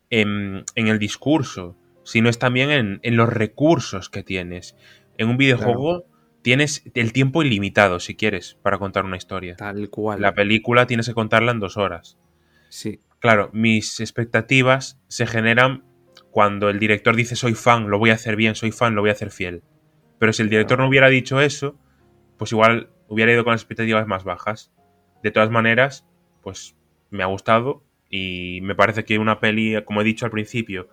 en, 0.10 0.66
en 0.76 0.88
el 0.88 1.00
discurso, 1.00 1.78
sino 2.10 2.30
es 2.30 2.39
también 2.39 2.72
en, 2.72 2.99
en 3.03 3.16
los 3.16 3.30
recursos 3.30 4.10
que 4.10 4.24
tienes. 4.24 4.76
En 5.18 5.30
un 5.30 5.38
videojuego 5.38 6.05
tienes 6.41 6.84
el 6.95 7.14
tiempo 7.14 7.43
ilimitado, 7.43 7.99
si 7.99 8.16
quieres, 8.16 8.57
para 8.64 8.80
contar 8.80 9.05
una 9.05 9.18
historia. 9.18 9.55
Tal 9.55 9.89
cual. 9.89 10.22
La 10.22 10.34
película 10.34 10.88
tienes 10.88 11.07
que 11.07 11.14
contarla 11.14 11.51
en 11.51 11.60
dos 11.60 11.78
horas. 11.78 12.18
Sí. 12.70 12.99
Claro, 13.20 13.49
mis 13.53 13.99
expectativas 13.99 14.99
se 15.07 15.28
generan 15.28 15.84
cuando 16.32 16.70
el 16.70 16.80
director 16.80 17.16
dice 17.16 17.36
soy 17.36 17.53
fan, 17.53 17.89
lo 17.89 17.99
voy 17.99 18.10
a 18.12 18.14
hacer 18.14 18.36
bien, 18.36 18.55
soy 18.55 18.72
fan, 18.72 18.95
lo 18.95 19.01
voy 19.01 19.10
a 19.10 19.14
hacer 19.14 19.30
fiel. 19.30 19.62
Pero 20.18 20.34
si 20.34 20.41
el 20.41 20.49
director 20.49 20.78
Claro. 20.78 20.84
no 20.84 20.89
hubiera 20.89 21.10
dicho 21.10 21.41
eso, 21.41 21.78
pues 22.38 22.51
igual 22.51 22.89
hubiera 23.07 23.32
ido 23.32 23.43
con 23.43 23.51
las 23.51 23.62
expectativas 23.62 24.07
más 24.07 24.24
bajas. 24.24 24.72
De 25.22 25.32
todas 25.32 25.51
maneras, 25.51 26.07
pues 26.41 26.76
me 27.10 27.24
ha 27.24 27.28
gustado 27.28 27.84
y 28.10 28.60
me 28.64 28.74
parece 28.76 29.03
que 29.03 29.20
una 29.20 29.39
peli, 29.39 29.76
como 29.84 30.01
he 30.01 30.03
dicho 30.05 30.26
al 30.26 30.32
principio, 30.32 30.89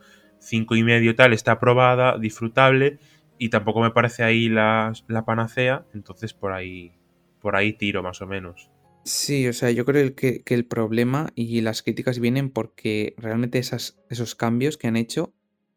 cinco 0.47 0.77
y 0.77 0.83
medio 0.83 1.15
tal, 1.15 1.33
está 1.33 1.53
aprobada, 1.53 2.19
disfrutable 2.19 2.99
y 3.39 3.51
tampoco 3.51 3.81
me 3.81 3.91
parece 3.91 4.23
ahí 4.23 4.49
la, 4.49 4.93
la 5.09 5.25
panacea, 5.25 5.85
entonces 5.93 6.33
por 6.33 6.53
ahí, 6.53 6.93
por 7.41 7.57
ahí 7.57 7.73
tiro 7.73 8.03
más 8.03 8.23
o 8.23 8.27
menos. 8.27 8.71
Sí, 9.05 9.47
o 9.47 9.53
sea, 9.53 9.71
yo 9.71 9.85
creo 9.85 10.15
que, 10.15 10.43
que 10.43 10.55
el 10.55 10.67
problema 10.67 11.29
y 11.35 11.61
las 11.61 11.83
críticas 11.83 12.19
vienen 12.19 12.51
porque 12.51 13.15
realmente 13.19 13.59
esas, 13.59 13.99
esos 14.11 14.35
cambios 14.35 14.77
que 14.79 14.89
han 14.89 14.97
hecho 14.97 15.33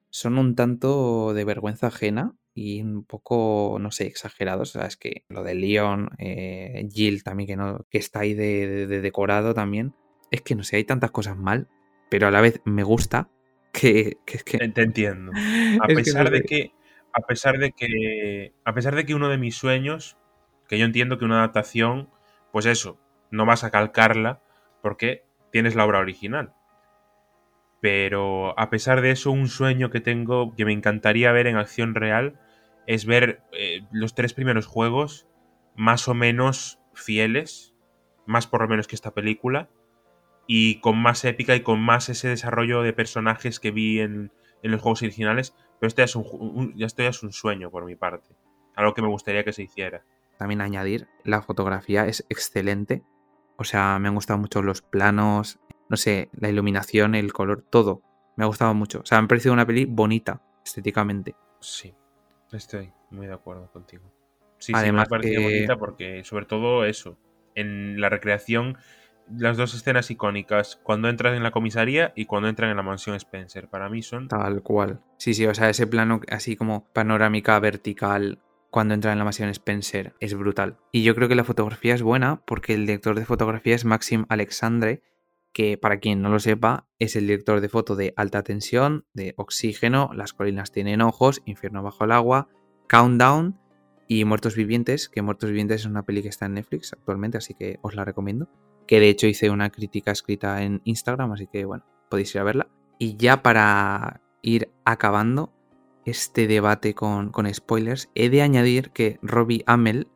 son 0.10 0.40
un 0.40 0.56
tanto 0.56 1.34
de 1.36 1.44
vergüenza 1.46 1.88
ajena 1.88 2.34
y 2.56 2.82
un 2.82 3.04
poco, 3.06 3.78
no 3.80 3.92
sé, 3.92 4.08
exagerados. 4.08 4.76
O 4.76 4.80
sea, 4.80 4.88
es 4.88 4.98
que 4.98 5.26
lo 5.30 5.44
de 5.44 5.54
Leon, 5.54 6.10
eh, 6.18 6.88
Jill 6.92 7.24
también, 7.24 7.46
que, 7.48 7.56
no, 7.56 7.86
que 7.92 8.00
está 8.00 8.22
ahí 8.22 8.34
de, 8.34 8.68
de- 8.68 8.88
de 8.88 9.02
decorado 9.02 9.54
también. 9.54 9.94
Es 10.32 10.42
que 10.42 10.56
no 10.56 10.64
sé, 10.64 10.78
hay 10.78 10.84
tantas 10.84 11.12
cosas 11.12 11.38
mal, 11.38 11.68
pero 12.10 12.28
a 12.28 12.32
la 12.32 12.42
vez 12.42 12.62
me 12.66 12.82
gusta 12.84 13.30
que, 13.72 14.18
que 14.26 14.38
es 14.38 14.44
que... 14.44 14.58
Te 14.58 14.70
te 14.70 14.82
entiendo. 14.82 15.32
A 15.82 15.88
pesar 15.88 16.26
no 16.26 16.32
de 16.32 16.44
que. 16.44 16.74
A 17.14 17.22
pesar 17.22 17.58
de 17.58 17.72
que. 17.72 18.54
A 18.66 18.74
pesar 18.74 18.96
de 18.96 19.06
que 19.06 19.16
uno 19.16 19.30
de 19.30 19.38
mis 19.38 19.56
sueños. 19.56 20.18
Que 20.68 20.78
yo 20.78 20.86
entiendo 20.86 21.18
que 21.18 21.26
una 21.26 21.38
adaptación. 21.40 22.10
Pues 22.52 22.66
eso. 22.66 23.00
No 23.32 23.46
vas 23.46 23.64
a 23.64 23.72
calcarla. 23.72 24.42
Porque 24.82 25.24
tienes 25.52 25.76
la 25.76 25.86
obra 25.86 26.00
original. 26.00 26.54
Pero 27.82 28.58
a 28.60 28.70
pesar 28.70 29.02
de 29.02 29.12
eso, 29.12 29.32
un 29.32 29.48
sueño 29.48 29.90
que 29.90 30.02
tengo. 30.02 30.56
Que 30.56 30.66
me 30.66 30.74
encantaría 30.74 31.32
ver 31.32 31.48
en 31.48 31.58
acción 31.58 31.96
real. 31.96 32.40
Es 32.88 33.06
ver 33.06 33.42
eh, 33.52 33.82
los 33.92 34.16
tres 34.16 34.34
primeros 34.34 34.68
juegos. 34.68 35.28
Más 35.76 36.08
o 36.08 36.14
menos 36.14 36.80
fieles. 36.94 37.74
Más 38.26 38.48
por 38.48 38.62
lo 38.62 38.68
menos 38.68 38.88
que 38.88 38.96
esta 38.96 39.14
película. 39.14 39.70
Y 40.52 40.80
con 40.80 40.98
más 40.98 41.26
épica 41.26 41.56
y 41.56 41.62
con 41.62 41.80
más 41.80 42.10
ese 42.10 42.28
desarrollo 42.28 42.82
de 42.82 42.92
personajes 42.92 43.60
que 43.60 43.70
vi 43.70 44.00
en, 44.00 44.32
en 44.64 44.72
los 44.72 44.82
juegos 44.82 45.04
originales, 45.04 45.56
pero 45.80 45.88
este 45.88 46.02
es 46.02 46.16
un, 46.16 46.74
ya 46.76 46.88
esto 46.88 47.04
ya 47.04 47.10
es 47.10 47.22
un 47.22 47.32
sueño 47.32 47.70
por 47.70 47.86
mi 47.86 47.96
parte. 47.96 48.36
Algo 48.76 48.96
que 48.96 49.04
me 49.04 49.10
gustaría 49.10 49.44
que 49.44 49.54
se 49.54 49.62
hiciera. 49.62 50.04
También 50.40 50.62
añadir, 50.62 51.08
la 51.24 51.44
fotografía 51.44 52.08
es 52.08 52.26
excelente. 52.30 53.04
O 53.58 53.64
sea, 53.64 54.00
me 54.00 54.08
han 54.08 54.16
gustado 54.16 54.40
mucho 54.40 54.64
los 54.64 54.82
planos, 54.82 55.60
no 55.88 55.98
sé, 55.98 56.30
la 56.34 56.50
iluminación, 56.50 57.14
el 57.14 57.32
color, 57.32 57.66
todo. 57.70 58.02
Me 58.38 58.44
ha 58.44 58.48
gustado 58.48 58.74
mucho. 58.74 59.02
O 59.02 59.06
sea, 59.06 59.20
me 59.20 59.26
ha 59.26 59.28
parecido 59.28 59.54
una 59.54 59.68
peli 59.68 59.86
bonita, 59.86 60.42
estéticamente. 60.66 61.36
Sí, 61.60 61.94
estoy 62.52 62.92
muy 63.12 63.28
de 63.28 63.34
acuerdo 63.34 63.70
contigo. 63.72 64.12
Sí, 64.58 64.74
sí, 64.74 64.92
me 64.92 65.02
ha 65.02 65.06
parecido 65.06 65.44
bonita 65.44 65.78
porque, 65.78 66.24
sobre 66.24 66.46
todo, 66.46 66.86
eso. 66.86 67.18
En 67.54 68.00
la 68.00 68.10
recreación, 68.10 68.78
las 69.36 69.58
dos 69.58 69.74
escenas 69.74 70.10
icónicas, 70.12 70.80
cuando 70.84 71.10
entran 71.10 71.36
en 71.36 71.44
la 71.44 71.52
comisaría 71.52 72.14
y 72.16 72.26
cuando 72.26 72.50
entran 72.50 72.70
en 72.70 72.78
la 72.78 72.84
mansión 72.84 73.16
Spencer, 73.16 73.70
para 73.70 73.90
mí 73.90 74.02
son. 74.02 74.28
Tal 74.28 74.62
cual. 74.62 75.02
Sí, 75.18 75.34
sí, 75.34 75.46
o 75.46 75.54
sea, 75.54 75.70
ese 75.70 75.88
plano 75.88 76.22
así 76.30 76.56
como 76.56 76.86
panorámica 76.94 77.60
vertical 77.60 78.40
cuando 78.70 78.94
entra 78.94 79.12
en 79.12 79.18
la 79.18 79.24
mansión 79.24 79.50
Spencer 79.50 80.14
es 80.20 80.36
brutal. 80.36 80.78
Y 80.92 81.04
yo 81.04 81.16
creo 81.16 81.28
que 81.28 81.36
la 81.36 81.44
fotografía 81.44 81.96
es 81.96 82.02
buena 82.02 82.42
porque 82.46 82.74
el 82.74 82.86
director 82.86 83.18
de 83.18 83.26
fotografía 83.26 83.76
es 83.76 83.86
Maxim 83.86 84.26
Alexandre, 84.30 85.02
que 85.54 85.78
para 85.78 86.00
quien 86.00 86.22
no 86.22 86.30
lo 86.30 86.40
sepa 86.40 86.88
es 87.00 87.16
el 87.16 87.28
director 87.28 87.62
de 87.62 87.70
foto 87.70 87.96
de 87.96 88.14
Alta 88.16 88.44
Tensión, 88.44 89.06
de 89.14 89.34
Oxígeno, 89.38 90.12
Las 90.14 90.34
colinas 90.34 90.72
tienen 90.72 91.02
ojos, 91.02 91.42
Infierno 91.46 91.82
bajo 91.82 92.06
el 92.06 92.12
agua, 92.12 92.48
Countdown 92.88 93.60
y 94.08 94.26
Muertos 94.26 94.56
Vivientes, 94.56 95.10
que 95.10 95.22
Muertos 95.22 95.50
Vivientes 95.50 95.82
es 95.82 95.88
una 95.88 96.04
peli 96.04 96.22
que 96.22 96.30
está 96.30 96.46
en 96.46 96.56
Netflix 96.56 96.94
actualmente, 96.94 97.38
así 97.38 97.54
que 97.54 97.80
os 97.82 97.96
la 97.96 98.06
recomiendo. 98.06 98.50
Que 98.90 99.00
de 99.00 99.10
hecho 99.10 99.28
hice 99.28 99.52
una 99.52 99.70
crítica 99.70 100.10
escrita 100.10 100.64
en 100.64 100.82
Instagram, 100.84 101.34
así 101.34 101.46
que 101.46 101.64
bueno, 101.64 101.86
podéis 102.10 102.34
ir 102.34 102.42
a 102.42 102.44
verla. 102.44 102.68
Y 102.98 103.18
ya 103.18 103.44
para 103.44 104.20
ir 104.42 104.72
acabando, 104.84 105.54
este 106.06 106.48
debate 106.48 106.96
con, 106.96 107.32
spoilers, 107.54 108.10
he 108.16 108.32
de 108.32 108.42
añadir 108.42 108.90
que 108.90 109.20
Robbie 109.22 109.64
Amell 109.68 110.08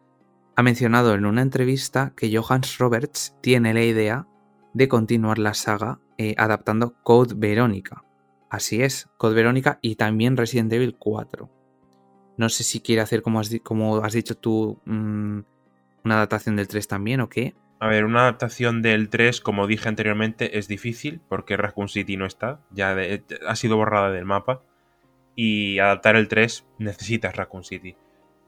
ha 0.56 0.64
mencionado 0.64 1.14
en 1.14 1.28
una 1.28 1.44
entrevista 1.44 2.14
que 2.18 2.36
Johannes 2.36 2.80
Roberts 2.80 3.36
tiene 3.42 3.76
la 3.76 3.84
idea 3.84 4.28
de 4.74 4.88
continuar 4.88 5.38
la 5.38 5.54
saga 5.54 6.00
eh, 6.18 6.34
adaptando 6.40 6.96
Code 7.04 7.36
Verónica. 7.38 8.04
Así 8.50 8.82
es, 8.82 9.08
Code 9.18 9.36
Verónica 9.36 9.78
y 9.84 9.98
también 9.98 10.36
Resident 10.36 10.74
Evil 10.74 10.96
4. 10.98 11.48
No 12.38 12.50
sé 12.50 12.64
si 12.64 12.80
quiere 12.80 13.04
hacer, 13.04 13.22
como 13.22 13.40
has, 13.40 13.52
como 13.62 13.98
has 13.98 14.14
dicho 14.14 14.36
tú, 14.36 14.82
mm, 14.86 15.42
una 16.06 16.16
adaptación 16.16 16.56
del 16.56 16.68
3 16.68 16.88
también 16.88 17.22
o 17.22 17.30
qué. 17.30 17.54
A 17.84 17.88
ver, 17.88 18.06
una 18.06 18.22
adaptación 18.22 18.82
del 18.82 19.10
3, 19.10 19.42
como 19.42 19.68
dije 19.68 19.90
anteriormente, 19.90 20.58
es 20.58 20.70
difícil 20.70 21.20
porque 21.28 21.58
Raccoon 21.58 21.90
City 21.90 22.16
no 22.16 22.26
está, 22.26 22.62
ya 22.72 22.96
ha 23.46 23.56
sido 23.58 23.76
borrada 23.76 24.10
del 24.10 24.24
mapa 24.24 24.64
y 25.36 25.80
adaptar 25.80 26.16
el 26.16 26.30
3 26.30 26.66
necesitas 26.78 27.36
Raccoon 27.36 27.66
City. 27.66 27.98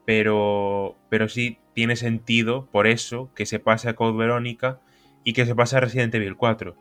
Pero, 0.05 0.95
pero 1.09 1.27
sí 1.27 1.59
tiene 1.73 1.97
sentido 1.97 2.69
por 2.71 2.87
eso 2.87 3.29
que 3.35 3.45
se 3.45 3.59
pase 3.59 3.89
a 3.89 3.95
Code 3.97 4.17
Verónica 4.17 4.79
y 5.25 5.33
que 5.33 5.45
se 5.45 5.53
pase 5.53 5.75
a 5.75 5.81
Resident 5.81 6.15
Evil 6.15 6.37
4. 6.37 6.77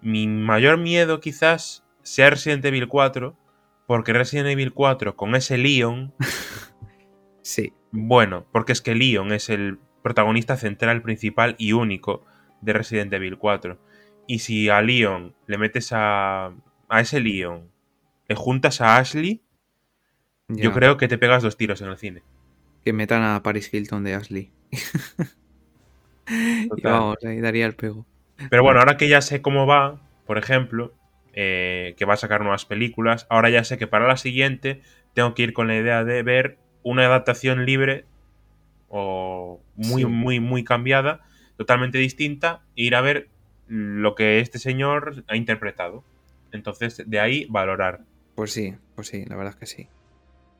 Mi 0.00 0.26
mayor 0.26 0.78
miedo 0.78 1.20
quizás 1.20 1.86
sea 2.02 2.30
Resident 2.30 2.64
Evil 2.64 2.88
4 2.88 3.38
porque 3.86 4.12
Resident 4.12 4.48
Evil 4.48 4.72
4 4.72 5.14
con 5.14 5.36
ese 5.36 5.56
Leon... 5.56 6.14
sí. 7.42 7.74
Bueno, 7.92 8.44
porque 8.50 8.72
es 8.72 8.82
que 8.82 8.96
Leon 8.96 9.32
es 9.32 9.50
el 9.50 9.78
protagonista 10.06 10.56
central, 10.56 11.02
principal 11.02 11.56
y 11.58 11.72
único 11.72 12.24
de 12.60 12.72
Resident 12.72 13.12
Evil 13.12 13.38
4. 13.38 13.76
Y 14.28 14.38
si 14.38 14.68
a 14.68 14.80
Leon 14.80 15.34
le 15.48 15.58
metes 15.58 15.92
a, 15.92 16.52
a 16.88 17.00
ese 17.00 17.18
Leon 17.18 17.68
le 18.28 18.36
juntas 18.36 18.80
a 18.80 18.98
Ashley, 18.98 19.42
yo 20.46 20.72
creo 20.72 20.96
que 20.96 21.08
te 21.08 21.18
pegas 21.18 21.42
dos 21.42 21.56
tiros 21.56 21.80
en 21.80 21.88
el 21.88 21.98
cine. 21.98 22.22
Que 22.84 22.92
metan 22.92 23.24
a 23.24 23.42
Paris 23.42 23.74
Hilton 23.74 24.04
de 24.04 24.14
Ashley. 24.14 24.52
y 26.28 26.82
vamos, 26.82 27.16
ahí 27.24 27.40
daría 27.40 27.66
el 27.66 27.74
pego. 27.74 28.06
Pero 28.48 28.62
bueno, 28.62 28.78
ahora 28.78 28.96
que 28.96 29.08
ya 29.08 29.20
sé 29.20 29.42
cómo 29.42 29.66
va, 29.66 30.00
por 30.24 30.38
ejemplo, 30.38 30.94
eh, 31.32 31.96
que 31.98 32.04
va 32.04 32.14
a 32.14 32.16
sacar 32.16 32.42
nuevas 32.42 32.64
películas, 32.64 33.26
ahora 33.28 33.50
ya 33.50 33.64
sé 33.64 33.76
que 33.76 33.88
para 33.88 34.06
la 34.06 34.18
siguiente 34.18 34.82
tengo 35.14 35.34
que 35.34 35.42
ir 35.42 35.52
con 35.52 35.66
la 35.66 35.74
idea 35.74 36.04
de 36.04 36.22
ver 36.22 36.58
una 36.84 37.06
adaptación 37.06 37.66
libre 37.66 38.04
o 38.88 39.60
muy, 39.76 40.04
muy, 40.04 40.40
muy 40.40 40.64
cambiada, 40.64 41.20
totalmente 41.56 41.98
distinta, 41.98 42.62
e 42.76 42.84
ir 42.84 42.94
a 42.94 43.00
ver 43.00 43.28
lo 43.68 44.14
que 44.14 44.40
este 44.40 44.58
señor 44.58 45.24
ha 45.28 45.36
interpretado. 45.36 46.04
Entonces, 46.52 47.02
de 47.06 47.20
ahí 47.20 47.46
valorar. 47.48 48.02
Pues 48.34 48.52
sí, 48.52 48.74
pues 48.94 49.08
sí, 49.08 49.24
la 49.26 49.36
verdad 49.36 49.54
es 49.54 49.58
que 49.58 49.66
sí. 49.66 49.88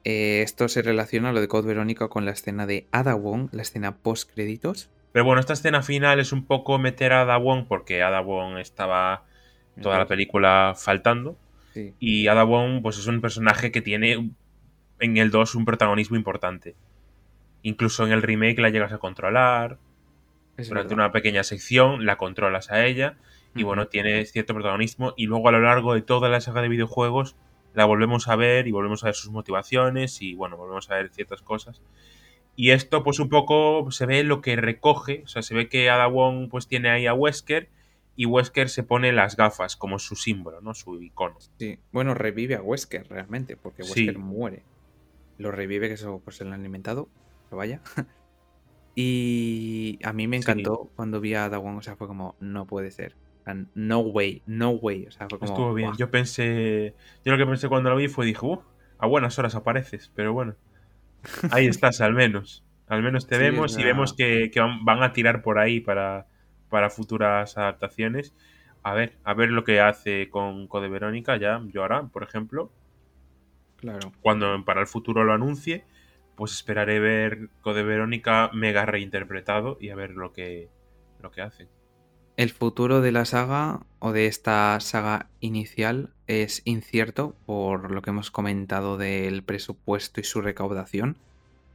Eh, 0.05 0.43
esto 0.43 0.69
se 0.69 0.83
relaciona, 0.83 1.33
lo 1.33 1.41
de 1.41 1.49
Code 1.49 1.67
Verónica, 1.67 2.09
con 2.09 2.25
la 2.25 2.31
escena 2.31 2.67
de 2.67 2.87
Ada 2.93 3.15
Wong, 3.15 3.49
la 3.53 3.63
escena 3.63 3.97
post 3.97 4.33
créditos. 4.33 4.91
Pero 5.13 5.25
bueno, 5.25 5.41
esta 5.41 5.55
escena 5.55 5.83
final 5.83 6.21
es 6.21 6.33
un 6.33 6.45
poco 6.45 6.79
meter 6.79 7.13
a 7.13 7.23
Ada 7.23 7.39
Wong 7.39 7.67
porque 7.67 8.03
Ada 8.03 8.21
Wong 8.21 8.59
estaba 8.59 9.25
toda 9.81 9.99
la 9.99 10.07
película 10.07 10.75
faltando. 10.77 11.39
Y 11.99 12.29
Ada 12.29 12.45
Wong 12.45 12.83
pues 12.83 12.99
es 12.99 13.07
un 13.07 13.21
personaje 13.21 13.71
que 13.71 13.83
tiene 13.83 14.31
en 15.01 15.17
el 15.17 15.31
2 15.31 15.55
un 15.55 15.65
protagonismo 15.65 16.17
importante. 16.17 16.75
Incluso 17.67 18.07
en 18.07 18.13
el 18.13 18.23
remake 18.23 18.61
la 18.61 18.71
llegas 18.71 18.93
a 18.93 18.99
controlar. 18.99 19.79
durante 20.57 20.95
una 20.95 21.11
pequeña 21.11 21.43
sección 21.43 22.07
la 22.07 22.17
controlas 22.17 22.71
a 22.71 22.87
ella. 22.87 23.17
Y 23.57 23.65
bueno, 23.65 23.89
tiene 23.89 24.25
cierto 24.25 24.55
protagonismo. 24.55 25.15
Y 25.17 25.27
luego 25.27 25.49
a 25.49 25.51
lo 25.53 25.61
largo 25.61 25.93
de 25.93 26.01
toda 26.01 26.29
la 26.29 26.41
saga 26.41 26.63
de 26.63 26.69
videjuegos 26.69 27.35
la 27.75 27.85
volvemos 27.85 28.29
a 28.29 28.37
ver 28.37 28.69
y 28.69 28.71
volvemos 28.71 29.03
a 29.03 29.07
ver 29.07 29.17
sus 29.17 29.33
motivaciones 29.33 30.23
y 30.23 30.35
bueno, 30.37 30.57
volvemos 30.57 30.89
a 30.93 30.95
ver 30.95 31.11
ciertas 31.11 31.43
cosas. 31.43 31.83
Y 32.55 32.71
esto 32.71 33.03
pues 33.03 33.19
un 33.19 33.29
poco 33.31 33.91
se 33.91 34.07
ve 34.07 34.23
lo 34.23 34.43
que 34.43 34.55
recoge, 34.55 35.23
o 35.25 35.27
sea, 35.27 35.43
se 35.43 35.53
ve 35.53 35.69
que 35.69 35.91
Ada 35.91 36.07
Wong 36.07 36.49
pues 36.49 36.69
tiene 36.69 36.91
ahí 36.91 37.09
a 37.09 37.15
Wesker 37.15 37.69
y 38.15 38.27
Wesker 38.27 38.69
se 38.69 38.85
pone 38.85 39.11
las 39.13 39.37
gafas 39.37 39.75
como 39.75 39.99
su 39.99 40.15
símbolo, 40.15 40.61
¿no? 40.61 40.73
Su 40.73 41.03
icono. 41.03 41.37
Sí, 41.59 41.81
bueno, 41.91 42.15
revive 42.15 42.55
a 42.55 42.63
Wesker 42.63 43.09
realmente, 43.09 43.57
porque 43.57 43.83
Wesker 43.83 44.19
muere. 44.19 44.63
Lo 45.37 45.51
revive, 45.51 45.89
que 45.89 45.95
eso 45.95 46.23
pues 46.25 46.37
se 46.37 46.45
lo 46.45 46.55
han 46.55 46.61
alimentado, 46.61 47.09
pero 47.09 47.26
vaya. 47.55 47.81
y 48.97 49.99
a 50.03 50.13
mí 50.13 50.27
me 50.27 50.39
encantó 50.39 50.91
cuando 50.97 51.21
vi 51.21 51.35
a 51.35 51.45
Ada 51.45 51.59
Wong, 51.59 51.79
o 51.79 51.83
sea, 51.83 51.95
fue 51.97 52.09
como, 52.09 52.35
no 52.41 52.67
puede 52.67 52.91
ser 52.91 53.15
no 53.75 54.01
way, 54.01 54.43
no 54.47 54.71
way. 54.71 55.07
O 55.07 55.11
sea, 55.11 55.29
fue 55.29 55.39
como, 55.39 55.53
Estuvo 55.53 55.75
bien. 55.75 55.93
Yo 55.97 56.11
pensé. 56.11 56.95
Yo 57.25 57.33
lo 57.33 57.39
que 57.39 57.47
pensé 57.47 57.69
cuando 57.69 57.91
lo 57.91 57.97
vi 57.97 58.09
fue: 58.09 58.27
dije, 58.27 58.45
uh, 58.45 58.61
a 58.99 59.07
buenas 59.07 59.39
horas 59.39 59.55
apareces. 59.55 60.11
Pero 60.15 60.33
bueno, 60.33 60.55
ahí 61.51 61.67
estás, 61.67 62.01
al 62.01 62.15
menos. 62.15 62.65
Al 62.89 63.03
menos 63.03 63.27
te 63.27 63.37
vemos 63.37 63.77
y 63.79 63.83
vemos 63.83 64.15
que, 64.15 64.51
van 64.85 65.03
a 65.03 65.13
tirar 65.13 65.43
por 65.43 65.59
ahí 65.59 65.81
para, 65.81 66.27
para 66.69 66.89
futuras 66.89 67.59
adaptaciones. 67.59 68.35
A 68.85 68.95
ver, 68.95 69.19
a 69.25 69.35
ver 69.35 69.51
lo 69.51 69.65
que 69.65 69.81
hace 69.81 70.29
con 70.31 70.69
Code 70.69 70.89
Verónica 70.89 71.37
ya, 71.37 71.61
yo 71.73 71.83
ahora, 71.83 72.05
por 72.05 72.23
ejemplo. 72.23 72.71
Claro. 73.77 74.13
Cuando 74.21 74.65
para 74.65 74.81
el 74.81 74.87
futuro 74.87 75.25
lo 75.25 75.33
anuncie, 75.33 75.85
pues 76.37 76.53
esperaré 76.53 77.01
ver 77.01 77.49
Code 77.63 77.83
Verónica 77.83 78.51
mega 78.53 78.87
reinterpretado 78.87 79.79
y 79.81 79.91
a 79.91 79.97
ver 79.97 80.11
lo 80.11 80.33
que, 80.33 80.69
lo 81.21 81.31
que 81.31 81.43
hacen. 81.43 81.69
El 82.37 82.51
futuro 82.51 83.01
de 83.01 83.13
la 83.13 83.25
saga 83.25 83.81
o 83.99 84.13
de 84.13 84.27
esta 84.27 84.79
saga 84.81 85.31
inicial 85.41 86.13
es 86.27 86.61
incierto 86.67 87.35
por 87.47 87.91
lo 87.91 88.03
que 88.03 88.11
hemos 88.11 88.31
comentado 88.31 88.99
del 88.99 89.43
presupuesto 89.43 90.21
y 90.21 90.25
su 90.25 90.43
recaudación, 90.43 91.17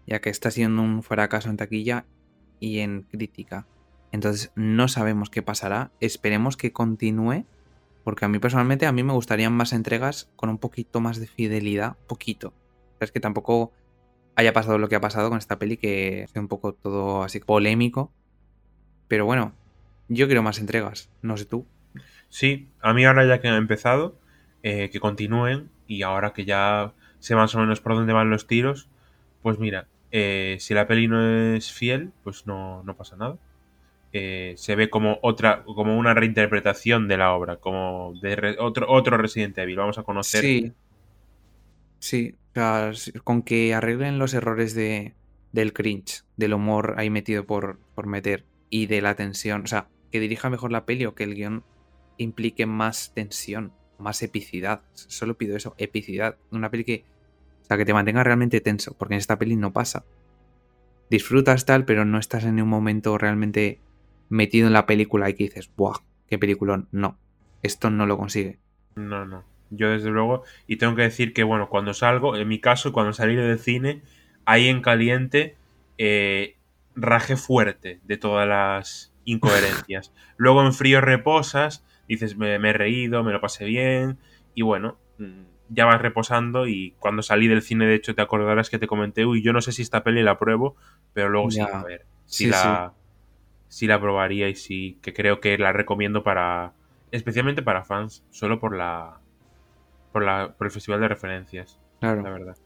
ya 0.05 0.21
que 0.21 0.29
está 0.29 0.51
siendo 0.51 0.83
un 0.83 1.01
fracaso 1.01 1.49
en 1.49 1.57
taquilla 1.57 2.05
y 2.59 2.79
en 2.79 3.01
crítica. 3.01 3.65
Entonces 4.11 4.51
no 4.55 4.87
sabemos 4.87 5.31
qué 5.31 5.41
pasará, 5.41 5.91
esperemos 5.99 6.57
que 6.57 6.71
continúe, 6.71 7.45
porque 8.03 8.25
a 8.25 8.27
mí 8.27 8.37
personalmente 8.37 8.85
a 8.85 8.91
mí 8.91 9.01
me 9.01 9.13
gustarían 9.13 9.53
más 9.53 9.73
entregas 9.73 10.29
con 10.35 10.49
un 10.49 10.59
poquito 10.59 11.01
más 11.01 11.19
de 11.19 11.25
fidelidad, 11.25 11.97
poquito. 12.07 12.53
Es 12.99 13.11
que 13.11 13.19
tampoco 13.19 13.71
haya 14.35 14.53
pasado 14.53 14.77
lo 14.77 14.89
que 14.89 14.95
ha 14.95 15.01
pasado 15.01 15.29
con 15.29 15.37
esta 15.37 15.59
peli, 15.59 15.77
que 15.77 16.23
es 16.23 16.35
un 16.35 16.47
poco 16.47 16.73
todo 16.73 17.23
así 17.23 17.39
polémico. 17.39 18.11
Pero 19.07 19.25
bueno, 19.25 19.53
yo 20.07 20.27
quiero 20.27 20.43
más 20.43 20.59
entregas, 20.59 21.09
no 21.21 21.37
sé 21.37 21.45
tú. 21.45 21.65
Sí, 22.29 22.69
a 22.81 22.93
mí 22.93 23.05
ahora 23.05 23.25
ya 23.25 23.41
que 23.41 23.49
han 23.49 23.55
empezado, 23.55 24.15
eh, 24.63 24.89
que 24.89 24.99
continúen 24.99 25.69
y 25.87 26.03
ahora 26.03 26.33
que 26.33 26.45
ya 26.45 26.93
sé 27.19 27.35
más 27.35 27.53
o 27.55 27.59
menos 27.59 27.81
por 27.81 27.95
dónde 27.95 28.13
van 28.13 28.29
los 28.29 28.47
tiros, 28.47 28.87
pues 29.41 29.59
mira, 29.59 29.87
eh, 30.11 30.57
si 30.59 30.73
la 30.73 30.87
peli 30.87 31.07
no 31.07 31.55
es 31.55 31.71
fiel, 31.71 32.11
pues 32.23 32.47
no, 32.47 32.83
pasa 32.97 33.15
nada. 33.17 33.37
Eh, 34.13 34.53
se 34.57 34.75
ve 34.75 34.89
como 34.89 35.19
otra, 35.21 35.63
como 35.63 35.97
una 35.97 36.13
reinterpretación 36.13 37.07
de 37.07 37.17
la 37.17 37.33
obra, 37.33 37.57
como 37.57 38.13
de 38.21 38.57
otro, 38.59 38.91
otro 38.91 39.17
Resident 39.17 39.57
Evil. 39.57 39.77
Vamos 39.77 39.97
a 39.97 40.03
conocer. 40.03 40.41
Sí. 40.41 40.73
Sí, 42.01 42.35
con 43.23 43.43
que 43.43 43.75
arreglen 43.75 44.17
los 44.17 44.33
errores 44.33 44.73
de, 44.73 45.13
del 45.51 45.71
cringe, 45.71 46.23
del 46.35 46.55
humor 46.55 46.95
ahí 46.97 47.11
metido 47.11 47.45
por, 47.45 47.79
por 47.93 48.07
meter 48.07 48.43
y 48.71 48.87
de 48.87 49.01
la 49.01 49.15
tensión. 49.15 49.61
O 49.63 49.67
sea, 49.67 49.87
que 50.11 50.19
dirija 50.19 50.49
mejor 50.49 50.71
la 50.71 50.85
peli 50.85 51.05
o 51.05 51.13
que 51.13 51.25
el 51.25 51.35
guion 51.35 51.63
implique 52.17 52.65
más 52.65 53.13
tensión. 53.13 53.71
más 53.99 54.23
epicidad. 54.23 54.81
Solo 54.93 55.37
pido 55.37 55.55
eso, 55.55 55.75
epicidad. 55.77 56.37
Una 56.49 56.71
peli 56.71 56.83
que, 56.83 57.05
o 57.61 57.65
sea, 57.65 57.77
que 57.77 57.85
te 57.85 57.93
mantenga 57.93 58.23
realmente 58.23 58.61
tenso, 58.61 58.95
porque 58.97 59.13
en 59.13 59.19
esta 59.19 59.37
peli 59.37 59.55
no 59.55 59.71
pasa. 59.71 60.03
Disfrutas 61.11 61.65
tal, 61.65 61.85
pero 61.85 62.03
no 62.03 62.17
estás 62.17 62.45
en 62.45 62.59
un 62.59 62.67
momento 62.67 63.15
realmente 63.19 63.79
metido 64.27 64.65
en 64.65 64.73
la 64.73 64.87
película 64.87 65.29
y 65.29 65.35
que 65.35 65.43
dices, 65.43 65.69
¡buah! 65.77 65.99
¡Qué 66.27 66.39
peliculón! 66.39 66.87
No, 66.91 67.19
esto 67.61 67.91
no 67.91 68.07
lo 68.07 68.17
consigue. 68.17 68.57
No, 68.95 69.25
no. 69.25 69.50
Yo 69.71 69.89
desde 69.89 70.09
luego, 70.09 70.43
y 70.67 70.75
tengo 70.75 70.95
que 70.95 71.03
decir 71.03 71.33
que, 71.33 71.43
bueno, 71.43 71.69
cuando 71.69 71.93
salgo, 71.93 72.35
en 72.35 72.47
mi 72.47 72.59
caso, 72.59 72.91
cuando 72.91 73.13
salí 73.13 73.35
del 73.35 73.57
cine, 73.57 74.01
ahí 74.45 74.67
en 74.67 74.81
caliente, 74.81 75.55
eh, 75.97 76.55
raje 76.95 77.37
fuerte 77.37 77.99
de 78.03 78.17
todas 78.17 78.47
las 78.47 79.13
incoherencias. 79.25 80.11
Luego 80.37 80.63
en 80.63 80.73
frío 80.73 80.99
reposas, 80.99 81.85
dices, 82.07 82.35
me, 82.37 82.55
he 82.55 82.73
reído, 82.73 83.23
me 83.23 83.31
lo 83.31 83.39
pasé 83.39 83.65
bien, 83.65 84.17
y 84.53 84.61
bueno, 84.61 84.97
mm, 85.17 85.43
ya 85.69 85.85
vas 85.85 86.01
reposando 86.01 86.67
y 86.67 86.95
cuando 86.99 87.21
salí 87.21 87.47
del 87.47 87.61
cine, 87.61 87.85
de 87.85 87.95
hecho, 87.95 88.13
te 88.13 88.21
acordarás 88.21 88.69
que 88.69 88.77
te 88.77 88.87
comenté, 88.87 89.25
uy, 89.25 89.41
yo 89.41 89.53
no 89.53 89.61
sé 89.61 89.71
si 89.71 89.81
esta 89.81 90.03
peli 90.03 90.21
la 90.21 90.37
pruebo, 90.37 90.75
pero 91.13 91.29
luego 91.29 91.49
sí, 91.49 91.61
a 91.61 91.81
ver, 91.83 92.05
si 92.25 92.47
la, 92.47 92.93
sí. 93.69 93.87
la 93.87 94.01
probaría 94.01 94.49
y 94.49 94.55
sí, 94.55 94.97
que 95.01 95.13
creo 95.13 95.39
que 95.39 95.57
la 95.57 95.71
recomiendo 95.71 96.23
para, 96.23 96.73
especialmente 97.11 97.61
para 97.61 97.85
fans, 97.85 98.25
solo 98.31 98.59
por 98.59 98.75
la, 98.75 99.20
por, 100.11 100.23
la, 100.23 100.53
por 100.57 100.67
el 100.67 100.71
festival 100.71 101.01
de 101.01 101.07
referencias, 101.07 101.79
claro. 101.99 102.21
la 102.21 102.29
verdad. 102.29 102.57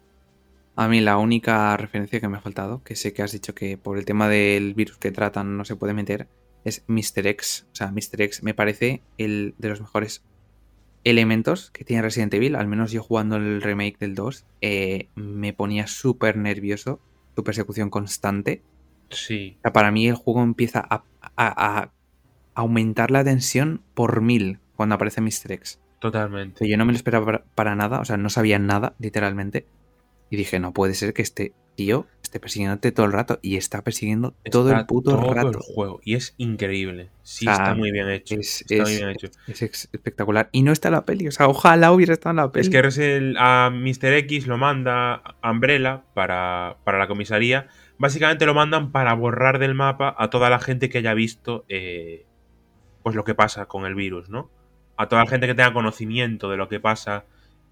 A 0.76 0.88
mí 0.90 1.00
la 1.00 1.18
única 1.18 1.78
referencia 1.78 2.20
que 2.20 2.28
me 2.28 2.38
ha 2.38 2.42
faltado, 2.42 2.84
que 2.84 2.96
sé 2.96 3.14
que 3.14 3.22
has 3.22 3.32
dicho 3.32 3.56
que 3.56 3.78
por 3.78 3.98
el 3.98 4.06
tema 4.06 4.28
del 4.28 4.74
virus 4.74 4.98
que 4.98 5.12
tratan 5.12 5.56
no 5.56 5.64
se 5.64 5.78
puede 5.78 5.94
meter, 5.94 6.28
es 6.66 6.84
Mr. 6.88 7.28
X. 7.28 7.66
O 7.72 7.76
sea, 7.76 7.92
Mr. 7.92 8.22
X 8.24 8.44
me 8.44 8.54
parece 8.54 9.02
el 9.18 9.56
de 9.58 9.70
los 9.70 9.80
mejores 9.80 10.26
elementos 11.06 11.72
que 11.72 11.86
tiene 11.86 12.02
Resident 12.02 12.34
Evil. 12.34 12.56
Al 12.56 12.68
menos 12.68 12.92
yo 12.92 13.02
jugando 13.02 13.38
el 13.38 13.62
remake 13.62 13.98
del 14.00 14.16
2, 14.16 14.46
eh, 14.62 15.08
me 15.16 15.54
ponía 15.54 15.88
súper 15.88 16.36
nervioso. 16.36 17.00
Su 17.36 17.44
persecución 17.44 17.90
constante. 17.90 18.62
Sí. 19.10 19.56
O 19.60 19.62
sea, 19.62 19.74
para 19.74 19.92
mí 19.92 20.08
el 20.08 20.16
juego 20.16 20.44
empieza 20.44 20.86
a, 20.90 21.92
aumentar 22.54 23.12
la 23.12 23.24
tensión 23.24 23.82
por 23.94 24.22
mil 24.22 24.60
cuando 24.76 24.96
aparece 24.96 25.22
Mr. 25.22 25.52
X. 25.52 25.80
Totalmente. 26.06 26.70
Yo 26.70 26.78
no 26.78 26.86
me 26.86 26.92
lo 26.92 26.98
esperaba 26.98 27.46
para 27.56 27.76
nada, 27.76 28.00
o 28.00 28.06
sea, 28.06 28.16
no 28.16 28.30
sabía 28.30 28.60
nada, 28.60 28.94
literalmente. 29.00 29.66
Y 30.30 30.38
dije, 30.38 30.60
no 30.60 30.72
puede 30.72 30.94
ser 30.94 31.16
que 31.16 31.24
este 31.24 31.54
tío 31.74 32.06
esté 32.22 32.40
persiguiéndote 32.40 32.92
todo 32.92 33.08
el 33.08 33.12
rato 33.12 33.40
y 33.42 33.58
está 33.58 33.84
persiguiendo 33.84 34.36
todo 34.52 34.72
el 34.72 34.86
puto 34.86 35.18
todo 35.18 35.34
rato. 35.34 35.48
el 35.48 35.56
juego. 35.56 36.02
Y 36.04 36.14
es 36.14 36.36
increíble. 36.38 37.10
Sí, 37.24 37.50
está 37.50 37.74
muy 37.74 37.92
bien 37.92 38.08
hecho. 38.12 38.36
Es, 38.36 38.64
espectacular. 39.92 40.50
Y 40.52 40.62
no 40.62 40.72
está 40.72 40.90
en 40.90 40.94
la 40.94 41.06
peli. 41.06 41.28
O 41.28 41.32
sea, 41.32 41.48
ojalá 41.48 41.92
hubiera 41.92 42.14
estado 42.14 42.32
en 42.32 42.38
la 42.38 42.52
peli. 42.52 42.68
Es 42.68 42.70
que 42.70 43.34
a 43.40 43.72
Mr. 43.72 44.14
X 44.14 44.46
lo 44.46 44.60
manda 44.60 45.24
Umbrella 45.44 46.04
para, 46.14 46.78
para, 46.84 47.00
la 47.00 47.08
comisaría. 47.08 47.68
Básicamente 47.98 48.46
lo 48.46 48.54
mandan 48.54 48.92
para 48.92 49.16
borrar 49.16 49.58
del 49.58 49.74
mapa 49.74 50.16
a 50.20 50.30
toda 50.30 50.52
la 50.52 50.60
gente 50.60 50.88
que 50.88 51.00
haya 51.00 51.16
visto 51.16 51.66
eh, 51.68 52.28
pues 53.02 53.16
lo 53.16 53.24
que 53.24 53.34
pasa 53.34 53.66
con 53.66 53.86
el 53.86 53.96
virus, 53.96 54.30
¿no? 54.30 54.52
A 54.98 55.08
toda 55.08 55.24
la 55.24 55.30
gente 55.30 55.48
que 55.48 55.56
tenga 55.56 55.74
conocimiento 55.74 56.50
de 56.50 56.58
lo 56.58 56.70
que 56.70 56.80
pasa 56.80 57.26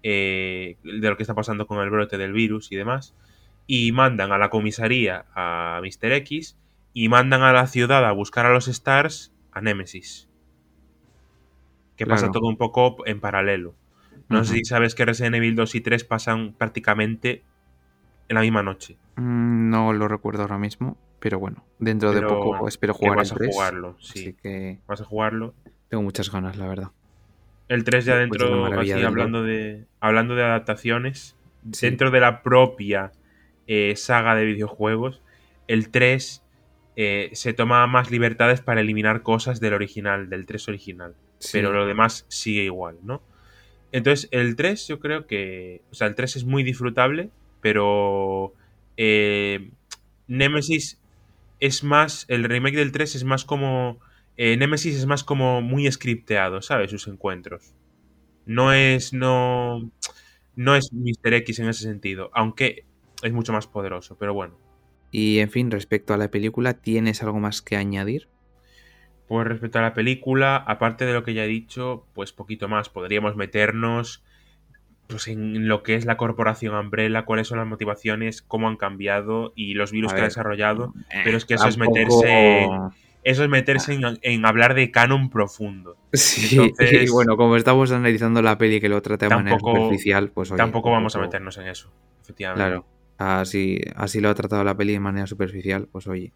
eh, 0.06 0.76
de 0.84 1.08
lo 1.08 1.16
que 1.16 1.22
está 1.22 1.34
pasando 1.34 1.66
con 1.66 1.80
el 1.80 1.88
brote 1.88 2.18
del 2.18 2.34
virus 2.34 2.70
y 2.70 2.76
demás, 2.76 3.14
y 3.66 3.90
mandan 3.92 4.32
a 4.32 4.38
la 4.38 4.50
comisaría 4.50 5.24
a 5.34 5.80
Mr. 5.82 6.12
X 6.12 6.58
y 6.92 7.08
mandan 7.08 7.40
a 7.42 7.54
la 7.54 7.66
ciudad 7.66 8.04
a 8.04 8.12
buscar 8.12 8.44
a 8.44 8.52
los 8.52 8.68
Stars 8.68 9.32
a 9.50 9.62
Nemesis. 9.62 10.28
Que 11.96 12.06
pasa 12.06 12.30
todo 12.30 12.48
un 12.48 12.58
poco 12.58 13.06
en 13.06 13.20
paralelo. 13.20 13.74
No 14.28 14.44
sé 14.44 14.56
si 14.56 14.64
sabes 14.64 14.94
que 14.94 15.06
Resident 15.06 15.36
Evil 15.36 15.54
2 15.54 15.74
y 15.74 15.80
3 15.80 16.04
pasan 16.04 16.52
prácticamente 16.52 17.42
en 18.28 18.34
la 18.34 18.42
misma 18.42 18.62
noche. 18.62 18.98
Mm, 19.16 19.70
no 19.70 19.94
lo 19.94 20.06
recuerdo 20.06 20.42
ahora 20.42 20.58
mismo, 20.58 20.98
pero 21.18 21.38
bueno, 21.38 21.64
dentro 21.78 22.12
de 22.12 22.20
poco 22.20 22.68
espero 22.68 22.92
jugar 22.92 23.16
vas 23.16 23.32
a 23.32 23.36
jugarlo, 23.36 23.96
sí. 24.00 24.34
que 24.34 24.80
vas 24.86 25.00
a 25.00 25.04
jugarlo. 25.04 25.54
Tengo 25.88 26.02
muchas 26.02 26.30
ganas, 26.30 26.56
la 26.58 26.66
verdad. 26.66 26.90
El 27.68 27.84
3 27.84 28.04
ya 28.04 28.16
dentro, 28.16 28.66
hablando, 28.66 29.42
de, 29.42 29.84
hablando 30.00 30.34
de 30.34 30.42
adaptaciones, 30.42 31.36
dentro 31.62 32.10
de 32.10 32.20
la 32.20 32.42
propia 32.42 33.12
eh, 33.66 33.94
saga 33.96 34.34
de 34.34 34.44
videojuegos, 34.44 35.22
el 35.66 35.90
3 35.90 36.42
eh, 36.96 37.30
se 37.32 37.52
toma 37.54 37.86
más 37.86 38.10
libertades 38.10 38.60
para 38.60 38.82
eliminar 38.82 39.22
cosas 39.22 39.60
del 39.60 39.72
original, 39.74 40.28
del 40.28 40.46
3 40.46 40.68
original. 40.68 41.14
Pero 41.52 41.72
lo 41.72 41.86
demás 41.86 42.26
sigue 42.28 42.64
igual, 42.64 42.98
¿no? 43.02 43.22
Entonces, 43.92 44.28
el 44.32 44.56
3 44.56 44.88
yo 44.88 44.98
creo 44.98 45.26
que... 45.26 45.82
O 45.90 45.94
sea, 45.94 46.06
el 46.06 46.14
3 46.14 46.36
es 46.36 46.44
muy 46.44 46.62
disfrutable, 46.62 47.30
pero... 47.60 48.52
Eh, 48.96 49.70
Nemesis 50.26 51.00
es 51.60 51.84
más... 51.84 52.24
El 52.28 52.44
remake 52.44 52.76
del 52.76 52.92
3 52.92 53.14
es 53.14 53.24
más 53.24 53.44
como 53.44 54.00
eh, 54.36 54.56
Nemesis 54.56 54.96
es 54.96 55.06
más 55.06 55.24
como 55.24 55.62
muy 55.62 55.90
scripteado, 55.90 56.62
¿sabes? 56.62 56.90
Sus 56.90 57.08
encuentros. 57.08 57.74
No 58.46 58.72
es. 58.72 59.12
No. 59.12 59.90
No 60.56 60.76
es 60.76 60.92
Mr. 60.92 61.34
X 61.34 61.58
en 61.58 61.68
ese 61.68 61.82
sentido. 61.82 62.30
Aunque 62.34 62.84
es 63.22 63.32
mucho 63.32 63.52
más 63.52 63.66
poderoso, 63.66 64.16
pero 64.18 64.34
bueno. 64.34 64.58
Y 65.10 65.38
en 65.38 65.50
fin, 65.50 65.70
respecto 65.70 66.14
a 66.14 66.16
la 66.16 66.30
película, 66.30 66.74
¿tienes 66.74 67.22
algo 67.22 67.38
más 67.38 67.62
que 67.62 67.76
añadir? 67.76 68.28
Pues 69.28 69.46
respecto 69.46 69.78
a 69.78 69.82
la 69.82 69.94
película, 69.94 70.56
aparte 70.56 71.06
de 71.06 71.12
lo 71.12 71.24
que 71.24 71.34
ya 71.34 71.44
he 71.44 71.48
dicho, 71.48 72.06
pues 72.14 72.32
poquito 72.32 72.68
más. 72.68 72.88
Podríamos 72.88 73.36
meternos 73.36 74.24
pues, 75.06 75.28
en 75.28 75.68
lo 75.68 75.82
que 75.82 75.94
es 75.94 76.04
la 76.04 76.16
corporación 76.16 76.74
Umbrella, 76.74 77.24
cuáles 77.24 77.48
son 77.48 77.58
las 77.58 77.66
motivaciones, 77.66 78.42
cómo 78.42 78.68
han 78.68 78.76
cambiado 78.76 79.52
y 79.54 79.74
los 79.74 79.92
virus 79.92 80.12
que 80.12 80.20
ha 80.20 80.24
desarrollado. 80.24 80.92
pero 81.24 81.36
es 81.36 81.44
que 81.44 81.54
eso 81.54 81.68
es 81.68 81.78
meterse 81.78 82.68
eso 83.24 83.42
es 83.42 83.48
meterse 83.48 83.98
en, 84.20 84.46
hablar 84.46 84.74
de 84.74 84.90
canon 84.90 85.30
profundo. 85.30 85.96
Sí, 86.12 86.72
y 86.78 87.10
bueno, 87.10 87.36
como 87.38 87.56
estamos 87.56 87.90
analizando 87.90 88.42
la 88.42 88.58
peli 88.58 88.80
que 88.80 88.90
lo 88.90 89.00
trata 89.00 89.28
de 89.28 89.34
manera 89.34 89.58
superficial, 89.58 90.30
pues 90.30 90.50
Tampoco 90.50 90.90
vamos 90.90 91.16
a 91.16 91.20
meternos 91.20 91.56
en 91.56 91.68
eso, 91.68 91.90
efectivamente. 92.22 92.62
Claro, 92.62 92.86
así, 93.16 93.80
así 93.96 94.20
lo 94.20 94.28
ha 94.28 94.34
tratado 94.34 94.62
la 94.62 94.76
peli 94.76 94.92
de 94.92 95.00
manera 95.00 95.26
superficial, 95.26 95.88
pues 95.90 96.06
oye. 96.06 96.32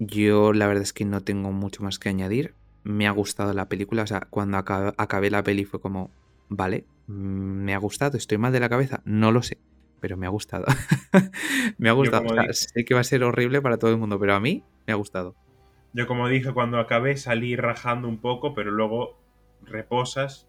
Yo 0.00 0.52
la 0.52 0.66
verdad 0.66 0.82
es 0.82 0.92
que 0.92 1.04
no 1.04 1.22
tengo 1.22 1.50
mucho 1.52 1.82
más 1.82 1.98
que 1.98 2.08
añadir. 2.08 2.54
Me 2.84 3.06
ha 3.06 3.10
gustado 3.10 3.52
la 3.52 3.68
película, 3.68 4.02
o 4.02 4.06
sea, 4.06 4.26
cuando 4.30 4.56
acabé, 4.58 5.30
la 5.30 5.42
peli 5.42 5.64
fue 5.64 5.80
como, 5.80 6.10
vale, 6.48 6.84
mm, 7.06 7.12
me 7.12 7.74
ha 7.74 7.78
gustado, 7.78 8.16
estoy 8.16 8.38
mal 8.38 8.52
de 8.52 8.60
la 8.60 8.68
cabeza, 8.68 9.02
no 9.04 9.32
lo 9.32 9.42
sé, 9.42 9.58
pero 10.00 10.16
me 10.16 10.26
ha 10.26 10.30
gustado. 10.30 10.66
me 11.78 11.88
ha 11.88 11.92
gustado. 11.92 12.26
sé 12.52 12.84
que 12.84 12.94
va 12.94 13.00
a 13.00 13.04
ser 13.04 13.24
horrible 13.24 13.60
para 13.60 13.76
todo 13.76 13.90
el 13.90 13.98
mundo, 13.98 14.18
pero 14.18 14.34
a 14.34 14.40
mí 14.40 14.62
me 14.86 14.92
ha 14.92 14.96
gustado. 14.96 15.34
Yo 15.92 16.06
como 16.06 16.28
dije, 16.28 16.52
cuando 16.52 16.78
acabé 16.78 17.16
salí 17.16 17.56
rajando 17.56 18.08
un 18.08 18.18
poco, 18.18 18.54
pero 18.54 18.70
luego 18.70 19.18
reposas 19.62 20.48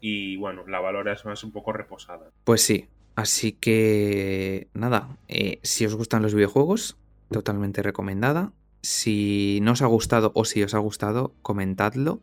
y 0.00 0.36
bueno, 0.36 0.66
la 0.66 0.80
valoras 0.80 1.24
más 1.24 1.44
un 1.44 1.52
poco 1.52 1.72
reposada. 1.72 2.30
Pues 2.44 2.62
sí, 2.62 2.88
así 3.16 3.52
que 3.52 4.68
nada, 4.74 5.16
eh, 5.28 5.60
si 5.62 5.84
os 5.86 5.94
gustan 5.94 6.22
los 6.22 6.34
videojuegos, 6.34 6.96
totalmente 7.30 7.82
recomendada. 7.82 8.52
Si 8.82 9.58
no 9.62 9.72
os 9.72 9.82
ha 9.82 9.86
gustado 9.86 10.32
o 10.34 10.44
si 10.44 10.62
os 10.62 10.74
ha 10.74 10.78
gustado, 10.78 11.34
comentadlo 11.42 12.20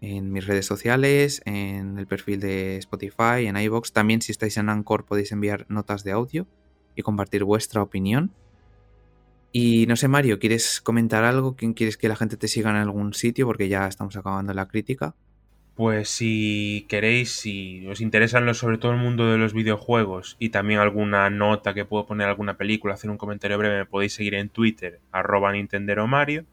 en 0.00 0.32
mis 0.32 0.46
redes 0.46 0.66
sociales, 0.66 1.42
en 1.44 1.98
el 1.98 2.06
perfil 2.06 2.40
de 2.40 2.76
Spotify, 2.78 3.46
en 3.46 3.56
iBox. 3.56 3.92
También 3.92 4.22
si 4.22 4.32
estáis 4.32 4.56
en 4.56 4.68
Anchor 4.68 5.04
podéis 5.04 5.32
enviar 5.32 5.66
notas 5.68 6.04
de 6.04 6.12
audio 6.12 6.46
y 6.94 7.02
compartir 7.02 7.44
vuestra 7.44 7.82
opinión. 7.82 8.32
Y 9.52 9.86
no 9.86 9.96
sé, 9.96 10.08
Mario, 10.08 10.38
¿quieres 10.38 10.80
comentar 10.80 11.24
algo? 11.24 11.56
¿Quién 11.56 11.72
quieres 11.72 11.96
que 11.96 12.08
la 12.08 12.16
gente 12.16 12.36
te 12.36 12.48
siga 12.48 12.70
en 12.70 12.76
algún 12.76 13.14
sitio? 13.14 13.46
Porque 13.46 13.68
ya 13.68 13.86
estamos 13.86 14.16
acabando 14.16 14.52
la 14.52 14.68
crítica. 14.68 15.14
Pues 15.74 16.08
si 16.08 16.86
queréis, 16.88 17.32
si 17.32 17.86
os 17.86 18.00
interesan 18.00 18.52
sobre 18.54 18.78
todo 18.78 18.90
el 18.90 18.98
mundo 18.98 19.30
de 19.30 19.38
los 19.38 19.54
videojuegos 19.54 20.36
y 20.40 20.48
también 20.48 20.80
alguna 20.80 21.30
nota 21.30 21.72
que 21.72 21.84
puedo 21.84 22.04
poner 22.04 22.26
alguna 22.26 22.56
película, 22.56 22.94
hacer 22.94 23.10
un 23.10 23.16
comentario 23.16 23.56
breve, 23.58 23.78
me 23.78 23.86
podéis 23.86 24.14
seguir 24.14 24.34
en 24.34 24.48
Twitter, 24.48 24.98
arroba 25.12 25.52
Nintendero 25.52 26.08
Mario, 26.08 26.46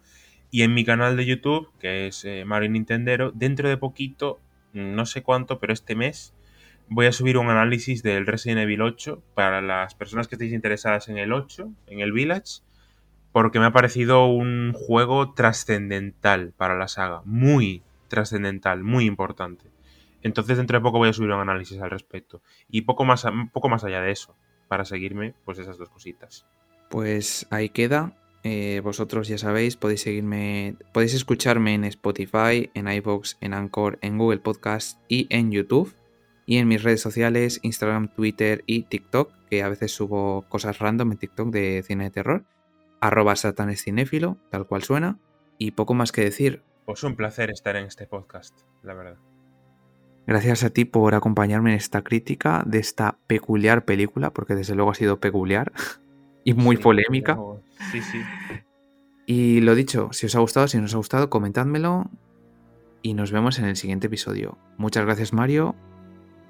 y 0.51 0.61
en 0.61 0.75
mi 0.75 0.85
canal 0.85 1.17
de 1.17 1.25
YouTube, 1.25 1.69
que 1.79 2.05
es 2.05 2.23
eh, 2.23 2.45
Mario 2.45 2.69
Nintendero, 2.69 3.31
dentro 3.31 3.67
de 3.67 3.77
poquito, 3.77 4.39
no 4.73 5.07
sé 5.07 5.23
cuánto, 5.23 5.59
pero 5.59 5.73
este 5.73 5.95
mes, 5.95 6.35
voy 6.87 7.07
a 7.07 7.11
subir 7.11 7.39
un 7.39 7.49
análisis 7.49 8.03
del 8.03 8.27
Resident 8.27 8.61
Evil 8.61 8.83
8 8.83 9.23
para 9.33 9.59
las 9.59 9.95
personas 9.95 10.27
que 10.27 10.35
estéis 10.35 10.53
interesadas 10.53 11.09
en 11.09 11.17
el 11.17 11.33
8, 11.33 11.67
en 11.87 11.99
el 11.99 12.11
Village, 12.11 12.61
porque 13.35 13.59
me 13.59 13.65
ha 13.65 13.73
parecido 13.73 14.27
un 14.27 14.71
juego 14.71 15.33
trascendental 15.33 16.53
para 16.55 16.77
la 16.77 16.87
saga, 16.87 17.21
muy 17.25 17.83
trascendental, 18.07 18.81
muy 18.81 19.03
importante. 19.03 19.65
Entonces 20.21 20.55
dentro 20.55 20.77
de 20.77 20.81
poco 20.81 20.99
voy 20.99 21.09
a 21.09 21.13
subir 21.13 21.31
un 21.31 21.41
análisis 21.41 21.81
al 21.81 21.89
respecto. 21.89 22.41
Y 22.69 22.83
poco 22.83 23.03
más, 23.03 23.25
poco 23.51 23.67
más 23.67 23.83
allá 23.83 23.99
de 23.99 24.11
eso, 24.11 24.37
para 24.69 24.85
seguirme, 24.85 25.33
pues 25.43 25.59
esas 25.59 25.77
dos 25.77 25.89
cositas. 25.89 26.45
Pues 26.89 27.45
ahí 27.49 27.67
queda. 27.67 28.13
Eh, 28.43 28.79
vosotros 28.81 29.27
ya 29.27 29.37
sabéis, 29.37 29.75
podéis 29.75 30.03
seguirme, 30.03 30.77
podéis 30.93 31.13
escucharme 31.13 31.73
en 31.73 31.83
Spotify, 31.83 32.69
en 32.73 32.87
iVoox, 32.87 33.35
en 33.41 33.53
Anchor, 33.53 33.99
en 34.01 34.17
Google 34.17 34.39
Podcast 34.39 34.97
y 35.09 35.27
en 35.29 35.51
YouTube. 35.51 35.93
Y 36.45 36.55
en 36.55 36.69
mis 36.69 36.83
redes 36.83 37.01
sociales, 37.01 37.59
Instagram, 37.63 38.07
Twitter 38.15 38.63
y 38.65 38.83
TikTok, 38.83 39.33
que 39.49 39.61
a 39.61 39.67
veces 39.67 39.91
subo 39.91 40.45
cosas 40.47 40.79
random 40.79 41.11
en 41.11 41.17
TikTok 41.17 41.49
de 41.49 41.83
cine 41.85 42.05
de 42.05 42.11
terror, 42.11 42.45
arroba 43.07 43.35
satanescinéfilo, 43.35 44.37
tal 44.49 44.67
cual 44.67 44.83
suena. 44.83 45.19
Y 45.57 45.71
poco 45.71 45.93
más 45.93 46.11
que 46.11 46.21
decir. 46.21 46.63
Pues 46.85 47.03
un 47.03 47.15
placer 47.15 47.49
estar 47.49 47.75
en 47.75 47.85
este 47.85 48.07
podcast, 48.07 48.59
la 48.83 48.93
verdad. 48.93 49.17
Gracias 50.27 50.63
a 50.63 50.71
ti 50.71 50.85
por 50.85 51.13
acompañarme 51.13 51.71
en 51.71 51.77
esta 51.77 52.03
crítica 52.03 52.63
de 52.65 52.79
esta 52.79 53.17
peculiar 53.27 53.85
película, 53.85 54.33
porque 54.33 54.55
desde 54.55 54.75
luego 54.75 54.91
ha 54.91 54.95
sido 54.95 55.19
peculiar 55.19 55.71
y 56.43 56.53
muy 56.53 56.77
polémica. 56.77 57.37
Sí, 57.91 58.01
sí. 58.01 58.21
Y 59.27 59.61
lo 59.61 59.75
dicho, 59.75 60.09
si 60.11 60.25
os 60.25 60.35
ha 60.35 60.39
gustado, 60.39 60.67
si 60.67 60.77
no 60.77 60.85
os 60.85 60.93
ha 60.93 60.97
gustado, 60.97 61.29
comentádmelo 61.29 62.09
y 63.01 63.13
nos 63.13 63.31
vemos 63.31 63.59
en 63.59 63.65
el 63.65 63.75
siguiente 63.75 64.07
episodio. 64.07 64.57
Muchas 64.77 65.05
gracias 65.05 65.31
Mario. 65.31 65.75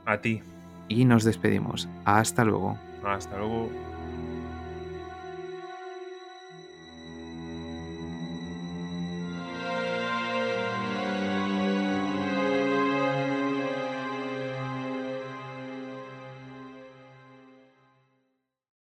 A 0.06 0.22
ti. 0.22 0.42
Y 0.88 1.06
nos 1.06 1.24
despedimos. 1.24 1.90
Hasta 2.06 2.46
luego. 2.46 2.78
Hasta 3.04 3.38
luego. 3.38 3.70